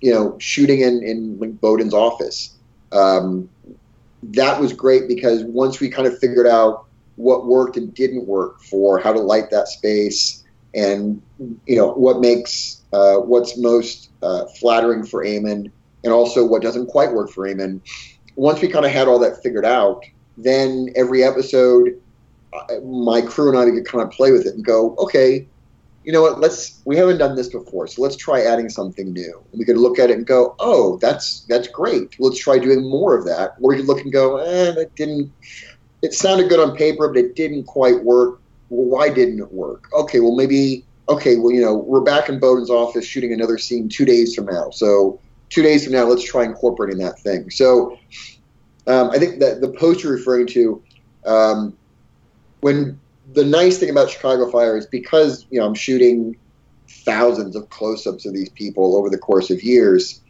you 0.00 0.12
know, 0.12 0.36
shooting 0.38 0.80
in 0.80 1.02
in 1.02 1.38
like 1.38 1.60
Boden's 1.60 1.94
office, 1.94 2.54
um, 2.92 3.48
that 4.22 4.60
was 4.60 4.72
great 4.72 5.06
because 5.06 5.44
once 5.44 5.80
we 5.80 5.90
kind 5.90 6.08
of 6.08 6.18
figured 6.18 6.46
out 6.46 6.86
what 7.16 7.46
worked 7.46 7.76
and 7.76 7.94
didn't 7.94 8.26
work 8.26 8.60
for 8.60 8.98
how 8.98 9.12
to 9.12 9.20
light 9.20 9.50
that 9.50 9.68
space, 9.68 10.44
and 10.74 11.22
you 11.66 11.76
know 11.76 11.92
what 11.92 12.20
makes 12.20 12.82
uh, 12.92 13.16
what's 13.16 13.56
most 13.58 14.10
uh, 14.22 14.46
flattering 14.58 15.04
for 15.04 15.24
Eamon, 15.24 15.70
and 16.02 16.12
also 16.12 16.44
what 16.44 16.62
doesn't 16.62 16.86
quite 16.86 17.12
work 17.12 17.30
for 17.30 17.46
Eamon 17.46 17.80
once 18.36 18.60
we 18.60 18.68
kind 18.68 18.84
of 18.84 18.92
had 18.92 19.08
all 19.08 19.18
that 19.20 19.42
figured 19.42 19.64
out, 19.64 20.04
then 20.36 20.88
every 20.96 21.22
episode, 21.22 22.00
uh, 22.52 22.80
my 22.80 23.20
crew 23.20 23.48
and 23.48 23.58
I 23.58 23.70
could 23.70 23.86
kind 23.86 24.02
of 24.02 24.10
play 24.10 24.32
with 24.32 24.46
it 24.46 24.54
and 24.54 24.64
go, 24.64 24.94
okay, 24.96 25.46
you 26.04 26.12
know 26.12 26.22
what? 26.22 26.38
Let's 26.38 26.80
we 26.84 26.96
haven't 26.96 27.18
done 27.18 27.34
this 27.34 27.48
before, 27.48 27.86
so 27.86 28.02
let's 28.02 28.16
try 28.16 28.42
adding 28.42 28.68
something 28.68 29.12
new. 29.12 29.42
And 29.50 29.58
we 29.58 29.64
could 29.64 29.78
look 29.78 29.98
at 29.98 30.10
it 30.10 30.18
and 30.18 30.26
go, 30.26 30.54
oh, 30.58 30.98
that's 30.98 31.40
that's 31.48 31.66
great. 31.68 32.16
Let's 32.18 32.38
try 32.38 32.58
doing 32.58 32.88
more 32.88 33.16
of 33.16 33.24
that. 33.24 33.54
Or 33.60 33.70
we 33.70 33.76
could 33.76 33.86
look 33.86 34.00
and 34.00 34.12
go, 34.12 34.36
eh, 34.36 34.72
that 34.72 34.94
didn't. 34.96 35.32
It 36.02 36.12
sounded 36.12 36.50
good 36.50 36.60
on 36.60 36.76
paper, 36.76 37.08
but 37.08 37.16
it 37.16 37.34
didn't 37.34 37.64
quite 37.64 38.04
work. 38.04 38.40
Well, 38.68 38.86
why 38.86 39.08
didn't 39.08 39.40
it 39.40 39.52
work? 39.52 39.88
Okay, 39.94 40.20
well 40.20 40.36
maybe. 40.36 40.84
Okay, 41.08 41.36
well 41.36 41.52
you 41.52 41.62
know 41.62 41.74
we're 41.74 42.02
back 42.02 42.28
in 42.28 42.38
Boden's 42.38 42.70
office 42.70 43.06
shooting 43.06 43.32
another 43.32 43.56
scene 43.56 43.88
two 43.88 44.04
days 44.04 44.34
from 44.34 44.46
now, 44.46 44.70
so 44.70 45.20
two 45.54 45.62
days 45.62 45.84
from 45.84 45.92
now, 45.92 46.04
let's 46.04 46.24
try 46.24 46.44
incorporating 46.44 46.98
that 46.98 47.18
thing. 47.20 47.48
So 47.48 47.96
um, 48.88 49.10
I 49.10 49.18
think 49.18 49.38
that 49.38 49.60
the 49.60 49.68
post 49.68 50.02
you're 50.02 50.12
referring 50.12 50.48
to, 50.48 50.82
um, 51.24 51.76
when 52.60 52.98
the 53.32 53.44
nice 53.44 53.78
thing 53.78 53.88
about 53.88 54.10
Chicago 54.10 54.50
Fire 54.50 54.76
is 54.76 54.86
because 54.86 55.46
you 55.50 55.60
know 55.60 55.66
I'm 55.66 55.74
shooting 55.74 56.36
thousands 56.88 57.54
of 57.54 57.70
close-ups 57.70 58.26
of 58.26 58.34
these 58.34 58.48
people 58.50 58.96
over 58.96 59.08
the 59.08 59.18
course 59.18 59.50
of 59.50 59.62
years. 59.62 60.20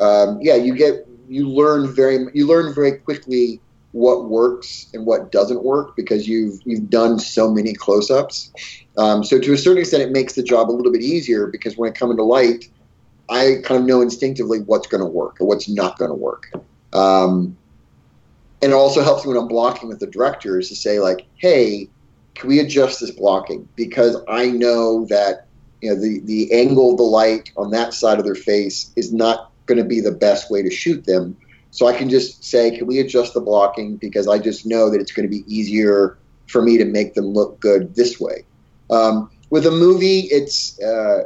Um, 0.00 0.38
yeah, 0.42 0.56
you 0.56 0.74
get 0.74 1.06
you 1.28 1.48
learn 1.48 1.94
very 1.94 2.26
you 2.34 2.46
learn 2.46 2.74
very 2.74 2.98
quickly 2.98 3.60
what 3.92 4.28
works 4.28 4.88
and 4.92 5.06
what 5.06 5.30
doesn't 5.30 5.62
work 5.62 5.94
because 5.94 6.26
you've 6.26 6.58
you've 6.64 6.90
done 6.90 7.20
so 7.20 7.48
many 7.48 7.72
close-ups. 7.74 8.52
Um, 8.98 9.22
so 9.22 9.38
to 9.38 9.52
a 9.52 9.56
certain 9.56 9.78
extent, 9.78 10.02
it 10.02 10.10
makes 10.10 10.34
the 10.34 10.42
job 10.42 10.68
a 10.68 10.72
little 10.72 10.90
bit 10.90 11.02
easier 11.02 11.46
because 11.46 11.76
when 11.76 11.90
I 11.90 11.92
come 11.92 12.10
into 12.10 12.24
light, 12.24 12.68
I 13.28 13.56
kind 13.64 13.80
of 13.80 13.86
know 13.86 14.00
instinctively 14.00 14.60
what's 14.60 14.86
going 14.86 15.02
to 15.02 15.08
work 15.08 15.40
or 15.40 15.46
what's 15.46 15.68
not 15.68 15.98
going 15.98 16.10
to 16.10 16.16
work. 16.16 16.52
Um, 16.92 17.56
and 18.62 18.72
it 18.72 18.74
also 18.74 19.02
helps 19.02 19.24
me 19.24 19.28
when 19.28 19.42
I'm 19.42 19.48
blocking 19.48 19.88
with 19.88 20.00
the 20.00 20.06
directors 20.06 20.68
to 20.68 20.76
say 20.76 20.98
like, 20.98 21.26
hey, 21.36 21.88
can 22.34 22.48
we 22.48 22.60
adjust 22.60 23.00
this 23.00 23.10
blocking? 23.10 23.68
Because 23.76 24.16
I 24.28 24.50
know 24.50 25.06
that 25.06 25.46
you 25.80 25.90
know 25.90 26.00
the 26.00 26.20
the 26.20 26.52
angle 26.52 26.92
of 26.92 26.96
the 26.96 27.02
light 27.02 27.52
on 27.56 27.70
that 27.70 27.94
side 27.94 28.18
of 28.18 28.24
their 28.24 28.34
face 28.34 28.90
is 28.96 29.12
not 29.12 29.50
going 29.66 29.78
to 29.78 29.84
be 29.84 30.00
the 30.00 30.12
best 30.12 30.50
way 30.50 30.62
to 30.62 30.70
shoot 30.70 31.04
them. 31.04 31.36
So 31.70 31.86
I 31.86 31.96
can 31.96 32.08
just 32.08 32.44
say, 32.44 32.76
can 32.76 32.86
we 32.86 33.00
adjust 33.00 33.34
the 33.34 33.40
blocking? 33.40 33.96
Because 33.96 34.28
I 34.28 34.38
just 34.38 34.64
know 34.64 34.90
that 34.90 35.00
it's 35.00 35.12
going 35.12 35.28
to 35.28 35.30
be 35.30 35.44
easier 35.52 36.16
for 36.46 36.62
me 36.62 36.78
to 36.78 36.84
make 36.84 37.14
them 37.14 37.26
look 37.26 37.58
good 37.60 37.94
this 37.94 38.20
way. 38.20 38.44
Um, 38.90 39.30
with 39.50 39.66
a 39.66 39.70
movie, 39.70 40.20
it's 40.30 40.80
uh, 40.80 41.24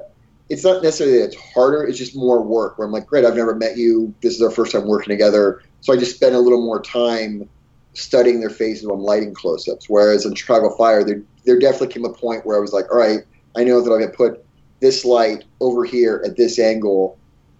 it's 0.49 0.65
not 0.65 0.83
necessarily 0.83 1.19
that 1.19 1.27
it's 1.27 1.37
harder. 1.37 1.85
It's 1.85 1.99
just 1.99 2.17
more 2.17 2.43
work. 2.43 2.79
Where 2.79 2.87
I'm 2.87 2.93
like, 2.93 3.07
great, 3.07 3.25
I've 3.25 3.37
never 3.37 3.55
met 3.55 3.77
you. 3.77 4.15
This 4.23 4.35
is 4.35 4.43
our 4.43 4.51
first 4.51 4.73
time 4.73 4.87
working 4.87 5.11
together. 5.11 5.63
So 5.81 5.93
I 5.93 5.97
just 5.97 6.17
spend 6.17 6.35
a 6.35 6.41
little 6.41 6.65
more 6.65 6.81
time 6.83 7.49
studying 7.95 8.41
their 8.41 8.51
faces 8.51 8.87
when 8.87 8.97
I'm 8.97 9.03
lighting 9.03 9.35
close-ups. 9.35 9.89
Whereas 9.89 10.25
in 10.25 10.35
Chicago 10.35 10.75
Fire, 10.77 11.05
there 11.05 11.23
there 11.45 11.59
definitely 11.59 11.89
came 11.89 12.05
a 12.05 12.13
point 12.13 12.47
where 12.47 12.57
I 12.57 12.61
was 12.61 12.73
like, 12.73 12.91
all 12.91 12.99
right, 12.99 13.21
I 13.57 13.65
know 13.65 13.81
that 13.81 13.91
I'm 13.91 14.01
gonna 14.01 14.13
put 14.13 14.45
this 14.81 15.05
light 15.05 15.45
over 15.61 15.85
here 15.85 16.23
at 16.25 16.37
this 16.37 16.59
angle. 16.59 17.19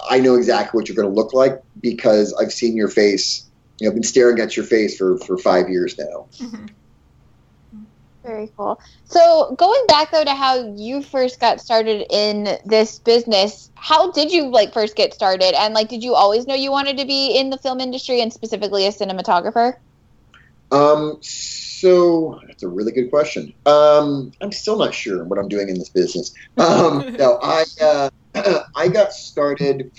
I 0.09 0.21
know 0.21 0.35
exactly 0.35 0.79
what 0.79 0.89
you're 0.89 0.97
going 0.97 1.13
to 1.13 1.15
look 1.15 1.33
like 1.33 1.61
because 1.81 2.33
I've 2.35 2.53
seen 2.53 2.77
your 2.77 2.89
face. 2.89 3.49
You 3.79 3.87
know, 3.87 3.91
I've 3.91 3.95
been 3.95 4.05
staring 4.05 4.41
at 4.41 4.57
your 4.57 4.67
face 4.67 4.97
for 4.97 5.19
for 5.19 5.37
five 5.39 5.69
years 5.69 5.99
now. 5.99 6.27
Mm-hmm. 6.39 6.67
Very 8.29 8.53
cool. 8.59 8.79
So 9.07 9.55
going 9.57 9.83
back 9.89 10.11
though 10.11 10.23
to 10.23 10.35
how 10.35 10.75
you 10.77 11.03
first 11.03 11.41
got 11.41 11.63
started 11.63 12.05
in 12.11 12.59
this 12.67 12.99
business, 12.99 13.71
how 13.75 14.13
did 14.13 14.31
you 14.31 14.51
like 14.51 14.75
first 14.75 14.97
get 14.97 15.15
started? 15.15 15.59
And 15.59 15.73
like, 15.73 15.89
did 15.89 16.05
you 16.05 16.15
always 16.15 16.47
know 16.47 16.55
you 16.55 16.71
wanted 16.71 16.99
to 16.99 17.07
be 17.07 17.39
in 17.39 17.49
the 17.49 17.57
film 17.57 17.81
industry 17.81 18.21
and 18.21 18.31
specifically 18.31 18.87
a 18.87 18.91
cinematographer? 18.91 19.73
Um, 20.71 21.17
so 21.23 22.39
that's 22.47 22.63
a 22.63 22.69
really 22.69 22.93
good 22.93 23.09
question. 23.09 23.55
Um, 23.65 24.31
I'm 24.43 24.53
still 24.53 24.77
not 24.77 24.93
sure 24.93 25.25
what 25.25 25.39
I'm 25.39 25.49
doing 25.49 25.71
in 25.71 25.79
this 25.79 25.89
business. 25.89 26.31
Um, 26.59 26.99
no, 27.19 27.39
I 27.43 27.65
uh, 27.81 28.11
I 28.77 28.89
got 28.89 29.15
started 29.15 29.91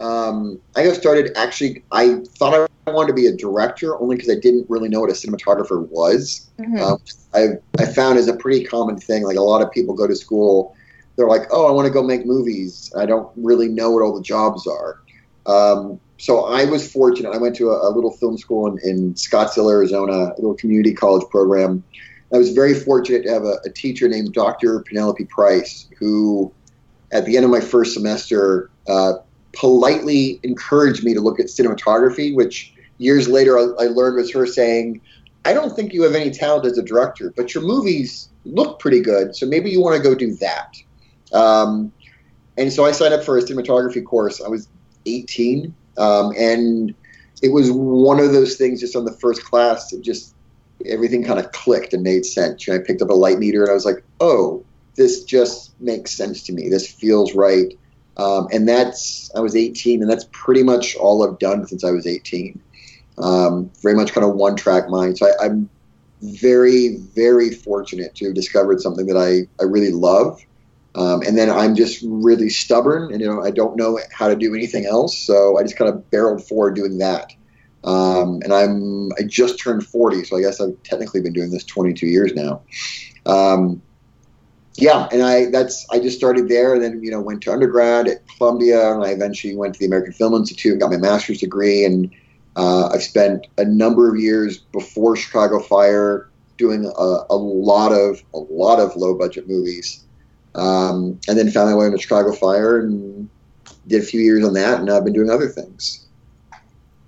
um, 0.00 0.60
I 0.76 0.84
got 0.84 0.96
started 0.96 1.32
actually. 1.36 1.82
I 1.92 2.20
thought 2.36 2.68
I 2.86 2.90
wanted 2.90 3.08
to 3.08 3.14
be 3.14 3.26
a 3.26 3.36
director 3.36 4.00
only 4.00 4.16
because 4.16 4.30
I 4.30 4.38
didn't 4.38 4.68
really 4.68 4.88
know 4.88 5.00
what 5.00 5.10
a 5.10 5.14
cinematographer 5.14 5.86
was. 5.88 6.48
Mhm. 6.58 6.80
Um, 6.80 6.98
I 7.34 7.82
I 7.82 7.86
found 7.86 8.18
is 8.18 8.28
a 8.28 8.34
pretty 8.34 8.64
common 8.64 8.98
thing. 8.98 9.24
Like 9.24 9.36
a 9.36 9.42
lot 9.42 9.62
of 9.62 9.70
people 9.70 9.94
go 9.94 10.06
to 10.06 10.16
school, 10.16 10.74
they're 11.16 11.28
like, 11.28 11.48
"Oh, 11.50 11.66
I 11.66 11.70
want 11.70 11.86
to 11.86 11.92
go 11.92 12.02
make 12.02 12.24
movies." 12.26 12.92
I 12.96 13.06
don't 13.06 13.28
really 13.36 13.68
know 13.68 13.90
what 13.90 14.02
all 14.02 14.14
the 14.14 14.22
jobs 14.22 14.66
are. 14.66 15.00
Um, 15.46 16.00
so 16.18 16.44
I 16.44 16.64
was 16.64 16.90
fortunate. 16.90 17.34
I 17.34 17.38
went 17.38 17.56
to 17.56 17.70
a, 17.70 17.88
a 17.88 17.90
little 17.90 18.10
film 18.10 18.36
school 18.36 18.66
in, 18.66 18.78
in 18.88 19.14
Scottsdale, 19.14 19.70
Arizona, 19.70 20.32
a 20.32 20.36
little 20.36 20.54
community 20.54 20.92
college 20.92 21.26
program. 21.30 21.82
I 22.32 22.38
was 22.38 22.52
very 22.52 22.74
fortunate 22.74 23.24
to 23.24 23.30
have 23.32 23.44
a, 23.44 23.58
a 23.64 23.70
teacher 23.70 24.08
named 24.08 24.32
Dr. 24.32 24.80
Penelope 24.80 25.24
Price, 25.26 25.88
who, 25.98 26.52
at 27.10 27.24
the 27.24 27.36
end 27.36 27.44
of 27.44 27.50
my 27.50 27.60
first 27.60 27.94
semester, 27.94 28.70
uh, 28.86 29.14
politely 29.52 30.40
encouraged 30.42 31.04
me 31.04 31.14
to 31.14 31.20
look 31.20 31.40
at 31.40 31.46
cinematography, 31.46 32.34
which 32.34 32.72
years 32.98 33.28
later 33.28 33.58
I, 33.58 33.84
I 33.84 33.86
learned 33.88 34.16
was 34.16 34.32
her 34.32 34.46
saying, 34.46 35.00
I 35.44 35.54
don't 35.54 35.74
think 35.74 35.92
you 35.92 36.02
have 36.02 36.14
any 36.14 36.30
talent 36.30 36.66
as 36.66 36.78
a 36.78 36.82
director, 36.82 37.32
but 37.36 37.54
your 37.54 37.64
movies 37.64 38.28
look 38.44 38.78
pretty 38.78 39.00
good, 39.00 39.34
so 39.34 39.46
maybe 39.46 39.70
you 39.70 39.80
want 39.80 39.96
to 39.96 40.02
go 40.02 40.14
do 40.14 40.34
that. 40.36 40.76
Um, 41.32 41.92
and 42.58 42.72
so 42.72 42.84
I 42.84 42.92
signed 42.92 43.14
up 43.14 43.24
for 43.24 43.38
a 43.38 43.42
cinematography 43.42 44.04
course. 44.04 44.42
I 44.42 44.48
was 44.48 44.68
18, 45.06 45.74
um, 45.96 46.32
and 46.36 46.94
it 47.42 47.52
was 47.52 47.70
one 47.70 48.20
of 48.20 48.32
those 48.32 48.56
things 48.56 48.80
just 48.80 48.94
on 48.94 49.04
the 49.04 49.12
first 49.12 49.44
class, 49.44 49.92
it 49.92 50.02
just 50.02 50.34
everything 50.86 51.24
kind 51.24 51.38
of 51.38 51.52
clicked 51.52 51.92
and 51.92 52.02
made 52.02 52.24
sense. 52.24 52.68
I 52.68 52.78
picked 52.78 53.02
up 53.02 53.10
a 53.10 53.14
light 53.14 53.38
meter 53.38 53.62
and 53.62 53.70
I 53.70 53.74
was 53.74 53.84
like, 53.84 54.02
oh, 54.20 54.64
this 54.96 55.24
just 55.24 55.78
makes 55.80 56.12
sense 56.12 56.42
to 56.44 56.52
me. 56.52 56.68
This 56.68 56.90
feels 56.90 57.34
right. 57.34 57.72
Um, 58.16 58.48
and 58.52 58.68
that's, 58.68 59.30
I 59.34 59.40
was 59.40 59.56
18, 59.56 60.02
and 60.02 60.10
that's 60.10 60.26
pretty 60.32 60.62
much 60.62 60.96
all 60.96 61.26
I've 61.26 61.38
done 61.38 61.66
since 61.66 61.84
I 61.84 61.90
was 61.90 62.06
18. 62.06 62.60
Um, 63.18 63.70
very 63.82 63.94
much 63.94 64.12
kind 64.12 64.26
of 64.26 64.34
one 64.34 64.56
track 64.56 64.88
mind. 64.88 65.18
So 65.18 65.26
I, 65.26 65.46
I'm 65.46 65.68
very, 66.22 66.96
very 67.14 67.50
fortunate 67.50 68.14
to 68.16 68.26
have 68.26 68.34
discovered 68.34 68.80
something 68.80 69.06
that 69.06 69.16
I, 69.16 69.48
I 69.62 69.66
really 69.66 69.92
love. 69.92 70.40
Um, 70.94 71.22
and 71.22 71.38
then 71.38 71.50
I'm 71.50 71.76
just 71.76 72.04
really 72.04 72.48
stubborn, 72.48 73.12
and 73.12 73.20
you 73.20 73.26
know 73.28 73.42
I 73.42 73.50
don't 73.52 73.76
know 73.76 74.00
how 74.12 74.28
to 74.28 74.34
do 74.34 74.54
anything 74.54 74.86
else, 74.86 75.16
so 75.16 75.56
I 75.56 75.62
just 75.62 75.76
kind 75.76 75.88
of 75.88 76.10
barreled 76.10 76.42
forward 76.46 76.74
doing 76.74 76.98
that. 76.98 77.32
Um, 77.84 78.40
and 78.42 78.52
I'm 78.52 79.12
I 79.12 79.22
just 79.24 79.60
turned 79.60 79.86
40, 79.86 80.24
so 80.24 80.36
I 80.36 80.40
guess 80.40 80.60
I've 80.60 80.82
technically 80.82 81.20
been 81.20 81.32
doing 81.32 81.50
this 81.50 81.64
22 81.64 82.06
years 82.06 82.32
now. 82.34 82.62
Um, 83.24 83.80
yeah, 84.76 85.08
and 85.12 85.22
I 85.22 85.46
that's 85.50 85.86
I 85.90 85.98
just 85.98 86.16
started 86.16 86.48
there, 86.48 86.74
and 86.74 86.82
then 86.82 87.02
you 87.02 87.10
know 87.10 87.20
went 87.20 87.42
to 87.42 87.52
undergrad 87.52 88.08
at 88.08 88.26
Columbia, 88.36 88.92
and 88.92 89.04
I 89.04 89.10
eventually 89.10 89.54
went 89.54 89.74
to 89.74 89.80
the 89.80 89.86
American 89.86 90.12
Film 90.12 90.34
Institute 90.34 90.72
and 90.72 90.80
got 90.80 90.90
my 90.90 90.96
master's 90.96 91.40
degree, 91.40 91.84
and 91.84 92.10
uh, 92.56 92.88
I've 92.88 93.02
spent 93.02 93.46
a 93.58 93.64
number 93.64 94.08
of 94.08 94.18
years 94.18 94.58
before 94.58 95.16
Chicago 95.16 95.60
Fire 95.60 96.28
doing 96.56 96.84
a, 96.84 97.18
a 97.30 97.36
lot 97.36 97.92
of 97.92 98.22
a 98.32 98.38
lot 98.38 98.78
of 98.78 98.94
low 98.96 99.14
budget 99.14 99.48
movies, 99.48 100.04
um, 100.54 101.18
and 101.26 101.38
then 101.38 101.50
found 101.50 101.70
my 101.70 101.76
way 101.76 101.86
into 101.86 101.98
Chicago 101.98 102.32
Fire 102.32 102.78
and 102.78 103.28
did 103.86 104.02
a 104.02 104.06
few 104.06 104.20
years 104.20 104.44
on 104.44 104.54
that, 104.54 104.78
and 104.78 104.86
now 104.86 104.96
I've 104.96 105.04
been 105.04 105.12
doing 105.12 105.30
other 105.30 105.48
things. 105.48 106.06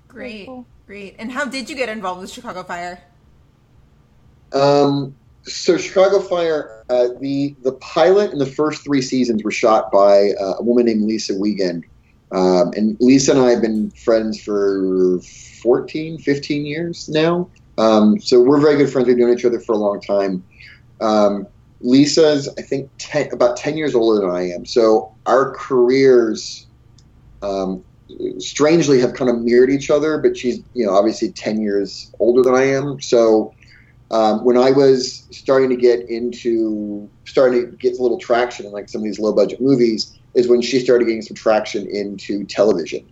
Great, 0.07 0.49
great. 0.85 1.15
And 1.17 1.31
how 1.31 1.45
did 1.45 1.69
you 1.69 1.75
get 1.75 1.89
involved 1.89 2.21
with 2.21 2.29
Chicago 2.29 2.63
Fire? 2.63 3.01
Um, 4.51 5.15
so 5.43 5.77
Chicago 5.77 6.19
Fire, 6.19 6.82
uh, 6.93 7.07
the 7.19 7.55
the 7.63 7.71
pilot 7.73 8.31
and 8.31 8.39
the 8.39 8.45
first 8.45 8.83
three 8.83 9.01
seasons 9.01 9.43
were 9.43 9.51
shot 9.51 9.91
by 9.91 10.31
uh, 10.39 10.55
a 10.59 10.63
woman 10.63 10.85
named 10.85 11.03
Lisa 11.03 11.33
Wiegand. 11.37 11.85
Um, 12.31 12.71
and 12.75 12.97
Lisa 12.99 13.31
and 13.31 13.41
I 13.41 13.51
have 13.51 13.61
been 13.61 13.91
friends 13.91 14.41
for 14.41 15.19
14, 15.61 16.17
15 16.17 16.65
years 16.65 17.09
now. 17.09 17.47
Um, 17.77 18.19
so 18.19 18.41
we're 18.41 18.59
very 18.59 18.77
good 18.77 18.91
friends. 18.91 19.07
We've 19.07 19.17
known 19.17 19.33
each 19.37 19.45
other 19.45 19.59
for 19.59 19.73
a 19.73 19.77
long 19.77 20.01
time. 20.01 20.43
Um, 20.99 21.47
Lisa's, 21.81 22.49
I 22.57 22.61
think, 22.61 22.89
10, 22.97 23.33
about 23.33 23.57
10 23.57 23.77
years 23.77 23.93
older 23.93 24.21
than 24.21 24.31
I 24.31 24.49
am. 24.49 24.65
So 24.65 25.13
our 25.25 25.51
careers, 25.51 26.65
um, 27.43 27.83
strangely, 28.39 28.99
have 28.99 29.13
kind 29.13 29.29
of 29.29 29.39
mirrored 29.41 29.69
each 29.69 29.91
other, 29.91 30.17
but 30.17 30.35
she's, 30.35 30.59
you 30.73 30.85
know, 30.85 30.93
obviously 30.93 31.31
10 31.31 31.61
years 31.61 32.11
older 32.19 32.41
than 32.41 32.55
I 32.55 32.63
am. 32.63 32.99
So 33.01 33.53
um, 34.13 34.45
when 34.45 34.57
I 34.57 34.69
was 34.69 35.27
starting 35.31 35.71
to 35.71 35.75
get 35.75 36.07
into, 36.07 37.09
starting 37.25 37.71
to 37.71 37.77
get 37.77 37.97
a 37.97 38.01
little 38.01 38.19
traction 38.19 38.67
in 38.67 38.71
like 38.71 38.87
some 38.87 39.01
of 39.01 39.05
these 39.05 39.17
low 39.17 39.33
budget 39.33 39.59
movies, 39.59 40.15
is 40.35 40.47
when 40.47 40.61
she 40.61 40.79
started 40.79 41.05
getting 41.05 41.23
some 41.23 41.35
traction 41.35 41.87
into 41.87 42.45
television. 42.45 43.09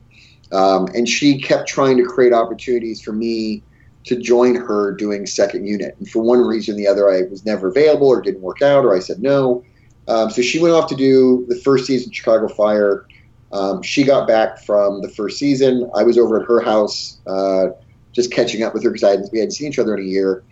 Um, 0.52 0.88
and 0.94 1.10
she 1.10 1.42
kept 1.42 1.68
trying 1.68 1.98
to 1.98 2.04
create 2.04 2.34
opportunities 2.34 3.02
for 3.02 3.14
me 3.14 3.64
to 4.04 4.16
join 4.16 4.54
her 4.54 4.92
doing 4.92 5.26
second 5.26 5.66
unit. 5.66 5.96
And 5.98 6.08
for 6.08 6.22
one 6.22 6.40
reason 6.42 6.76
or 6.76 6.78
the 6.78 6.88
other, 6.88 7.10
I 7.10 7.24
was 7.32 7.46
never 7.46 7.70
available 7.70 8.08
or 8.08 8.22
didn't 8.22 8.42
work 8.42 8.62
out, 8.62 8.86
or 8.86 8.96
I 8.96 9.00
said 9.00 9.24
no. 9.24 9.64
Um, 10.08 10.30
so 10.30 10.44
she 10.44 10.62
went 10.62 10.76
off 10.76 10.88
to 10.90 10.96
do 10.96 11.48
the 11.50 11.56
first 11.56 11.88
season 11.88 12.10
of 12.10 12.16
Chicago 12.16 12.48
Fire. 12.48 13.08
Um, 13.52 13.82
she 13.82 14.04
got 14.04 14.28
back 14.28 14.60
from 14.60 15.02
the 15.02 15.10
first 15.10 15.40
season. 15.40 15.90
I 15.96 16.04
was 16.04 16.20
over 16.20 16.42
at 16.42 16.48
her 16.48 16.60
house 16.62 17.20
uh, 17.26 17.70
just 18.12 18.32
catching 18.32 18.62
up 18.62 18.76
with 18.76 18.84
her 18.84 18.92
because 18.92 19.30
we 19.32 19.40
hadn't 19.40 19.54
seen 19.54 19.70
each 19.70 19.80
other 19.80 19.98
in 19.98 20.04
a 20.04 20.08
year. 20.08 20.44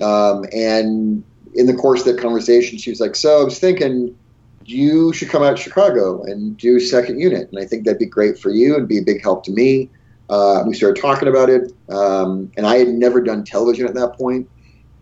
Um, 0.00 0.44
and 0.52 1.24
in 1.54 1.66
the 1.66 1.74
course 1.74 2.00
of 2.00 2.16
that 2.16 2.22
conversation, 2.22 2.78
she 2.78 2.90
was 2.90 3.00
like, 3.00 3.14
So 3.14 3.40
I 3.40 3.44
was 3.44 3.58
thinking, 3.58 4.16
you 4.64 5.12
should 5.12 5.28
come 5.28 5.42
out 5.42 5.56
to 5.56 5.62
Chicago 5.62 6.22
and 6.22 6.56
do 6.56 6.78
second 6.80 7.20
unit. 7.20 7.48
And 7.50 7.58
I 7.58 7.66
think 7.66 7.84
that'd 7.84 7.98
be 7.98 8.06
great 8.06 8.38
for 8.38 8.50
you 8.50 8.76
and 8.76 8.88
be 8.88 8.98
a 8.98 9.02
big 9.02 9.22
help 9.22 9.44
to 9.44 9.52
me. 9.52 9.90
Uh, 10.30 10.64
we 10.66 10.74
started 10.74 11.00
talking 11.00 11.28
about 11.28 11.50
it. 11.50 11.72
Um, 11.88 12.50
and 12.56 12.66
I 12.66 12.76
had 12.76 12.88
never 12.88 13.20
done 13.20 13.44
television 13.44 13.86
at 13.86 13.94
that 13.94 14.16
point. 14.16 14.48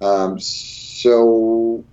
Um, 0.01 0.41
so, 0.41 1.85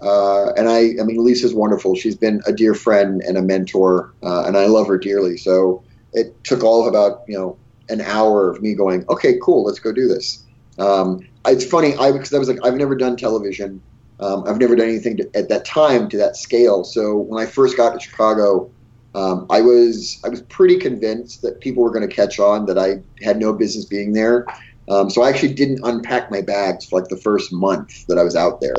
uh, 0.00 0.52
and 0.52 0.68
I, 0.68 0.94
I 1.00 1.04
mean, 1.04 1.24
Lisa's 1.24 1.54
wonderful. 1.54 1.94
She's 1.96 2.16
been 2.16 2.40
a 2.46 2.52
dear 2.52 2.74
friend 2.74 3.20
and 3.26 3.36
a 3.36 3.42
mentor, 3.42 4.12
uh, 4.22 4.44
and 4.44 4.56
I 4.56 4.66
love 4.66 4.86
her 4.86 4.96
dearly. 4.96 5.36
So 5.36 5.82
it 6.12 6.42
took 6.44 6.62
all 6.62 6.82
of 6.82 6.86
about, 6.86 7.24
you 7.26 7.36
know, 7.36 7.58
an 7.88 8.00
hour 8.00 8.50
of 8.50 8.62
me 8.62 8.74
going, 8.74 9.04
okay, 9.08 9.38
cool, 9.42 9.64
let's 9.64 9.80
go 9.80 9.92
do 9.92 10.06
this. 10.06 10.44
Um, 10.78 11.26
it's 11.50 11.64
funny, 11.64 11.94
I 11.96 12.12
because 12.12 12.32
I 12.32 12.38
was 12.38 12.48
like, 12.48 12.58
I've 12.64 12.74
never 12.74 12.96
done 12.96 13.16
television. 13.16 13.80
Um, 14.20 14.44
I've 14.46 14.58
never 14.58 14.74
done 14.74 14.88
anything 14.88 15.16
to, 15.18 15.30
at 15.36 15.48
that 15.48 15.64
time 15.64 16.08
to 16.08 16.16
that 16.16 16.36
scale. 16.36 16.82
So 16.84 17.16
when 17.16 17.42
I 17.42 17.46
first 17.46 17.76
got 17.76 17.92
to 17.94 18.00
Chicago, 18.00 18.70
um, 19.14 19.46
I 19.48 19.60
was 19.60 20.20
I 20.24 20.28
was 20.28 20.42
pretty 20.42 20.78
convinced 20.78 21.42
that 21.42 21.60
people 21.60 21.82
were 21.82 21.90
going 21.90 22.08
to 22.08 22.14
catch 22.14 22.38
on 22.38 22.66
that 22.66 22.78
I 22.78 23.00
had 23.22 23.38
no 23.38 23.52
business 23.52 23.84
being 23.84 24.12
there. 24.12 24.46
Um, 24.88 25.10
so 25.10 25.22
I 25.22 25.28
actually 25.28 25.54
didn't 25.54 25.80
unpack 25.84 26.30
my 26.30 26.40
bags 26.40 26.86
for 26.86 27.00
like 27.00 27.08
the 27.08 27.16
first 27.16 27.52
month 27.52 28.06
that 28.06 28.18
I 28.18 28.22
was 28.22 28.34
out 28.34 28.60
there. 28.60 28.76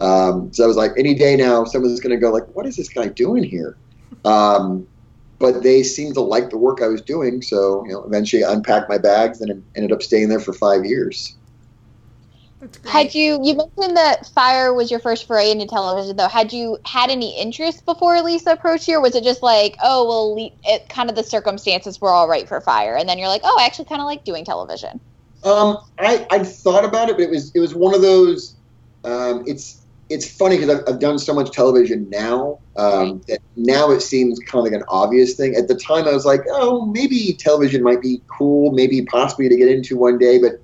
Um, 0.00 0.52
so 0.52 0.64
I 0.64 0.66
was 0.66 0.76
like, 0.76 0.92
any 0.96 1.14
day 1.14 1.36
now, 1.36 1.64
someone's 1.64 2.00
going 2.00 2.14
to 2.14 2.20
go 2.20 2.30
like, 2.30 2.46
what 2.54 2.66
is 2.66 2.76
this 2.76 2.88
guy 2.88 3.08
doing 3.08 3.44
here? 3.44 3.76
Um, 4.24 4.86
but 5.38 5.62
they 5.62 5.82
seemed 5.82 6.14
to 6.14 6.20
like 6.20 6.50
the 6.50 6.58
work 6.58 6.80
I 6.80 6.86
was 6.86 7.02
doing, 7.02 7.42
so 7.42 7.84
you 7.84 7.92
know, 7.92 8.02
eventually 8.04 8.44
I 8.44 8.52
unpacked 8.52 8.88
my 8.88 8.98
bags 8.98 9.40
and 9.40 9.62
ended 9.76 9.92
up 9.92 10.02
staying 10.02 10.28
there 10.28 10.40
for 10.40 10.52
five 10.52 10.84
years. 10.84 11.36
That's 12.60 12.78
great. 12.78 12.92
Had 12.92 13.14
you 13.14 13.40
you 13.42 13.54
mentioned 13.56 13.96
that 13.96 14.26
Fire 14.28 14.72
was 14.72 14.90
your 14.90 15.00
first 15.00 15.26
foray 15.26 15.50
into 15.50 15.66
television 15.66 16.16
though? 16.16 16.28
Had 16.28 16.52
you 16.52 16.78
had 16.84 17.10
any 17.10 17.38
interest 17.38 17.84
before 17.84 18.20
Lisa 18.22 18.52
approached 18.52 18.88
you, 18.88 18.96
or 18.96 19.00
was 19.00 19.14
it 19.14 19.24
just 19.24 19.42
like, 19.42 19.76
oh 19.82 20.06
well, 20.06 20.34
Le- 20.34 20.50
it 20.64 20.88
kind 20.88 21.10
of 21.10 21.16
the 21.16 21.24
circumstances 21.24 22.00
were 22.00 22.10
all 22.10 22.28
right 22.28 22.48
for 22.48 22.60
Fire, 22.60 22.96
and 22.96 23.08
then 23.08 23.18
you're 23.18 23.28
like, 23.28 23.42
oh, 23.44 23.56
I 23.60 23.66
actually 23.66 23.86
kind 23.86 24.00
of 24.00 24.06
like 24.06 24.24
doing 24.24 24.44
television. 24.44 25.00
Um, 25.44 25.78
I 25.98 26.26
I 26.30 26.38
thought 26.42 26.84
about 26.84 27.10
it, 27.10 27.16
but 27.16 27.22
it 27.22 27.30
was 27.30 27.52
it 27.54 27.60
was 27.60 27.74
one 27.74 27.94
of 27.94 28.02
those. 28.02 28.56
Um, 29.04 29.44
it's 29.46 29.84
it's 30.10 30.30
funny 30.30 30.56
because 30.58 30.78
I've, 30.78 30.94
I've 30.94 31.00
done 31.00 31.18
so 31.18 31.34
much 31.34 31.50
television 31.50 32.08
now 32.10 32.58
um, 32.76 33.22
that 33.28 33.40
now 33.56 33.90
it 33.90 34.00
seems 34.00 34.38
kind 34.40 34.66
of 34.66 34.72
like 34.72 34.80
an 34.80 34.86
obvious 34.88 35.34
thing. 35.34 35.54
At 35.56 35.68
the 35.68 35.74
time, 35.74 36.06
I 36.06 36.12
was 36.12 36.24
like, 36.24 36.42
oh, 36.50 36.86
maybe 36.86 37.34
television 37.38 37.82
might 37.82 38.02
be 38.02 38.20
cool, 38.28 38.72
maybe 38.72 39.02
possibly 39.06 39.48
to 39.48 39.56
get 39.56 39.68
into 39.68 39.96
one 39.96 40.18
day. 40.18 40.38
But 40.38 40.60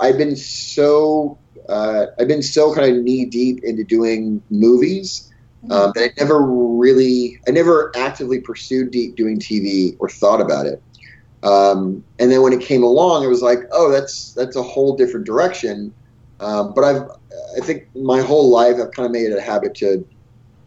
I've 0.00 0.18
been 0.18 0.36
so 0.36 1.38
uh, 1.68 2.06
I've 2.18 2.28
been 2.28 2.42
so 2.42 2.74
kind 2.74 2.96
of 2.96 3.02
knee 3.02 3.24
deep 3.24 3.62
into 3.64 3.84
doing 3.84 4.42
movies 4.50 5.30
um, 5.70 5.92
that 5.94 6.04
I 6.04 6.22
never 6.22 6.42
really 6.42 7.38
I 7.48 7.50
never 7.50 7.92
actively 7.96 8.40
pursued 8.40 8.90
deep 8.90 9.16
doing 9.16 9.38
TV 9.38 9.96
or 9.98 10.08
thought 10.08 10.40
about 10.40 10.66
it. 10.66 10.82
Um, 11.42 12.02
and 12.18 12.30
then 12.30 12.42
when 12.42 12.52
it 12.52 12.60
came 12.60 12.82
along, 12.82 13.24
it 13.24 13.28
was 13.28 13.42
like, 13.42 13.60
oh, 13.72 13.90
that's 13.90 14.32
that's 14.32 14.56
a 14.56 14.62
whole 14.62 14.96
different 14.96 15.26
direction. 15.26 15.92
Um, 16.40 16.72
but 16.74 16.84
I've 16.84 17.02
I 17.56 17.60
think 17.60 17.88
my 17.94 18.20
whole 18.20 18.50
life 18.50 18.76
I've 18.76 18.92
kind 18.92 19.06
of 19.06 19.12
made 19.12 19.30
it 19.30 19.38
a 19.38 19.40
habit 19.40 19.74
to 19.76 20.06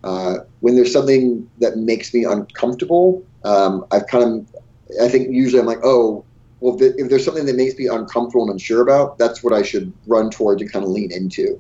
uh, 0.03 0.35
when 0.61 0.75
there's 0.75 0.93
something 0.93 1.49
that 1.59 1.77
makes 1.77 2.13
me 2.13 2.23
uncomfortable. 2.23 3.23
Um, 3.43 3.85
I've 3.91 4.07
kind 4.07 4.23
of 4.23 4.55
I 5.01 5.09
think 5.09 5.33
usually 5.33 5.59
I'm 5.59 5.67
like, 5.67 5.83
oh, 5.83 6.23
well, 6.59 6.77
if, 6.81 7.09
there's 7.09 7.23
something 7.23 7.45
that 7.45 7.55
makes 7.55 7.77
me 7.77 7.87
uncomfortable 7.87 8.43
and 8.43 8.51
unsure 8.51 8.81
about, 8.81 9.17
that's 9.17 9.43
what 9.43 9.53
I 9.53 9.61
should 9.61 9.93
run 10.07 10.29
towards 10.29 10.61
and 10.61 10.71
kind 10.71 10.83
of 10.83 10.91
lean 10.91 11.11
into. 11.11 11.59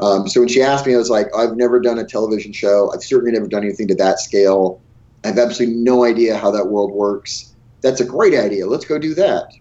Um, 0.00 0.28
so 0.28 0.40
when 0.40 0.48
she 0.48 0.62
asked 0.62 0.86
me, 0.86 0.94
I 0.94 0.98
was 0.98 1.10
like, 1.10 1.26
I've 1.36 1.56
never 1.56 1.80
done 1.80 1.98
a 1.98 2.04
television 2.04 2.52
show. 2.52 2.92
I've 2.94 3.02
certainly 3.02 3.32
never 3.32 3.48
done 3.48 3.64
anything 3.64 3.88
to 3.88 3.94
that 3.96 4.20
scale. 4.20 4.80
I 5.24 5.28
have 5.28 5.38
absolutely 5.38 5.76
no 5.76 6.04
idea 6.04 6.36
how 6.36 6.50
that 6.52 6.68
world 6.68 6.92
works. 6.92 7.54
that's 7.80 8.00
a 8.00 8.04
great 8.04 8.34
idea. 8.34 8.66
Let's 8.66 8.84
go 8.84 8.98
do 8.98 9.14
that. 9.14 9.52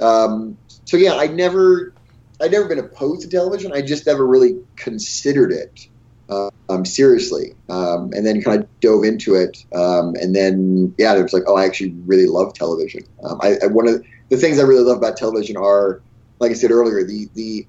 Um, 0.00 0.56
so 0.84 0.96
yeah, 0.96 1.14
I 1.14 1.26
never, 1.26 1.94
I'd 2.40 2.50
never 2.52 2.68
been 2.68 2.78
opposed 2.78 3.22
to 3.22 3.28
television. 3.28 3.72
I 3.72 3.82
just 3.82 4.06
never 4.06 4.26
really 4.26 4.58
considered 4.76 5.52
it 5.52 5.88
um, 6.68 6.84
seriously, 6.84 7.54
um, 7.68 8.12
and 8.14 8.26
then 8.26 8.42
kind 8.42 8.62
of 8.62 8.80
dove 8.80 9.04
into 9.04 9.34
it. 9.34 9.64
Um, 9.74 10.14
and 10.16 10.34
then 10.34 10.94
yeah, 10.98 11.16
it 11.16 11.22
was 11.22 11.32
like, 11.32 11.44
oh, 11.46 11.56
I 11.56 11.64
actually 11.64 11.90
really 12.06 12.26
love 12.26 12.54
television. 12.54 13.02
Um, 13.24 13.40
I, 13.42 13.56
I 13.62 13.66
one 13.66 13.88
of 13.88 14.04
the 14.28 14.36
things 14.36 14.58
I 14.58 14.62
really 14.62 14.84
love 14.84 14.98
about 14.98 15.16
television 15.16 15.56
are, 15.56 16.00
like 16.38 16.50
I 16.50 16.54
said 16.54 16.70
earlier, 16.70 17.04
the 17.04 17.28
the 17.34 17.66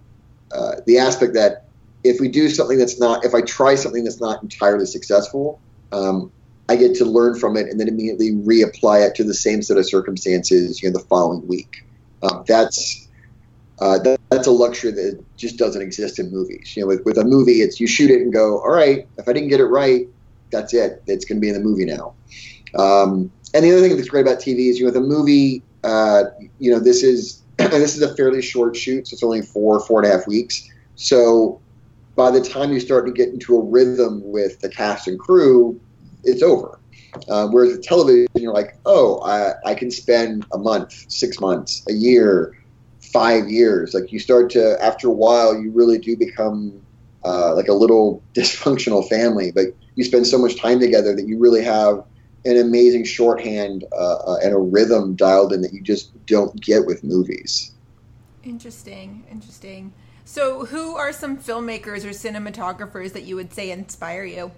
uh, 0.53 0.75
the 0.85 0.97
aspect 0.97 1.33
that 1.33 1.65
if 2.03 2.19
we 2.19 2.27
do 2.27 2.49
something 2.49 2.77
that's 2.77 2.99
not, 2.99 3.23
if 3.25 3.33
I 3.33 3.41
try 3.41 3.75
something 3.75 4.03
that's 4.03 4.19
not 4.19 4.41
entirely 4.41 4.85
successful, 4.85 5.59
um, 5.91 6.31
I 6.67 6.75
get 6.75 6.95
to 6.95 7.05
learn 7.05 7.35
from 7.35 7.57
it 7.57 7.67
and 7.67 7.79
then 7.79 7.87
immediately 7.87 8.31
reapply 8.31 9.07
it 9.07 9.15
to 9.15 9.23
the 9.23 9.33
same 9.33 9.61
set 9.61 9.77
of 9.77 9.85
circumstances, 9.85 10.81
you 10.81 10.89
know, 10.89 10.97
the 10.97 11.05
following 11.05 11.47
week. 11.47 11.85
Um, 12.23 12.43
that's 12.47 13.07
uh, 13.81 13.97
that, 13.97 14.19
that's 14.29 14.47
a 14.47 14.51
luxury 14.51 14.91
that 14.91 15.23
just 15.35 15.57
doesn't 15.57 15.81
exist 15.81 16.19
in 16.19 16.31
movies. 16.31 16.73
You 16.75 16.83
know, 16.83 16.87
with, 16.87 17.03
with 17.03 17.17
a 17.17 17.23
movie, 17.23 17.61
it's 17.61 17.79
you 17.79 17.87
shoot 17.87 18.11
it 18.11 18.21
and 18.21 18.31
go, 18.31 18.59
all 18.59 18.69
right, 18.69 19.07
if 19.17 19.27
I 19.27 19.33
didn't 19.33 19.49
get 19.49 19.59
it 19.59 19.65
right, 19.65 20.07
that's 20.51 20.73
it. 20.73 21.01
It's 21.07 21.25
going 21.25 21.37
to 21.37 21.41
be 21.41 21.49
in 21.49 21.55
the 21.55 21.59
movie 21.59 21.85
now. 21.85 22.13
Um, 22.77 23.31
and 23.53 23.65
the 23.65 23.71
other 23.71 23.81
thing 23.81 23.97
that's 23.97 24.07
great 24.07 24.21
about 24.21 24.39
TV 24.39 24.69
is, 24.69 24.79
you 24.79 24.85
know, 24.85 24.91
the 24.91 25.01
movie, 25.01 25.63
uh, 25.83 26.25
you 26.59 26.71
know, 26.71 26.79
this 26.79 27.03
is 27.03 27.41
this 27.57 27.95
is 27.95 28.01
a 28.01 28.15
fairly 28.15 28.41
short 28.41 28.75
shoot, 28.75 29.07
so 29.07 29.15
it's 29.15 29.23
only 29.23 29.41
four 29.41 29.79
four 29.79 30.01
and 30.03 30.11
a 30.11 30.15
half 30.15 30.27
weeks. 30.27 30.69
So 30.95 31.59
by 32.15 32.31
the 32.31 32.41
time 32.41 32.71
you 32.71 32.79
start 32.79 33.07
to 33.07 33.11
get 33.11 33.29
into 33.29 33.57
a 33.57 33.63
rhythm 33.63 34.21
with 34.23 34.59
the 34.59 34.69
cast 34.69 35.07
and 35.07 35.19
crew, 35.19 35.79
it's 36.23 36.43
over. 36.43 36.79
Uh, 37.27 37.47
whereas 37.47 37.73
with 37.73 37.83
television, 37.83 38.27
you're 38.35 38.53
like, 38.53 38.77
oh, 38.85 39.19
I, 39.21 39.53
I 39.69 39.75
can 39.75 39.91
spend 39.91 40.45
a 40.53 40.57
month, 40.57 41.11
six 41.11 41.41
months, 41.41 41.83
a 41.89 41.93
year, 41.93 42.55
five 43.11 43.49
years. 43.49 43.93
Like 43.93 44.11
you 44.11 44.19
start 44.19 44.49
to, 44.51 44.81
after 44.83 45.07
a 45.07 45.13
while, 45.13 45.59
you 45.59 45.71
really 45.71 45.97
do 45.97 46.15
become 46.15 46.81
uh, 47.23 47.55
like 47.55 47.67
a 47.67 47.73
little 47.73 48.21
dysfunctional 48.33 49.07
family. 49.07 49.51
But 49.51 49.67
you 49.95 50.03
spend 50.03 50.27
so 50.27 50.37
much 50.37 50.57
time 50.57 50.79
together 50.79 51.15
that 51.15 51.27
you 51.27 51.37
really 51.37 51.63
have 51.63 52.03
an 52.45 52.57
amazing 52.57 53.05
shorthand 53.05 53.85
uh, 53.91 54.15
uh, 54.15 54.37
and 54.43 54.53
a 54.53 54.57
rhythm 54.57 55.15
dialed 55.15 55.53
in 55.53 55.61
that 55.61 55.73
you 55.73 55.81
just 55.81 56.13
don't 56.25 56.59
get 56.59 56.85
with 56.85 57.03
movies. 57.03 57.71
Interesting, 58.43 59.23
interesting. 59.29 59.93
So, 60.25 60.65
who 60.65 60.95
are 60.95 61.11
some 61.11 61.37
filmmakers 61.37 62.03
or 62.03 62.09
cinematographers 62.09 63.13
that 63.13 63.23
you 63.23 63.35
would 63.35 63.53
say 63.53 63.69
inspire 63.69 64.23
you? 64.23 64.51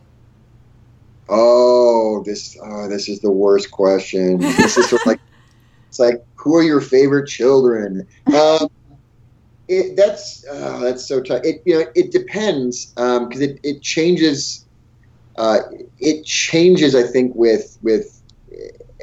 Oh, 1.28 2.24
this 2.24 2.58
oh, 2.62 2.88
this 2.88 3.10
is 3.10 3.20
the 3.20 3.32
worst 3.32 3.72
question. 3.72 4.40
This 4.40 4.78
is 4.78 4.90
sort 4.90 5.02
of 5.02 5.06
like 5.08 5.20
it's 5.94 6.00
like 6.00 6.26
who 6.34 6.56
are 6.56 6.64
your 6.64 6.82
favorite 6.82 7.28
children? 7.28 8.08
Um, 8.34 8.68
it, 9.68 9.96
that's 9.96 10.44
uh, 10.48 10.80
that's 10.80 11.06
so 11.06 11.22
tough. 11.22 11.42
It 11.44 11.62
you 11.66 11.80
know 11.80 11.86
it 11.94 12.12
depends 12.12 12.88
because 12.88 13.20
um, 13.20 13.42
it, 13.42 13.60
it 13.62 13.84
changes. 13.84 14.66
Uh, 15.36 15.60
it 16.00 16.26
changes, 16.26 16.96
I 16.96 17.04
think, 17.04 17.36
with 17.36 17.78
with 17.84 18.20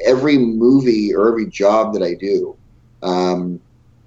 every 0.05 0.37
movie 0.37 1.15
or 1.15 1.29
every 1.29 1.47
job 1.47 1.93
that 1.93 2.03
I 2.03 2.13
do. 2.13 2.57
Um, 3.03 3.61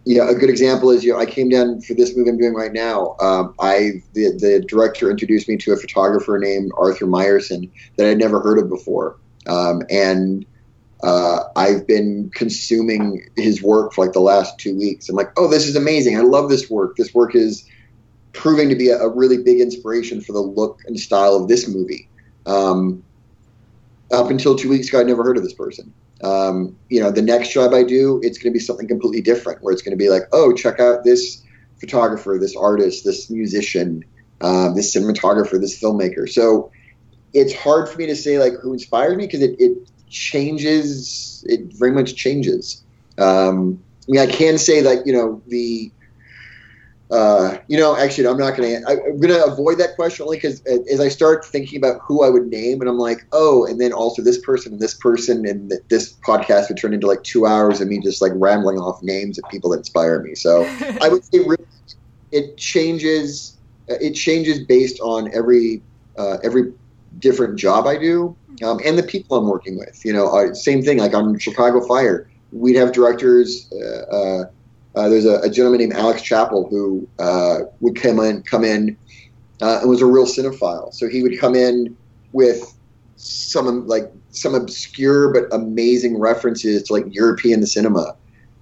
you 0.05 0.19
know, 0.19 0.29
a 0.29 0.35
good 0.35 0.51
example 0.51 0.91
is 0.91 1.03
you 1.03 1.15
know 1.15 1.19
I 1.19 1.25
came 1.25 1.49
down 1.49 1.81
for 1.81 1.95
this 1.95 2.15
movie 2.15 2.29
I'm 2.29 2.37
doing 2.37 2.53
right 2.53 2.73
now. 2.73 3.17
Um, 3.19 3.55
I 3.61 4.03
the 4.13 4.33
the 4.39 4.63
director 4.69 5.11
introduced 5.11 5.49
me 5.49 5.57
to 5.57 5.73
a 5.73 5.77
photographer 5.77 6.39
named 6.39 6.71
Arthur 6.77 7.07
Meyerson 7.07 7.71
that 7.97 8.11
I'd 8.11 8.19
never 8.19 8.41
heard 8.41 8.59
of 8.59 8.69
before, 8.69 9.17
um, 9.47 9.81
and 9.89 10.45
uh, 11.05 11.45
I've 11.55 11.87
been 11.87 12.31
consuming 12.35 13.29
his 13.37 13.63
work 13.63 13.93
for 13.93 14.07
like 14.07 14.15
the 14.15 14.21
last 14.21 14.59
two 14.59 14.75
weeks. 14.75 15.09
I'm 15.09 15.17
like, 15.17 15.33
oh, 15.37 15.49
this 15.49 15.69
is 15.69 15.77
amazing. 15.77 16.17
I 16.17 16.23
love 16.23 16.49
this 16.49 16.71
work. 16.71 16.97
This 16.97 17.13
work 17.13 17.35
is 17.35 17.69
proving 18.33 18.71
to 18.71 18.75
be 18.75 18.89
a, 18.89 18.99
a 18.99 19.09
really 19.15 19.43
big 19.43 19.61
inspiration 19.61 20.23
for 20.23 20.33
the 20.33 20.41
look 20.41 20.81
and 20.87 20.99
style 20.99 21.35
of 21.35 21.47
this 21.47 21.69
movie. 21.69 22.09
Um, 22.47 23.05
up 24.11 24.31
until 24.31 24.57
two 24.57 24.71
weeks 24.71 24.89
ago, 24.89 25.01
I'd 25.01 25.07
never 25.07 25.23
heard 25.23 25.37
of 25.37 25.43
this 25.43 25.53
person. 25.53 25.93
Um, 26.23 26.75
you 26.89 27.01
know, 27.01 27.11
the 27.11 27.23
next 27.23 27.53
job 27.53 27.75
I 27.75 27.83
do, 27.83 28.19
it's 28.23 28.39
going 28.39 28.51
to 28.51 28.59
be 28.59 28.65
something 28.65 28.89
completely 28.89 29.21
different, 29.21 29.63
where 29.63 29.75
it's 29.75 29.83
going 29.83 29.97
to 29.97 30.03
be 30.03 30.09
like, 30.09 30.23
oh, 30.33 30.55
check 30.55 30.81
out 30.81 31.05
this 31.05 31.43
photographer, 31.81 32.39
this 32.41 32.57
artist, 32.57 33.05
this 33.05 33.29
musician, 33.29 34.05
um, 34.41 34.75
this 34.75 34.97
cinematographer, 34.97 35.61
this 35.61 35.79
filmmaker. 35.79 36.27
So 36.27 36.73
it's 37.35 37.53
hard 37.53 37.91
for 37.91 37.99
me 37.99 38.07
to 38.07 38.17
say 38.17 38.39
like 38.39 38.55
who 38.63 38.73
inspired 38.73 39.19
me 39.19 39.27
because 39.27 39.43
it, 39.43 39.57
it 39.59 39.77
changes. 40.15 41.45
It 41.49 41.73
very 41.75 41.91
much 41.91 42.15
changes. 42.15 42.83
Um, 43.19 43.83
I 44.09 44.13
mean, 44.13 44.21
I 44.21 44.27
can 44.27 44.59
say 44.59 44.81
that 44.81 45.07
you 45.07 45.13
know 45.13 45.43
the 45.49 45.91
uh, 47.11 47.59
you 47.69 47.79
know, 47.79 47.97
actually, 47.97 48.27
I'm 48.27 48.39
not 48.39 48.57
going 48.57 48.83
to. 48.83 48.89
I'm 48.89 49.21
going 49.21 49.35
to 49.35 49.45
avoid 49.45 49.79
that 49.79 49.95
question 49.95 50.25
only 50.25 50.39
because 50.39 50.61
as 50.67 51.01
I 51.01 51.09
start 51.09 51.45
thinking 51.45 51.79
about 51.79 52.01
who 52.03 52.25
I 52.25 52.31
would 52.31 52.47
name, 52.47 52.81
and 52.81 52.89
I'm 52.89 52.99
like, 52.99 53.27
oh, 53.33 53.67
and 53.67 53.81
then 53.81 53.93
also 53.93 54.23
this 54.23 54.39
person 54.39 54.73
and 54.73 54.81
this 54.81 54.95
person, 54.95 55.47
and 55.47 55.75
this 55.91 56.15
podcast 56.27 56.69
would 56.69 56.79
turn 56.79 56.95
into 56.95 57.07
like 57.07 57.23
two 57.23 57.47
hours 57.47 57.81
of 57.81 57.89
me 57.89 58.01
just 58.01 58.23
like 58.23 58.33
rambling 58.35 58.79
off 58.79 59.03
names 59.03 59.39
of 59.39 59.45
people 59.51 59.71
that 59.71 59.79
inspire 59.79 60.23
me. 60.23 60.35
So 60.35 60.65
I 61.03 61.09
would 61.09 61.25
say 61.25 61.41
really, 61.41 61.67
it 62.33 62.57
changes. 62.57 63.59
It 63.87 64.15
changes 64.15 64.65
based 64.65 64.99
on 65.01 65.33
every 65.35 65.83
uh, 66.17 66.39
every 66.43 66.73
different 67.19 67.57
job 67.57 67.87
I 67.87 67.99
do 67.99 68.35
um, 68.63 68.81
and 68.85 68.99
the 68.99 69.03
people 69.03 69.37
I'm 69.37 69.49
working 69.49 69.79
with. 69.79 70.05
You 70.05 70.13
know, 70.13 70.29
uh, 70.29 70.55
same 70.55 70.83
thing. 70.83 70.99
Like 70.99 71.15
on 71.15 71.39
Chicago 71.39 71.87
Fire, 71.87 72.29
we'd 72.53 72.77
have 72.77 72.93
directors. 72.93 73.71
Uh, 73.73 74.15
uh 74.15 74.45
uh, 74.97 75.09
there's 75.09 75.25
a, 75.25 75.41
a, 75.41 75.51
gentleman 75.51 75.81
named 75.81 75.93
Alex 75.93 76.23
Chapple 76.23 76.71
who 76.71 77.09
uh, 77.19 77.63
would 77.81 78.01
come 78.01 78.21
in, 78.21 78.43
come 78.43 78.63
in, 78.63 78.97
uh, 79.61 79.81
and 79.81 79.91
was 79.91 80.01
a 80.01 80.07
real 80.07 80.25
cinephile. 80.25 80.95
So 80.95 81.09
he 81.09 81.21
would 81.23 81.39
come 81.41 81.57
in 81.57 81.97
with 82.33 82.79
some 83.17 83.87
like 83.87 84.11
some 84.31 84.55
obscure 84.55 85.33
but 85.33 85.53
amazing 85.53 86.19
references 86.19 86.85
to 86.85 86.93
like 86.93 87.05
European 87.11 87.65
cinema. 87.67 88.17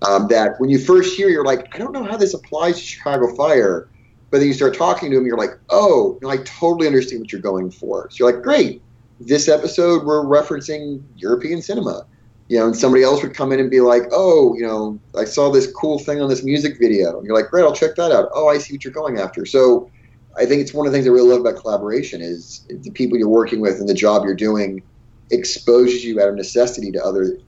Um, 0.08 0.26
that 0.28 0.58
when 0.58 0.68
you 0.68 0.78
first 0.78 1.16
hear, 1.16 1.28
you're 1.28 1.44
like, 1.44 1.72
I 1.74 1.78
don't 1.78 1.92
know 1.92 2.02
how 2.02 2.16
this 2.16 2.34
applies 2.34 2.76
to 2.76 2.82
Chicago 2.82 3.32
Fire, 3.36 3.88
but 4.30 4.38
then 4.38 4.48
you 4.48 4.54
start 4.54 4.74
talking 4.74 5.10
to 5.12 5.16
him, 5.16 5.26
you're 5.26 5.38
like, 5.38 5.56
oh, 5.70 6.18
no, 6.22 6.28
I 6.28 6.38
totally 6.38 6.88
understand 6.88 7.20
what 7.20 7.30
you're 7.30 7.40
going 7.40 7.70
for. 7.70 8.10
So 8.10 8.16
you're 8.18 8.34
like, 8.34 8.42
great. 8.42 8.82
This 9.26 9.48
episode 9.48 10.04
we're 10.04 10.24
referencing 10.24 11.02
European 11.16 11.62
cinema 11.62 12.06
you 12.52 12.58
know, 12.58 12.66
and 12.66 12.76
somebody 12.76 13.02
else 13.02 13.22
would 13.22 13.34
come 13.34 13.50
in 13.50 13.60
and 13.60 13.70
be 13.70 13.80
like, 13.80 14.02
"Oh, 14.12 14.54
you 14.54 14.60
know, 14.62 14.98
I 15.16 15.24
saw 15.24 15.50
this 15.50 15.72
cool 15.72 15.98
thing 15.98 16.20
on 16.20 16.28
this 16.28 16.42
music 16.42 16.78
video," 16.78 17.16
and 17.16 17.26
you're 17.26 17.34
like, 17.34 17.50
"Great, 17.50 17.62
I'll 17.62 17.72
check 17.72 17.94
that 17.96 18.12
out." 18.12 18.28
Oh, 18.34 18.48
I 18.48 18.58
see 18.58 18.74
what 18.74 18.84
you're 18.84 18.92
going 18.92 19.18
after. 19.18 19.46
So, 19.46 19.90
I 20.36 20.44
think 20.44 20.60
it's 20.60 20.74
one 20.74 20.86
of 20.86 20.92
the 20.92 20.98
things 20.98 21.06
I 21.06 21.10
really 21.12 21.30
love 21.30 21.40
about 21.40 21.56
collaboration 21.56 22.20
is 22.20 22.66
the 22.68 22.90
people 22.90 23.16
you're 23.16 23.26
working 23.26 23.60
with 23.60 23.80
and 23.80 23.88
the 23.88 23.94
job 23.94 24.24
you're 24.24 24.34
doing 24.34 24.82
exposes 25.30 26.04
you 26.04 26.20
out 26.20 26.28
of 26.28 26.34
necessity 26.34 26.92
to 26.92 27.02
other 27.02 27.38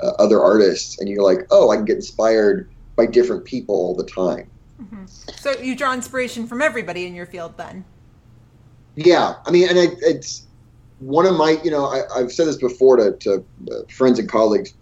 uh, 0.00 0.12
other 0.18 0.40
artists, 0.40 0.98
and 0.98 1.10
you're 1.10 1.22
like, 1.22 1.46
"Oh, 1.50 1.70
I 1.70 1.76
can 1.76 1.84
get 1.84 1.96
inspired 1.96 2.70
by 2.96 3.04
different 3.04 3.44
people 3.44 3.74
all 3.74 3.94
the 3.94 4.06
time." 4.06 4.48
Mm-hmm. 4.80 5.04
So 5.36 5.50
you 5.60 5.76
draw 5.76 5.92
inspiration 5.92 6.46
from 6.46 6.62
everybody 6.62 7.06
in 7.06 7.14
your 7.14 7.26
field, 7.26 7.58
then. 7.58 7.84
Yeah, 8.96 9.34
I 9.44 9.50
mean, 9.50 9.68
and 9.68 9.76
it, 9.76 9.98
it's 10.00 10.46
one 11.04 11.26
of 11.26 11.36
my, 11.36 11.58
you 11.62 11.70
know, 11.70 11.86
I, 11.86 12.20
have 12.20 12.32
said 12.32 12.46
this 12.46 12.56
before 12.56 12.96
to, 12.96 13.12
to 13.12 13.44
uh, 13.70 13.82
friends 13.90 14.18
and 14.18 14.28
colleagues. 14.28 14.74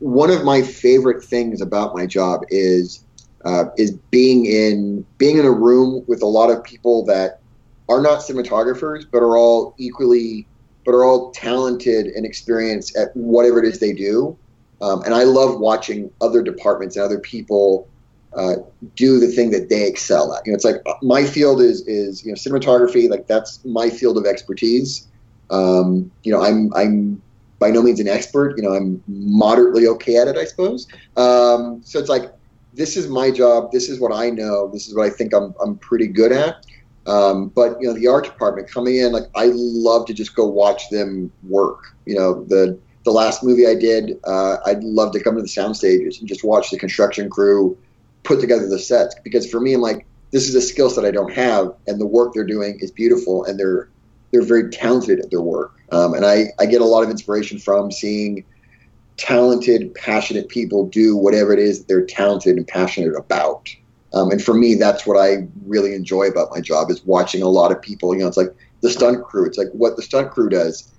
One 0.00 0.30
of 0.30 0.44
my 0.44 0.60
favorite 0.60 1.24
things 1.24 1.60
about 1.60 1.94
my 1.94 2.06
job 2.06 2.42
is 2.50 3.04
uh, 3.44 3.64
is 3.76 3.92
being 4.10 4.46
in 4.46 5.04
being 5.18 5.38
in 5.38 5.46
a 5.46 5.50
room 5.50 6.04
with 6.06 6.22
a 6.22 6.26
lot 6.26 6.50
of 6.50 6.62
people 6.62 7.04
that 7.06 7.40
are 7.88 8.00
not 8.00 8.20
cinematographers, 8.20 9.04
but 9.10 9.18
are 9.18 9.36
all 9.36 9.74
equally, 9.78 10.46
but 10.84 10.92
are 10.92 11.04
all 11.04 11.32
talented 11.32 12.06
and 12.06 12.24
experienced 12.24 12.94
at 12.96 13.16
whatever 13.16 13.58
it 13.58 13.64
is 13.64 13.80
they 13.80 13.92
do. 13.92 14.36
Um, 14.80 15.02
and 15.02 15.14
I 15.14 15.24
love 15.24 15.58
watching 15.58 16.10
other 16.20 16.42
departments 16.42 16.96
and 16.96 17.04
other 17.04 17.18
people 17.18 17.88
uh, 18.36 18.56
do 18.94 19.18
the 19.18 19.28
thing 19.28 19.50
that 19.50 19.68
they 19.68 19.86
excel 19.86 20.34
at. 20.34 20.46
You 20.46 20.52
know, 20.52 20.56
it's 20.56 20.64
like 20.64 20.76
uh, 20.86 20.94
my 21.02 21.24
field 21.24 21.60
is 21.60 21.86
is 21.88 22.24
you 22.24 22.30
know 22.30 22.36
cinematography. 22.36 23.08
Like 23.08 23.26
that's 23.26 23.64
my 23.64 23.88
field 23.88 24.18
of 24.18 24.26
expertise. 24.26 25.08
Um, 25.52 26.10
you 26.24 26.32
know, 26.32 26.42
I'm 26.42 26.72
I'm 26.74 27.22
by 27.58 27.70
no 27.70 27.82
means 27.82 28.00
an 28.00 28.08
expert. 28.08 28.56
You 28.56 28.64
know, 28.64 28.74
I'm 28.74 29.02
moderately 29.06 29.86
okay 29.86 30.16
at 30.16 30.26
it, 30.26 30.36
I 30.36 30.44
suppose. 30.44 30.88
Um, 31.16 31.80
so 31.84 32.00
it's 32.00 32.08
like 32.08 32.32
this 32.74 32.96
is 32.96 33.08
my 33.08 33.30
job. 33.30 33.70
This 33.70 33.88
is 33.88 34.00
what 34.00 34.12
I 34.12 34.30
know. 34.30 34.68
This 34.68 34.88
is 34.88 34.96
what 34.96 35.06
I 35.06 35.10
think 35.10 35.32
I'm 35.32 35.54
I'm 35.62 35.76
pretty 35.76 36.08
good 36.08 36.32
at. 36.32 36.66
Um, 37.06 37.48
but 37.48 37.80
you 37.80 37.86
know, 37.86 37.94
the 37.94 38.08
art 38.08 38.24
department 38.24 38.70
coming 38.70 38.96
in, 38.96 39.12
like 39.12 39.24
I 39.34 39.50
love 39.54 40.06
to 40.06 40.14
just 40.14 40.34
go 40.34 40.46
watch 40.46 40.88
them 40.90 41.30
work. 41.48 41.80
You 42.06 42.16
know, 42.16 42.44
the 42.44 42.78
the 43.04 43.10
last 43.10 43.42
movie 43.42 43.66
I 43.66 43.74
did, 43.74 44.18
uh, 44.24 44.58
I'd 44.64 44.82
love 44.82 45.12
to 45.12 45.22
come 45.22 45.34
to 45.36 45.42
the 45.42 45.48
sound 45.48 45.76
stages 45.76 46.20
and 46.20 46.28
just 46.28 46.44
watch 46.44 46.70
the 46.70 46.78
construction 46.78 47.28
crew 47.28 47.76
put 48.22 48.40
together 48.40 48.68
the 48.68 48.78
sets. 48.78 49.14
Because 49.24 49.50
for 49.50 49.60
me, 49.60 49.74
I'm 49.74 49.80
like, 49.80 50.06
this 50.30 50.48
is 50.48 50.54
a 50.54 50.62
skill 50.62 50.88
set 50.88 51.04
I 51.04 51.10
don't 51.10 51.32
have, 51.32 51.74
and 51.86 52.00
the 52.00 52.06
work 52.06 52.32
they're 52.32 52.46
doing 52.46 52.78
is 52.80 52.90
beautiful, 52.90 53.44
and 53.44 53.58
they're 53.58 53.88
they're 54.32 54.42
very 54.42 54.70
talented 54.70 55.20
at 55.20 55.30
their 55.30 55.42
work. 55.42 55.78
Um, 55.92 56.14
and 56.14 56.24
I, 56.24 56.46
I 56.58 56.66
get 56.66 56.80
a 56.80 56.86
lot 56.86 57.04
of 57.04 57.10
inspiration 57.10 57.58
from 57.58 57.92
seeing 57.92 58.44
talented, 59.18 59.94
passionate 59.94 60.48
people 60.48 60.86
do 60.86 61.16
whatever 61.16 61.52
it 61.52 61.58
is 61.58 61.80
that 61.80 61.88
they're 61.88 62.06
talented 62.06 62.56
and 62.56 62.66
passionate 62.66 63.14
about. 63.16 63.68
Um, 64.14 64.30
and 64.30 64.42
for 64.42 64.54
me, 64.54 64.74
that's 64.74 65.06
what 65.06 65.16
I 65.16 65.46
really 65.64 65.94
enjoy 65.94 66.24
about 66.24 66.50
my 66.50 66.60
job 66.60 66.90
is 66.90 67.04
watching 67.04 67.42
a 67.42 67.48
lot 67.48 67.72
of 67.72 67.80
people. 67.80 68.14
You 68.14 68.20
know, 68.20 68.28
it's 68.28 68.36
like 68.36 68.54
the 68.80 68.90
stunt 68.90 69.24
crew. 69.24 69.46
It's 69.46 69.58
like 69.58 69.70
what 69.72 69.96
the 69.96 70.02
stunt 70.02 70.30
crew 70.30 70.48
does 70.48 70.92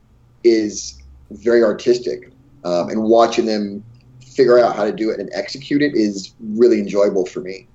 is 0.43 1.01
very 1.31 1.63
artistic, 1.63 2.31
um, 2.63 2.89
and 2.89 3.03
watching 3.03 3.45
them 3.45 3.83
figure 4.25 4.57
out 4.57 4.75
how 4.75 4.83
to 4.83 4.91
do 4.91 5.09
it 5.09 5.19
and 5.19 5.29
execute 5.33 5.81
it 5.81 5.93
is 5.95 6.33
really 6.39 6.79
enjoyable 6.79 7.25
for 7.25 7.41
me. 7.41 7.67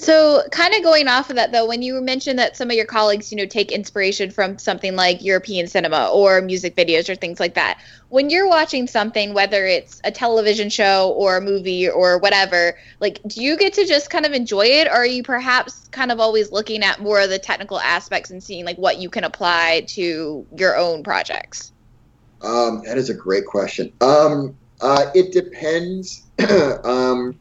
So, 0.00 0.44
kind 0.52 0.72
of 0.74 0.84
going 0.84 1.08
off 1.08 1.28
of 1.28 1.34
that, 1.34 1.50
though, 1.50 1.66
when 1.66 1.82
you 1.82 2.00
mentioned 2.00 2.38
that 2.38 2.56
some 2.56 2.70
of 2.70 2.76
your 2.76 2.86
colleagues, 2.86 3.32
you 3.32 3.36
know, 3.36 3.46
take 3.46 3.72
inspiration 3.72 4.30
from 4.30 4.56
something 4.56 4.94
like 4.94 5.24
European 5.24 5.66
cinema 5.66 6.08
or 6.12 6.40
music 6.40 6.76
videos 6.76 7.08
or 7.08 7.16
things 7.16 7.40
like 7.40 7.54
that, 7.54 7.80
when 8.08 8.30
you're 8.30 8.46
watching 8.46 8.86
something, 8.86 9.34
whether 9.34 9.66
it's 9.66 10.00
a 10.04 10.12
television 10.12 10.70
show 10.70 11.10
or 11.16 11.38
a 11.38 11.40
movie 11.40 11.88
or 11.88 12.18
whatever, 12.18 12.78
like, 13.00 13.20
do 13.26 13.42
you 13.42 13.56
get 13.56 13.72
to 13.72 13.84
just 13.84 14.08
kind 14.08 14.24
of 14.24 14.30
enjoy 14.30 14.66
it, 14.66 14.86
or 14.86 14.92
are 14.92 15.04
you 15.04 15.24
perhaps 15.24 15.88
kind 15.88 16.12
of 16.12 16.20
always 16.20 16.52
looking 16.52 16.84
at 16.84 17.00
more 17.00 17.20
of 17.20 17.28
the 17.28 17.38
technical 17.40 17.80
aspects 17.80 18.30
and 18.30 18.40
seeing 18.40 18.64
like 18.64 18.78
what 18.78 18.98
you 18.98 19.10
can 19.10 19.24
apply 19.24 19.84
to 19.88 20.46
your 20.56 20.76
own 20.76 21.02
projects? 21.02 21.72
Um, 22.40 22.82
that 22.84 22.98
is 22.98 23.10
a 23.10 23.14
great 23.14 23.46
question. 23.46 23.92
Um, 24.00 24.56
uh, 24.80 25.10
it 25.12 25.32
depends. 25.32 26.22
um, 26.84 27.36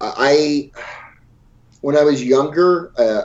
I 0.00 0.70
when 1.80 1.96
I 1.96 2.02
was 2.02 2.22
younger, 2.22 2.92
uh, 2.98 3.22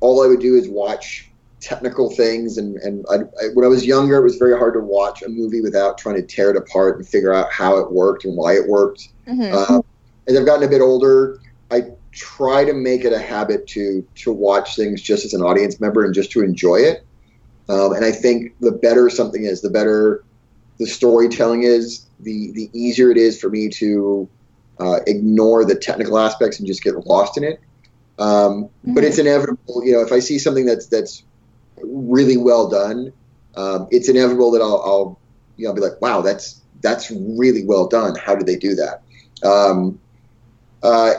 all 0.00 0.22
I 0.22 0.26
would 0.26 0.40
do 0.40 0.54
is 0.54 0.68
watch 0.68 1.30
technical 1.60 2.10
things, 2.10 2.58
and 2.58 2.76
and 2.76 3.04
I, 3.10 3.14
I, 3.14 3.48
when 3.54 3.64
I 3.64 3.68
was 3.68 3.86
younger, 3.86 4.16
it 4.16 4.22
was 4.22 4.36
very 4.36 4.56
hard 4.56 4.74
to 4.74 4.80
watch 4.80 5.22
a 5.22 5.28
movie 5.28 5.60
without 5.60 5.98
trying 5.98 6.16
to 6.16 6.22
tear 6.22 6.50
it 6.50 6.56
apart 6.56 6.98
and 6.98 7.06
figure 7.06 7.32
out 7.32 7.52
how 7.52 7.78
it 7.78 7.90
worked 7.90 8.24
and 8.24 8.36
why 8.36 8.54
it 8.54 8.66
worked. 8.66 9.08
Mm-hmm. 9.26 9.54
Uh, 9.54 9.80
as 10.28 10.36
I've 10.36 10.46
gotten 10.46 10.64
a 10.64 10.70
bit 10.70 10.80
older, 10.80 11.40
I 11.70 11.84
try 12.12 12.64
to 12.64 12.74
make 12.74 13.04
it 13.04 13.12
a 13.12 13.18
habit 13.18 13.66
to 13.68 14.06
to 14.16 14.32
watch 14.32 14.76
things 14.76 15.00
just 15.00 15.24
as 15.24 15.34
an 15.34 15.42
audience 15.42 15.80
member 15.80 16.04
and 16.04 16.14
just 16.14 16.30
to 16.32 16.42
enjoy 16.42 16.76
it. 16.76 17.04
Um, 17.68 17.92
and 17.92 18.04
I 18.04 18.12
think 18.12 18.54
the 18.60 18.72
better 18.72 19.08
something 19.08 19.44
is, 19.44 19.62
the 19.62 19.70
better 19.70 20.24
the 20.78 20.86
storytelling 20.86 21.62
is, 21.62 22.06
the 22.20 22.52
the 22.52 22.70
easier 22.72 23.10
it 23.10 23.16
is 23.16 23.40
for 23.40 23.48
me 23.48 23.68
to 23.70 24.28
uh, 24.82 25.00
ignore 25.06 25.64
the 25.64 25.74
technical 25.74 26.18
aspects 26.18 26.58
and 26.58 26.66
just 26.66 26.82
get 26.82 26.94
lost 27.06 27.36
in 27.36 27.44
it. 27.44 27.60
Um, 28.18 28.64
mm-hmm. 28.64 28.94
But 28.94 29.04
it's 29.04 29.18
inevitable, 29.18 29.84
you 29.84 29.92
know, 29.92 30.00
if 30.00 30.12
I 30.12 30.18
see 30.18 30.38
something 30.38 30.66
that's 30.66 30.86
that's 30.86 31.24
really 31.82 32.36
well 32.36 32.68
done, 32.68 33.12
um, 33.56 33.88
it's 33.90 34.08
inevitable 34.08 34.50
that 34.52 34.60
I'll, 34.60 34.82
I'll, 34.84 35.20
you 35.56 35.66
know, 35.66 35.74
be 35.74 35.80
like, 35.80 36.00
wow, 36.00 36.20
that's 36.20 36.60
that's 36.80 37.10
really 37.10 37.64
well 37.64 37.86
done. 37.86 38.16
How 38.16 38.34
did 38.34 38.46
they 38.46 38.56
do 38.56 38.74
that? 38.74 39.02
Um, 39.46 39.98
uh, 40.82 41.12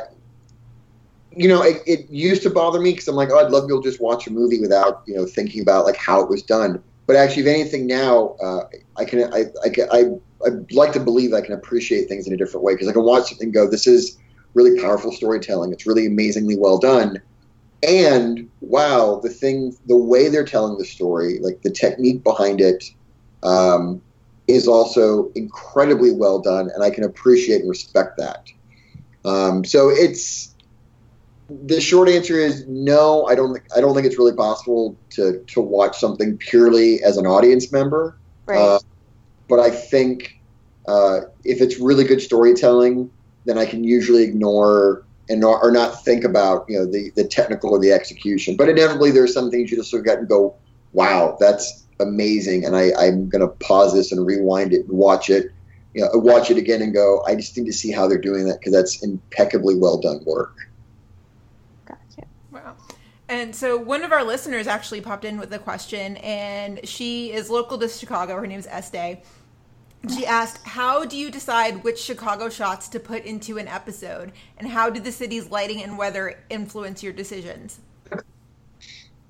you 1.36 1.48
know, 1.48 1.64
it, 1.64 1.82
it, 1.88 2.10
used 2.10 2.44
to 2.44 2.50
bother 2.50 2.80
me 2.80 2.92
because 2.92 3.08
I'm 3.08 3.16
like, 3.16 3.30
oh, 3.32 3.40
I'd 3.44 3.52
love 3.52 3.64
to 3.64 3.68
be 3.68 3.74
able 3.74 3.82
to 3.82 3.90
just 3.90 4.02
watch 4.02 4.28
a 4.28 4.32
movie 4.32 4.60
without, 4.60 5.04
you 5.08 5.16
know, 5.16 5.26
thinking 5.26 5.62
about 5.62 5.86
like 5.86 5.96
how 5.96 6.22
it 6.22 6.30
was 6.30 6.44
done. 6.44 6.84
But 7.08 7.16
actually, 7.16 7.44
if 7.44 7.48
anything, 7.48 7.88
now 7.88 8.36
uh, 8.42 8.68
I 8.98 9.06
can, 9.06 9.34
I, 9.34 9.46
I, 9.64 9.70
I, 9.92 10.04
I'd 10.46 10.72
like 10.72 10.94
to 10.94 11.00
believe 11.00 11.34
I 11.34 11.42
can 11.42 11.54
appreciate 11.54 12.08
things 12.08 12.28
in 12.28 12.34
a 12.34 12.38
different 12.38 12.64
way 12.64 12.74
because 12.74 12.88
I 12.88 12.94
can 12.94 13.04
watch 13.04 13.30
something 13.30 13.52
go, 13.52 13.70
this 13.70 13.88
is 13.88 14.18
really 14.54 14.80
powerful 14.80 15.12
storytelling. 15.12 15.72
It's 15.72 15.86
really 15.86 16.06
amazingly 16.06 16.58
well 16.58 16.78
done. 16.78 17.22
And 17.82 18.50
wow, 18.62 19.20
the 19.22 19.30
thing, 19.30 19.76
the 19.88 19.98
way 19.98 20.30
they're 20.30 20.46
telling 20.46 20.78
the 20.78 20.86
story, 20.86 21.40
like 21.40 21.62
the 21.64 21.72
technique 21.72 22.24
behind 22.24 22.62
it, 22.62 22.84
um, 23.44 24.02
is 24.48 24.68
also 24.68 25.32
incredibly 25.36 26.12
well 26.12 26.40
done, 26.40 26.70
and 26.74 26.84
I 26.84 26.90
can 26.90 27.04
appreciate 27.04 27.62
and 27.62 27.70
respect 27.70 28.18
that. 28.18 28.48
Um, 29.26 29.64
so 29.64 29.90
it's 29.90 30.54
the 31.50 31.80
short 31.80 32.10
answer 32.10 32.40
is 32.40 32.66
no. 32.68 33.26
I 33.26 33.36
don't. 33.36 33.60
I 33.76 33.82
don't 33.82 33.94
think 33.94 34.06
it's 34.06 34.18
really 34.18 34.36
possible 34.36 34.98
to 35.12 35.44
to 35.48 35.62
watch 35.62 35.98
something 35.98 36.38
purely 36.38 37.02
as 37.04 37.18
an 37.18 37.26
audience 37.26 37.72
member. 37.72 38.18
Right. 38.46 38.58
Uh, 38.58 38.80
but 39.54 39.60
I 39.60 39.70
think 39.70 40.42
uh, 40.88 41.20
if 41.44 41.62
it's 41.62 41.80
really 41.80 42.06
good 42.06 42.20
storytelling, 42.20 43.12
then 43.46 43.56
I 43.60 43.68
can 43.68 43.84
usually 43.84 44.24
ignore 44.24 45.06
and 45.30 45.42
not, 45.42 45.60
or 45.62 45.72
not 45.72 46.04
think 46.04 46.24
about 46.24 46.66
you 46.68 46.80
know 46.80 46.92
the 46.92 47.12
the 47.12 47.24
technical 47.24 47.70
or 47.70 47.80
the 47.80 47.92
execution. 47.92 48.58
But 48.58 48.68
inevitably, 48.68 49.12
there's 49.12 49.32
some 49.32 49.52
things 49.52 49.70
you 49.70 49.78
just 49.78 49.94
look 49.94 50.08
at 50.08 50.18
and 50.18 50.28
go, 50.28 50.56
"Wow, 50.94 51.38
that's 51.40 51.86
amazing!" 52.00 52.66
And 52.66 52.76
I, 52.76 52.94
I'm 52.98 53.30
going 53.30 53.42
to 53.42 53.48
pause 53.64 53.94
this 53.94 54.12
and 54.12 54.26
rewind 54.26 54.74
it 54.74 54.88
and 54.88 54.98
watch 54.98 55.30
it, 55.30 55.52
you 55.94 56.02
know, 56.02 56.10
watch 56.16 56.50
it 56.50 56.58
again 56.58 56.82
and 56.82 56.92
go, 56.92 57.24
"I 57.28 57.36
just 57.36 57.56
need 57.56 57.68
to 57.68 57.74
see 57.74 57.92
how 57.92 58.08
they're 58.08 58.18
doing 58.18 58.48
that 58.48 58.58
because 58.58 58.74
that's 58.74 59.04
impeccably 59.04 59.76
well 59.78 60.00
done 60.00 60.24
work." 60.26 60.56
Gotcha. 61.86 62.28
Wow. 62.50 62.74
And 63.30 63.56
so 63.56 63.78
one 63.78 64.04
of 64.04 64.12
our 64.12 64.24
listeners 64.24 64.66
actually 64.66 65.02
popped 65.02 65.26
in 65.26 65.38
with 65.38 65.54
a 65.54 65.60
question, 65.60 66.18
and 66.18 66.80
she 66.88 67.32
is 67.32 67.52
local 67.52 67.78
to 67.78 67.88
Chicago. 67.88 68.36
Her 68.36 68.48
name 68.48 68.58
is 68.58 68.66
Estee 68.66 69.22
she 70.10 70.26
asked, 70.26 70.66
How 70.66 71.06
do 71.06 71.18
you 71.18 71.32
decide 71.32 71.84
which 71.84 72.00
Chicago 72.00 72.50
shots 72.50 72.88
to 72.90 73.00
put 73.00 73.24
into 73.24 73.58
an 73.58 73.68
episode? 73.68 74.32
And 74.58 74.68
how 74.68 74.90
do 74.90 75.00
the 75.00 75.12
city's 75.12 75.50
lighting 75.50 75.82
and 75.82 75.98
weather 75.98 76.44
influence 76.50 77.04
your 77.04 77.14
decisions? 77.14 77.80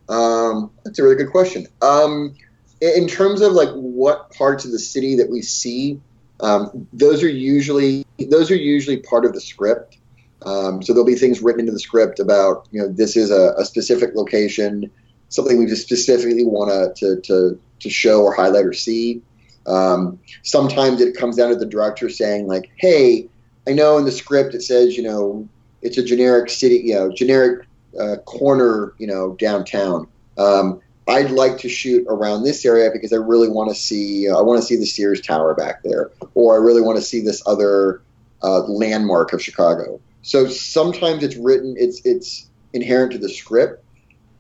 Um, 0.10 0.72
that's 0.84 1.00
a 1.00 1.04
really 1.04 1.16
good 1.16 1.32
question. 1.32 1.68
Um, 1.82 2.36
in 2.82 3.08
terms 3.08 3.42
of 3.42 3.54
like 3.54 3.70
what 3.70 4.32
parts 4.32 4.66
of 4.66 4.72
the 4.72 4.80
city 4.80 5.16
that 5.16 5.30
we 5.30 5.42
see, 5.42 6.02
um, 6.42 6.88
those 6.92 7.24
are 7.24 7.30
usually 7.30 8.06
those 8.30 8.52
are 8.52 8.56
usually 8.56 8.98
part 8.98 9.26
of 9.26 9.34
the 9.34 9.42
script. 9.42 9.98
Um, 10.42 10.84
so 10.84 10.92
there'll 10.92 11.06
be 11.06 11.16
things 11.16 11.42
written 11.42 11.62
into 11.62 11.72
the 11.72 11.80
script 11.80 12.20
about 12.20 12.68
you 12.72 12.82
know 12.82 12.90
this 12.90 13.16
is 13.16 13.32
a, 13.32 13.54
a 13.58 13.64
specific 13.64 14.16
location, 14.16 14.92
something 15.30 15.58
we 15.58 15.68
just 15.68 15.84
specifically 15.84 16.46
want 16.46 16.98
to 16.98 17.22
to 17.22 17.60
to 17.80 17.90
show 17.90 18.24
or 18.24 18.34
highlight 18.34 18.66
or 18.66 18.74
see. 18.74 19.22
Um, 19.66 20.20
sometimes 20.44 21.02
it 21.02 21.16
comes 21.16 21.38
down 21.38 21.50
to 21.50 21.56
the 21.56 21.66
director 21.66 22.10
saying 22.10 22.48
like, 22.48 22.70
"Hey, 22.76 23.30
I 23.68 23.72
know 23.72 23.98
in 23.98 24.06
the 24.06 24.12
script 24.12 24.54
it 24.54 24.62
says 24.62 24.98
you 24.98 25.04
know 25.04 25.48
it's 25.82 25.98
a 25.98 26.04
generic 26.04 26.50
city, 26.50 26.82
you 26.86 26.96
know, 26.96 27.12
generic 27.12 27.68
uh, 28.00 28.16
corner, 28.26 28.94
you 28.98 29.06
know, 29.06 29.34
downtown. 29.34 30.08
Um, 30.38 30.82
I'd 31.08 31.32
like 31.32 31.58
to 31.60 31.70
shoot 31.70 32.06
around 32.08 32.44
this 32.44 32.66
area 32.66 32.90
because 32.92 33.12
I 33.12 33.18
really 33.18 33.50
want 33.50 33.70
to 33.70 33.76
see. 33.76 34.30
Uh, 34.30 34.38
I 34.38 34.42
want 34.42 34.62
to 34.62 34.66
see 34.66 34.78
the 34.78 34.86
Sears 34.86 35.22
Tower 35.22 35.54
back 35.54 35.84
there, 35.84 36.10
or 36.34 36.56
I 36.56 36.64
really 36.64 36.82
want 36.82 36.98
to 36.98 37.04
see 37.04 37.22
this 37.22 37.44
other 37.46 38.02
uh, 38.42 38.62
landmark 38.62 39.34
of 39.34 39.42
Chicago. 39.42 40.00
So 40.22 40.48
sometimes 40.48 41.24
it's 41.24 41.36
written. 41.36 41.76
It's 41.78 42.02
it's 42.06 42.48
inherent 42.72 43.12
to 43.12 43.18
the 43.18 43.30
script. 43.30 43.84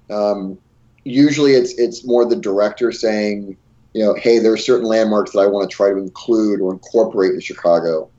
Um, 0.10 0.58
usually, 1.04 1.54
it's 1.54 1.74
it's 1.74 2.06
more 2.06 2.24
the 2.26 2.38
director 2.38 2.94
saying, 2.94 3.58
you 3.94 4.04
know, 4.04 4.14
hey, 4.16 4.40
there 4.40 4.52
are 4.54 4.58
certain 4.58 4.88
landmarks 4.88 5.32
that 5.32 5.40
I 5.40 5.48
want 5.48 5.70
to 5.70 5.76
try 5.76 5.90
to 5.90 5.98
include 5.98 6.62
or 6.62 6.74
incorporate 6.74 7.34
in 7.34 7.40
Chicago. 7.40 8.10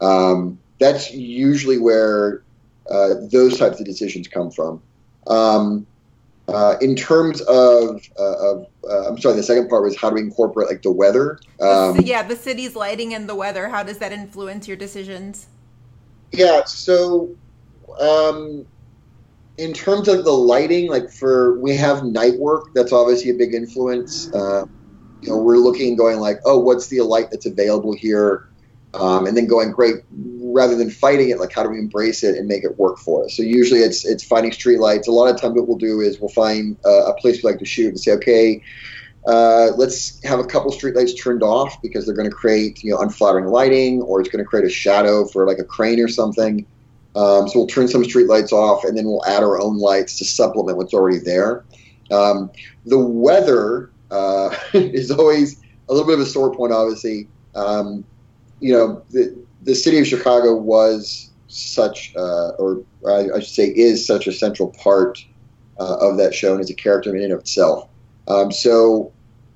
Um, 0.00 0.58
that's 0.78 1.12
usually 1.12 1.78
where 1.78 2.42
uh, 2.90 3.14
those 3.30 3.58
types 3.58 3.80
of 3.80 3.86
decisions 3.86 4.28
come 4.28 4.50
from. 4.50 4.82
Um, 5.26 5.86
uh, 6.48 6.76
in 6.80 6.96
terms 6.96 7.40
of, 7.42 8.02
uh, 8.18 8.50
of 8.50 8.66
uh, 8.88 9.08
I'm 9.08 9.18
sorry, 9.18 9.36
the 9.36 9.42
second 9.42 9.68
part 9.68 9.84
was 9.84 9.96
how 9.96 10.10
do 10.10 10.16
we 10.16 10.22
incorporate 10.22 10.68
like 10.68 10.82
the 10.82 10.90
weather. 10.90 11.38
Um, 11.60 12.00
yeah, 12.00 12.22
the 12.22 12.36
city's 12.36 12.74
lighting 12.74 13.14
and 13.14 13.28
the 13.28 13.34
weather. 13.34 13.68
How 13.68 13.82
does 13.82 13.98
that 13.98 14.12
influence 14.12 14.66
your 14.66 14.76
decisions? 14.76 15.46
Yeah, 16.32 16.64
so 16.64 17.34
um, 18.00 18.66
in 19.56 19.72
terms 19.72 20.08
of 20.08 20.24
the 20.24 20.32
lighting, 20.32 20.90
like 20.90 21.10
for 21.10 21.58
we 21.60 21.76
have 21.76 22.04
night 22.04 22.38
work, 22.38 22.74
that's 22.74 22.92
obviously 22.92 23.30
a 23.30 23.34
big 23.34 23.54
influence. 23.54 24.32
Uh, 24.32 24.66
you 25.22 25.30
know, 25.30 25.38
we're 25.38 25.58
looking 25.58 25.96
going 25.96 26.18
like, 26.18 26.40
oh, 26.44 26.58
what's 26.58 26.88
the 26.88 27.00
light 27.00 27.30
that's 27.30 27.46
available 27.46 27.94
here? 27.94 28.48
Um, 28.94 29.26
and 29.26 29.36
then 29.36 29.46
going, 29.46 29.72
great, 29.72 29.96
rather 30.10 30.76
than 30.76 30.90
fighting 30.90 31.30
it, 31.30 31.38
like 31.38 31.52
how 31.52 31.62
do 31.62 31.70
we 31.70 31.78
embrace 31.78 32.22
it 32.22 32.36
and 32.36 32.46
make 32.46 32.62
it 32.62 32.78
work 32.78 32.98
for 32.98 33.24
us? 33.24 33.36
So 33.36 33.42
usually 33.42 33.80
it's 33.80 34.04
it's 34.04 34.22
finding 34.22 34.52
street 34.52 34.80
lights. 34.80 35.08
A 35.08 35.12
lot 35.12 35.32
of 35.32 35.40
times 35.40 35.54
what 35.54 35.66
we'll 35.66 35.78
do 35.78 36.00
is 36.00 36.20
we'll 36.20 36.28
find 36.28 36.76
uh, 36.84 37.06
a 37.06 37.14
place 37.14 37.42
we 37.42 37.50
like 37.50 37.58
to 37.60 37.64
shoot 37.64 37.88
and 37.88 37.98
say, 37.98 38.12
okay, 38.12 38.62
uh, 39.26 39.68
let's 39.76 40.22
have 40.24 40.40
a 40.40 40.44
couple 40.44 40.70
street 40.72 40.96
lights 40.96 41.14
turned 41.14 41.42
off 41.42 41.80
because 41.80 42.04
they're 42.04 42.14
going 42.14 42.28
to 42.28 42.34
create 42.34 42.82
you 42.82 42.90
know 42.90 42.98
unflattering 42.98 43.46
lighting 43.46 44.02
or 44.02 44.20
it's 44.20 44.28
going 44.28 44.44
to 44.44 44.48
create 44.48 44.66
a 44.66 44.70
shadow 44.70 45.24
for 45.24 45.46
like 45.46 45.58
a 45.58 45.64
crane 45.64 46.00
or 46.00 46.08
something. 46.08 46.66
Um, 47.14 47.48
so 47.48 47.60
we'll 47.60 47.66
turn 47.66 47.88
some 47.88 48.04
street 48.04 48.26
lights 48.26 48.52
off 48.52 48.84
and 48.84 48.96
then 48.96 49.06
we'll 49.06 49.24
add 49.26 49.42
our 49.42 49.60
own 49.60 49.78
lights 49.78 50.18
to 50.18 50.24
supplement 50.24 50.76
what's 50.78 50.94
already 50.94 51.18
there. 51.18 51.64
Um, 52.10 52.50
the 52.84 52.98
weather 52.98 53.91
uh, 54.12 54.54
is 54.72 55.10
always 55.10 55.60
a 55.88 55.92
little 55.92 56.06
bit 56.06 56.14
of 56.14 56.20
a 56.20 56.26
sore 56.26 56.54
point, 56.54 56.72
obviously. 56.72 57.28
Um, 57.54 58.04
you 58.60 58.72
know, 58.72 59.02
the, 59.10 59.36
the 59.62 59.74
city 59.74 59.98
of 59.98 60.06
Chicago 60.06 60.54
was 60.54 61.30
such, 61.48 62.14
uh, 62.16 62.50
or 62.50 62.82
I, 63.06 63.36
I, 63.36 63.40
should 63.40 63.54
say, 63.54 63.66
is 63.68 64.06
such 64.06 64.26
a 64.26 64.32
central 64.32 64.70
part 64.70 65.24
uh, 65.80 65.96
of 65.96 66.16
that 66.18 66.34
show 66.34 66.52
and 66.52 66.60
is 66.60 66.70
a 66.70 66.74
character 66.74 67.14
in 67.14 67.22
and 67.22 67.32
of 67.32 67.40
itself. 67.40 67.88
Um, 68.28 68.52
so 68.52 69.12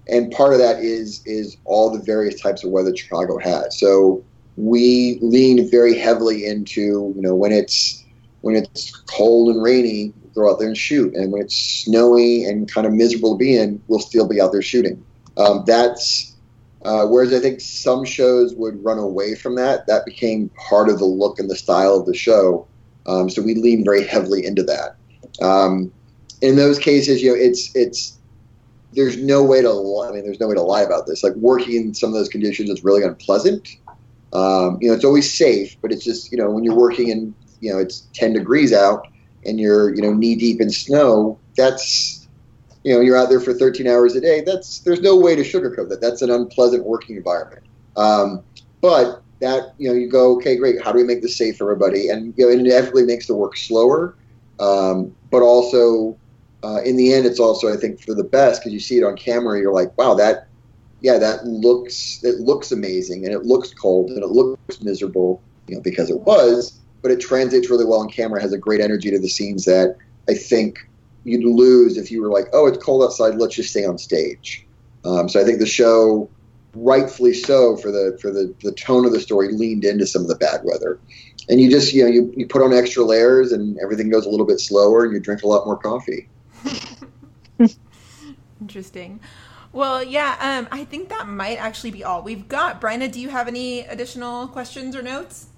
and 0.09 0.30
part 0.30 0.52
of 0.52 0.59
that 0.59 0.80
is 0.80 1.22
is 1.26 1.57
all 1.64 1.90
the 1.90 2.02
various 2.02 2.40
types 2.40 2.64
of 2.64 2.70
weather 2.70 2.94
Chicago 2.94 3.38
has. 3.38 3.78
So 3.78 4.24
we 4.57 5.18
lean 5.20 5.68
very 5.70 5.98
heavily 5.98 6.46
into 6.46 7.12
you 7.14 7.22
know 7.22 7.34
when 7.34 7.52
it's 7.52 8.04
when 8.42 8.54
it's 8.54 8.94
cold 9.09 9.54
and 9.54 9.62
rainy, 9.62 10.12
go 10.37 10.51
out 10.51 10.59
there 10.59 10.68
and 10.68 10.76
shoot, 10.76 11.14
and 11.14 11.32
when 11.32 11.43
it's 11.43 11.57
snowy 11.57 12.45
and 12.45 12.70
kind 12.72 12.87
of 12.87 12.93
miserable 12.93 13.34
to 13.34 13.39
be 13.39 13.57
in, 13.57 13.82
we'll 13.89 13.99
still 13.99 14.28
be 14.28 14.41
out 14.41 14.53
there 14.53 14.62
shooting. 14.62 15.05
Um, 15.37 15.64
that's 15.66 16.37
uh, 16.84 17.07
whereas 17.07 17.34
I 17.34 17.41
think 17.41 17.61
some 17.61 18.05
shows 18.05 18.55
would 18.55 18.82
run 18.84 18.99
away 18.99 19.34
from 19.34 19.57
that. 19.57 19.87
That 19.89 20.05
became 20.05 20.51
part 20.51 20.89
of 20.89 20.99
the 20.99 21.05
look 21.05 21.41
and 21.41 21.51
the 21.51 21.57
style 21.57 21.97
of 21.97 22.07
the 22.07 22.14
show. 22.14 22.66
Um, 23.07 23.28
so 23.28 23.43
we 23.43 23.55
lean 23.55 23.84
very 23.84 24.07
heavily 24.07 24.45
into 24.45 24.62
that. 24.64 24.97
Um, 25.43 25.93
in 26.43 26.57
those 26.57 26.78
cases, 26.78 27.22
you 27.22 27.30
know, 27.30 27.37
it's 27.37 27.74
it's 27.74 28.18
there's 28.93 29.16
no 29.16 29.43
way 29.43 29.62
to 29.62 29.68
I 29.68 30.12
mean, 30.12 30.24
there's 30.24 30.41
no 30.41 30.49
way 30.49 30.55
to 30.55 30.62
lie 30.62 30.82
about 30.82 31.07
this. 31.07 31.24
Like 31.24 31.34
working 31.34 31.74
in 31.74 31.95
some 31.95 32.11
of 32.11 32.14
those 32.14 32.28
conditions 32.28 32.70
is 32.70 32.84
really 32.84 33.03
unpleasant. 33.03 33.68
Um, 34.32 34.78
you 34.80 34.89
know, 34.89 34.95
it's 34.95 35.05
always 35.05 35.32
safe, 35.32 35.76
but 35.80 35.93
it's 35.93 36.05
just 36.05 36.30
you 36.30 36.39
know 36.39 36.51
when 36.51 36.62
you're 36.62 36.76
working 36.76 37.09
in 37.09 37.34
you 37.61 37.72
know 37.72 37.78
it's 37.78 38.07
10 38.14 38.34
degrees 38.34 38.72
out 38.72 39.09
and 39.47 39.61
you're 39.61 39.94
you 39.94 40.03
know 40.03 40.12
knee 40.12 40.36
deep 40.36 40.61
in 40.61 40.70
snow. 40.70 41.38
That's 41.57 42.28
you 42.84 42.94
know 42.94 43.01
you're 43.01 43.16
out 43.16 43.28
there 43.28 43.40
for 43.40 43.53
13 43.53 43.86
hours 43.86 44.14
a 44.16 44.20
day. 44.20 44.42
That's 44.44 44.80
there's 44.80 45.01
no 45.01 45.16
way 45.16 45.36
to 45.36 45.42
sugarcoat 45.42 45.88
that. 45.88 46.01
That's 46.01 46.22
an 46.22 46.30
unpleasant 46.30 46.84
working 46.84 47.16
environment. 47.16 47.64
Um, 47.97 48.42
but 48.80 49.22
that 49.40 49.74
you 49.78 49.88
know 49.88 49.94
you 49.94 50.09
go 50.09 50.34
okay 50.36 50.57
great 50.57 50.82
how 50.82 50.92
do 50.92 50.99
we 50.99 51.05
make 51.05 51.22
this 51.22 51.36
safe 51.36 51.57
for 51.57 51.70
everybody 51.70 52.09
and 52.09 52.34
you 52.36 52.47
know 52.47 52.53
it 52.53 52.59
inevitably 52.59 53.05
makes 53.05 53.26
the 53.26 53.34
work 53.34 53.57
slower 53.57 54.16
um, 54.61 55.14
but 55.30 55.42
also 55.42 56.16
uh, 56.64 56.80
in 56.84 56.97
the 56.97 57.12
end 57.12 57.26
it's 57.26 57.40
also 57.40 57.72
i 57.72 57.76
think 57.76 58.01
for 58.01 58.14
the 58.14 58.24
best 58.24 58.61
because 58.61 58.72
you 58.72 58.80
see 58.80 58.97
it 58.97 59.05
on 59.05 59.16
camera 59.16 59.59
you're 59.61 59.72
like 59.72 59.97
wow 59.99 60.14
that 60.14 60.49
yeah 61.01 61.18
that 61.18 61.44
looks 61.44 62.22
it 62.24 62.40
looks 62.40 62.72
amazing 62.72 63.24
and 63.24 63.34
it 63.34 63.44
looks 63.44 63.74
cold 63.74 64.11
and 64.11 64.22
it 64.22 64.28
looks 64.28 64.80
miserable 64.80 65.42
you 65.68 65.74
know 65.74 65.82
because 65.82 66.11
it 66.11 66.20
was 66.20 66.80
but 67.07 67.12
it 67.12 67.20
translates 67.20 67.70
really 67.70 67.84
well 67.84 68.00
on 68.00 68.09
camera 68.11 68.40
has 68.42 68.52
a 68.52 68.59
great 68.59 68.80
energy 68.80 69.12
to 69.12 69.18
the 69.20 69.28
scenes 69.28 69.64
that 69.64 69.96
i 70.28 70.34
think 70.34 70.88
you'd 71.22 71.44
lose 71.44 71.96
if 71.96 72.11
you 72.11 72.20
were 72.20 72.30
like 72.30 72.46
oh 72.52 72.66
it's 72.66 72.82
cold 72.82 73.04
outside 73.04 73.36
let's 73.36 73.54
just 73.54 73.70
stay 73.70 73.84
on 73.84 73.96
stage 73.96 74.66
um, 75.04 75.28
so 75.28 75.40
i 75.40 75.44
think 75.44 75.61
the 75.61 75.66
show 75.66 76.28
rightfully 76.74 77.32
so 77.32 77.76
for 77.76 77.92
the 77.92 78.18
for 78.20 78.32
the, 78.32 78.52
the 78.64 78.72
tone 78.72 79.07
of 79.07 79.12
the 79.12 79.20
story 79.20 79.52
leaned 79.52 79.84
into 79.84 80.04
some 80.04 80.22
of 80.22 80.26
the 80.26 80.34
bad 80.34 80.61
weather 80.64 80.98
and 81.48 81.61
you 81.61 81.70
just 81.70 81.92
you 81.92 82.02
know 82.02 82.11
you, 82.11 82.34
you 82.36 82.44
put 82.44 82.61
on 82.61 82.72
extra 82.72 83.04
layers 83.04 83.52
and 83.52 83.78
everything 83.78 84.11
goes 84.11 84.26
a 84.26 84.28
little 84.28 84.46
bit 84.46 84.59
slower 84.59 85.04
and 85.04 85.14
you 85.14 85.20
drink 85.20 85.44
a 85.44 85.46
lot 85.46 85.64
more 85.64 85.76
coffee 85.76 86.28
Interesting. 88.61 89.20
Well, 89.72 90.02
yeah, 90.02 90.36
um, 90.40 90.68
I 90.72 90.84
think 90.84 91.11
that 91.11 91.28
might 91.28 91.57
actually 91.57 91.90
be 91.90 92.02
all 92.02 92.22
we've 92.22 92.48
got. 92.48 92.80
Bryna, 92.80 93.12
do 93.12 93.20
you 93.20 93.28
have 93.28 93.46
any 93.48 93.80
additional 93.80 94.48
questions 94.48 94.96
or 94.96 95.02
notes? 95.02 95.48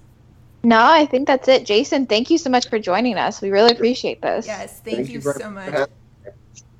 No, 0.63 0.79
I 0.81 1.05
think 1.05 1.27
that's 1.27 1.47
it. 1.47 1.65
Jayson, 1.65 2.07
thank 2.07 2.29
you 2.29 2.37
so 2.37 2.49
much 2.49 2.67
for 2.69 2.79
joining 2.79 3.17
us. 3.17 3.41
We 3.41 3.49
really 3.49 3.71
appreciate 3.71 4.21
this. 4.21 4.45
Yes, 4.45 4.81
thank, 4.81 4.97
Thank 4.97 5.07
you, 5.09 5.15
you 5.15 5.21
so 5.21 5.49
much. 5.49 5.71
much. 5.71 5.89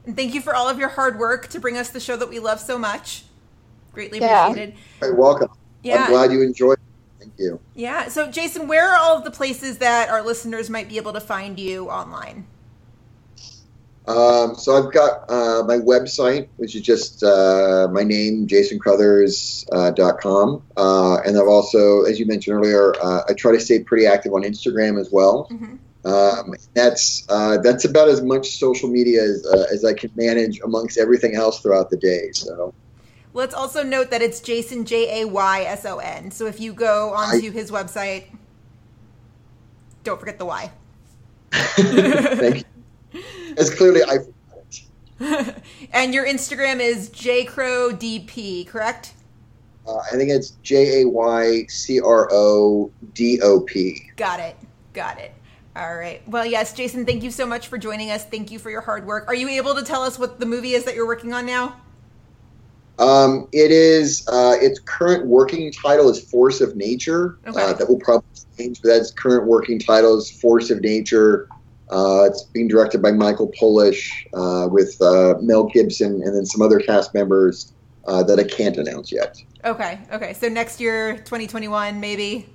And 0.06 0.16
thank 0.16 0.34
you 0.34 0.42
for 0.42 0.54
all 0.56 0.68
of 0.68 0.80
your 0.80 0.90
hard 0.90 1.20
work 1.20 1.48
to 1.50 1.60
bring 1.60 1.78
us 1.78 1.90
the 1.90 2.00
show 2.00 2.18
that 2.18 2.30
we 2.30 2.40
love 2.40 2.60
so 2.60 2.78
much. 2.78 3.24
Greatly 3.94 4.20
Yeah. 4.20 4.48
appreciated. 4.48 4.76
You're 5.02 5.16
welcome 5.16 5.50
Yeah. 5.84 6.04
i'm 6.04 6.12
glad 6.12 6.32
you 6.32 6.42
enjoyed 6.42 6.78
it 6.78 7.20
thank 7.20 7.34
you 7.38 7.60
Yeah. 7.76 8.08
So, 8.10 8.28
Jayson, 8.28 8.68
where 8.68 8.88
are 8.90 8.98
all 8.98 9.18
of 9.18 9.24
the 9.24 9.32
places 9.32 9.78
that 9.80 10.10
our 10.10 10.22
listeners 10.22 10.70
might 10.70 10.90
be 10.90 10.98
able 10.98 11.14
to 11.14 11.22
find 11.22 11.58
you 11.60 11.90
online? 11.90 12.46
Um, 14.10 14.56
so 14.56 14.76
I've 14.76 14.92
got 14.92 15.30
uh, 15.30 15.64
my 15.68 15.78
website, 15.78 16.48
which 16.58 16.76
is 16.76 16.82
just 16.82 17.24
uh, 17.24 17.88
my 17.92 18.04
name, 18.04 18.48
jaysoncrothers.com. 18.48 19.70
Uh, 19.72 20.14
.com. 20.14 20.64
uh, 20.78 21.18
and 21.26 21.38
I've 21.38 21.48
also, 21.48 22.02
as 22.02 22.20
you 22.20 22.26
mentioned 22.26 22.58
earlier, 22.58 22.96
uh, 23.02 23.22
I 23.30 23.34
try 23.34 23.52
to 23.52 23.60
stay 23.60 23.84
pretty 23.84 24.08
active 24.08 24.34
on 24.34 24.42
Instagram 24.42 25.00
as 25.00 25.12
well. 25.12 25.48
Mhm. 25.52 25.78
Um, 26.06 26.56
that's 26.74 27.26
uh, 27.30 27.58
that's 27.58 27.86
about 27.86 28.08
as 28.08 28.22
much 28.22 28.58
social 28.58 28.90
media 28.90 29.22
as, 29.22 29.46
uh, 29.46 29.66
as 29.72 29.86
I 29.86 29.94
can 29.94 30.10
manage 30.16 30.60
amongst 30.62 30.98
everything 30.98 31.36
else 31.36 31.60
throughout 31.60 31.90
the 31.92 31.98
day. 31.98 32.32
So 32.32 32.74
Let's 33.34 33.54
also 33.54 33.84
note 33.84 34.10
that 34.10 34.22
it's 34.22 34.40
Jayson 34.40 34.86
J 34.86 35.22
A 35.22 35.28
Y 35.28 35.62
S 35.62 35.86
O 35.86 36.00
N. 36.00 36.32
So 36.32 36.48
if 36.48 36.60
you 36.60 36.74
go 36.74 37.14
onto 37.14 37.52
his 37.52 37.70
website, 37.70 38.26
don't 40.04 40.20
forget 40.20 40.40
the 40.40 40.46
Y. 40.46 40.72
thank 41.52 42.58
you. 42.58 42.64
As 43.58 43.74
clearly 43.74 44.02
I, 44.04 44.20
and 45.94 46.14
your 46.14 46.26
Instagram 46.26 46.80
is 46.80 47.10
jcrowdp, 47.10 48.68
correct? 48.68 49.14
uh, 49.90 49.98
I 50.12 50.16
think 50.16 50.30
it's 50.30 50.52
J 50.64 51.02
A 51.02 51.08
Y 51.08 51.66
C 51.68 52.00
R 52.00 52.30
O 52.32 52.92
D 53.14 53.40
O 53.42 53.62
P. 53.62 54.12
Got 54.16 54.40
it. 54.40 54.56
Got 54.94 55.20
it. 55.20 55.34
All 55.76 55.96
right. 55.96 56.28
Well, 56.28 56.46
yes, 56.46 56.74
Jayson, 56.74 57.06
thank 57.06 57.24
you 57.24 57.32
so 57.32 57.46
much 57.46 57.68
for 57.68 57.78
joining 57.78 58.12
us. 58.12 58.26
Thank 58.26 58.52
you 58.52 58.60
for 58.60 58.70
your 58.70 58.82
hard 58.82 59.06
work. 59.06 59.28
Are 59.28 59.36
you 59.36 59.48
able 59.50 59.76
to 59.76 59.84
tell 59.84 60.04
us 60.04 60.20
what 60.20 60.40
the 60.40 60.46
movie 60.46 60.74
is 60.74 60.84
that 60.86 60.96
you're 60.96 61.08
working 61.08 61.34
on 61.34 61.46
now? 61.46 61.80
Um, 62.98 63.48
it 63.54 63.72
is 63.72 64.28
uh, 64.28 64.56
its 64.60 64.80
current 64.80 65.26
working 65.26 65.72
title 65.72 66.10
is 66.10 66.20
Force 66.20 66.60
of 66.60 66.76
Nature. 66.76 67.40
Okay. 67.48 67.62
Uh, 67.62 67.74
that 67.74 67.88
will 67.88 68.00
probably 68.00 68.28
change, 68.58 68.82
but 68.82 68.90
that's 68.90 69.12
current 69.12 69.48
working 69.48 69.80
title 69.80 70.18
is 70.18 70.30
Force 70.30 70.70
of 70.70 70.82
Nature. 70.82 71.48
Uh, 71.90 72.26
it's 72.26 72.44
being 72.44 72.68
directed 72.68 73.02
by 73.02 73.12
Michael 73.12 73.52
Polish 73.60 74.28
uh, 74.34 74.68
with 74.70 75.02
uh, 75.02 75.36
Mel 75.42 75.66
Gibson 75.66 76.22
and 76.24 76.36
then 76.36 76.46
some 76.46 76.62
other 76.62 76.80
cast 76.80 77.14
members 77.14 77.74
uh, 78.06 78.24
that 78.24 78.40
I 78.40 78.44
can't 78.44 78.78
announce 78.78 79.12
yet. 79.12 79.42
Okay. 79.66 80.00
Okay. 80.12 80.34
So 80.34 80.50
next 80.50 80.80
year, 80.80 81.18
2021, 81.18 82.00
maybe. 82.00 82.48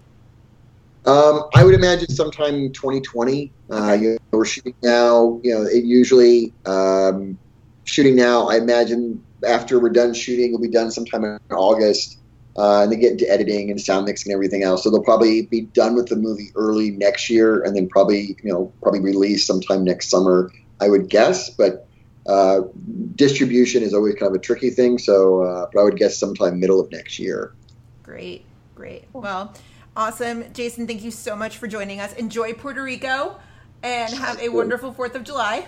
Um, 1.07 1.45
I 1.55 1.65
would 1.65 1.75
imagine 1.75 2.09
sometime 2.09 2.55
in 2.55 2.73
2020. 2.73 3.53
Uh, 3.71 3.93
you 4.01 4.11
know, 4.11 4.19
we're 4.31 4.45
shooting 4.45 4.75
now. 4.83 5.41
You 5.43 5.55
know, 5.55 5.63
it 5.63 5.85
usually 5.85 6.53
um, 6.65 7.37
shooting 7.85 8.17
now. 8.17 8.49
I 8.49 8.57
imagine 8.57 9.23
after 9.47 9.79
we're 9.79 9.91
done 9.91 10.15
shooting, 10.15 10.53
we'll 10.53 10.63
be 10.63 10.69
done 10.69 10.91
sometime 10.91 11.25
in 11.25 11.39
August, 11.51 12.19
uh, 12.57 12.83
and 12.83 12.93
they 12.93 12.97
get 12.97 13.13
into 13.13 13.31
editing 13.31 13.71
and 13.71 13.81
sound 13.81 14.07
mixing 14.07 14.33
and 14.33 14.37
everything 14.37 14.63
else. 14.63 14.83
So 14.83 14.91
they'll 14.91 15.03
probably 15.03 15.47
be 15.47 15.63
done 15.63 15.95
with 15.95 16.07
the 16.07 16.17
movie 16.17 16.51
early 16.55 16.91
next 16.91 17.29
year, 17.29 17.63
and 17.63 17.77
then 17.77 17.89
probably 17.89 18.37
you 18.43 18.53
know 18.53 18.73
probably 18.83 19.01
release 19.01 19.47
sometime 19.47 19.85
next 19.85 20.11
summer. 20.11 20.53
I 20.81 20.89
would 20.89 21.09
guess, 21.09 21.51
but 21.51 21.89
uh, 22.27 22.63
distribution 23.15 23.83
is 23.83 23.95
always 23.95 24.15
kind 24.15 24.31
of 24.31 24.35
a 24.35 24.43
tricky 24.43 24.71
thing. 24.71 24.99
So, 24.99 25.43
uh, 25.43 25.67
but 25.73 25.81
I 25.81 25.85
would 25.85 25.97
guess 25.97 26.19
sometime 26.19 26.59
middle 26.59 26.81
of 26.81 26.91
next 26.91 27.19
year. 27.19 27.55
Great. 28.03 28.45
Great. 28.75 29.05
Well, 29.13 29.55
awesome. 29.97 30.45
Jayson, 30.53 30.87
thank 30.87 31.03
you 31.03 31.11
so 31.11 31.37
much 31.37 31.59
for 31.59 31.67
joining 31.69 32.01
us. 32.01 32.13
Enjoy 32.15 32.53
Puerto 32.53 32.83
Rico 32.83 33.37
and 33.83 34.13
have 34.15 34.41
a 34.41 34.49
wonderful 34.49 34.93
4th 34.93 35.15
of 35.15 35.25
July. 35.25 35.67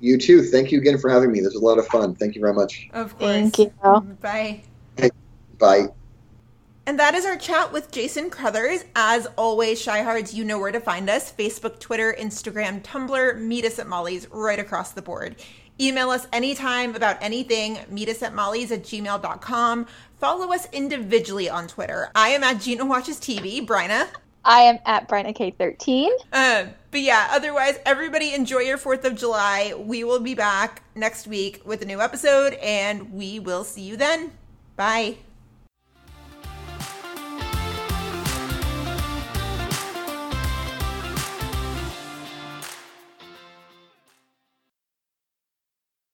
You 0.00 0.16
too. 0.16 0.42
Thank 0.42 0.70
you 0.70 0.78
again 0.78 0.98
for 0.98 1.10
having 1.10 1.32
me. 1.32 1.40
This 1.40 1.54
was 1.54 1.62
a 1.62 1.64
lot 1.64 1.78
of 1.78 1.86
fun. 1.88 2.14
Thank 2.14 2.34
you 2.34 2.40
very 2.40 2.54
much. 2.54 2.88
Of 2.92 3.18
course. 3.18 3.30
Thank 3.30 3.58
you. 3.58 3.72
Bye. 4.20 4.62
Bye. 5.58 5.88
And 6.86 6.98
that 6.98 7.14
is 7.14 7.26
our 7.26 7.36
chat 7.36 7.72
with 7.72 7.90
Jayson 7.90 8.30
Crothers. 8.30 8.84
As 8.96 9.26
always, 9.36 9.84
Shyhards, 9.84 10.32
you 10.32 10.42
know 10.42 10.58
where 10.58 10.72
to 10.72 10.80
find 10.80 11.10
us 11.10 11.30
Facebook, 11.30 11.80
Twitter, 11.80 12.16
Instagram, 12.18 12.82
Tumblr. 12.82 13.38
Meet 13.40 13.64
us 13.66 13.78
at 13.78 13.86
Molly's 13.86 14.26
right 14.30 14.58
across 14.58 14.92
the 14.92 15.02
board. 15.02 15.36
Email 15.80 16.10
us 16.10 16.26
anytime 16.32 16.94
about 16.94 17.22
anything. 17.22 17.78
Meet 17.88 18.08
us 18.08 18.22
at 18.22 18.34
molly's 18.34 18.72
at 18.72 18.82
gmail.com. 18.82 19.86
Follow 20.16 20.52
us 20.52 20.66
individually 20.72 21.48
on 21.48 21.68
Twitter. 21.68 22.10
I 22.14 22.30
am 22.30 22.42
at 22.42 22.60
Gina 22.60 22.84
Watches 22.84 23.18
TV. 23.18 23.64
Bryna. 23.64 24.08
I 24.44 24.60
am 24.62 24.78
at 24.86 25.08
Bryna 25.08 25.36
K13. 25.36 26.08
Uh, 26.32 26.66
but 26.90 27.00
yeah, 27.00 27.28
otherwise, 27.30 27.78
everybody 27.84 28.34
enjoy 28.34 28.60
your 28.60 28.78
4th 28.78 29.04
of 29.04 29.14
July. 29.14 29.74
We 29.76 30.04
will 30.04 30.20
be 30.20 30.34
back 30.34 30.82
next 30.94 31.26
week 31.26 31.60
with 31.64 31.82
a 31.82 31.84
new 31.84 32.00
episode, 32.00 32.54
and 32.54 33.12
we 33.12 33.38
will 33.38 33.62
see 33.62 33.82
you 33.82 33.96
then. 33.96 34.32
Bye. 34.74 35.18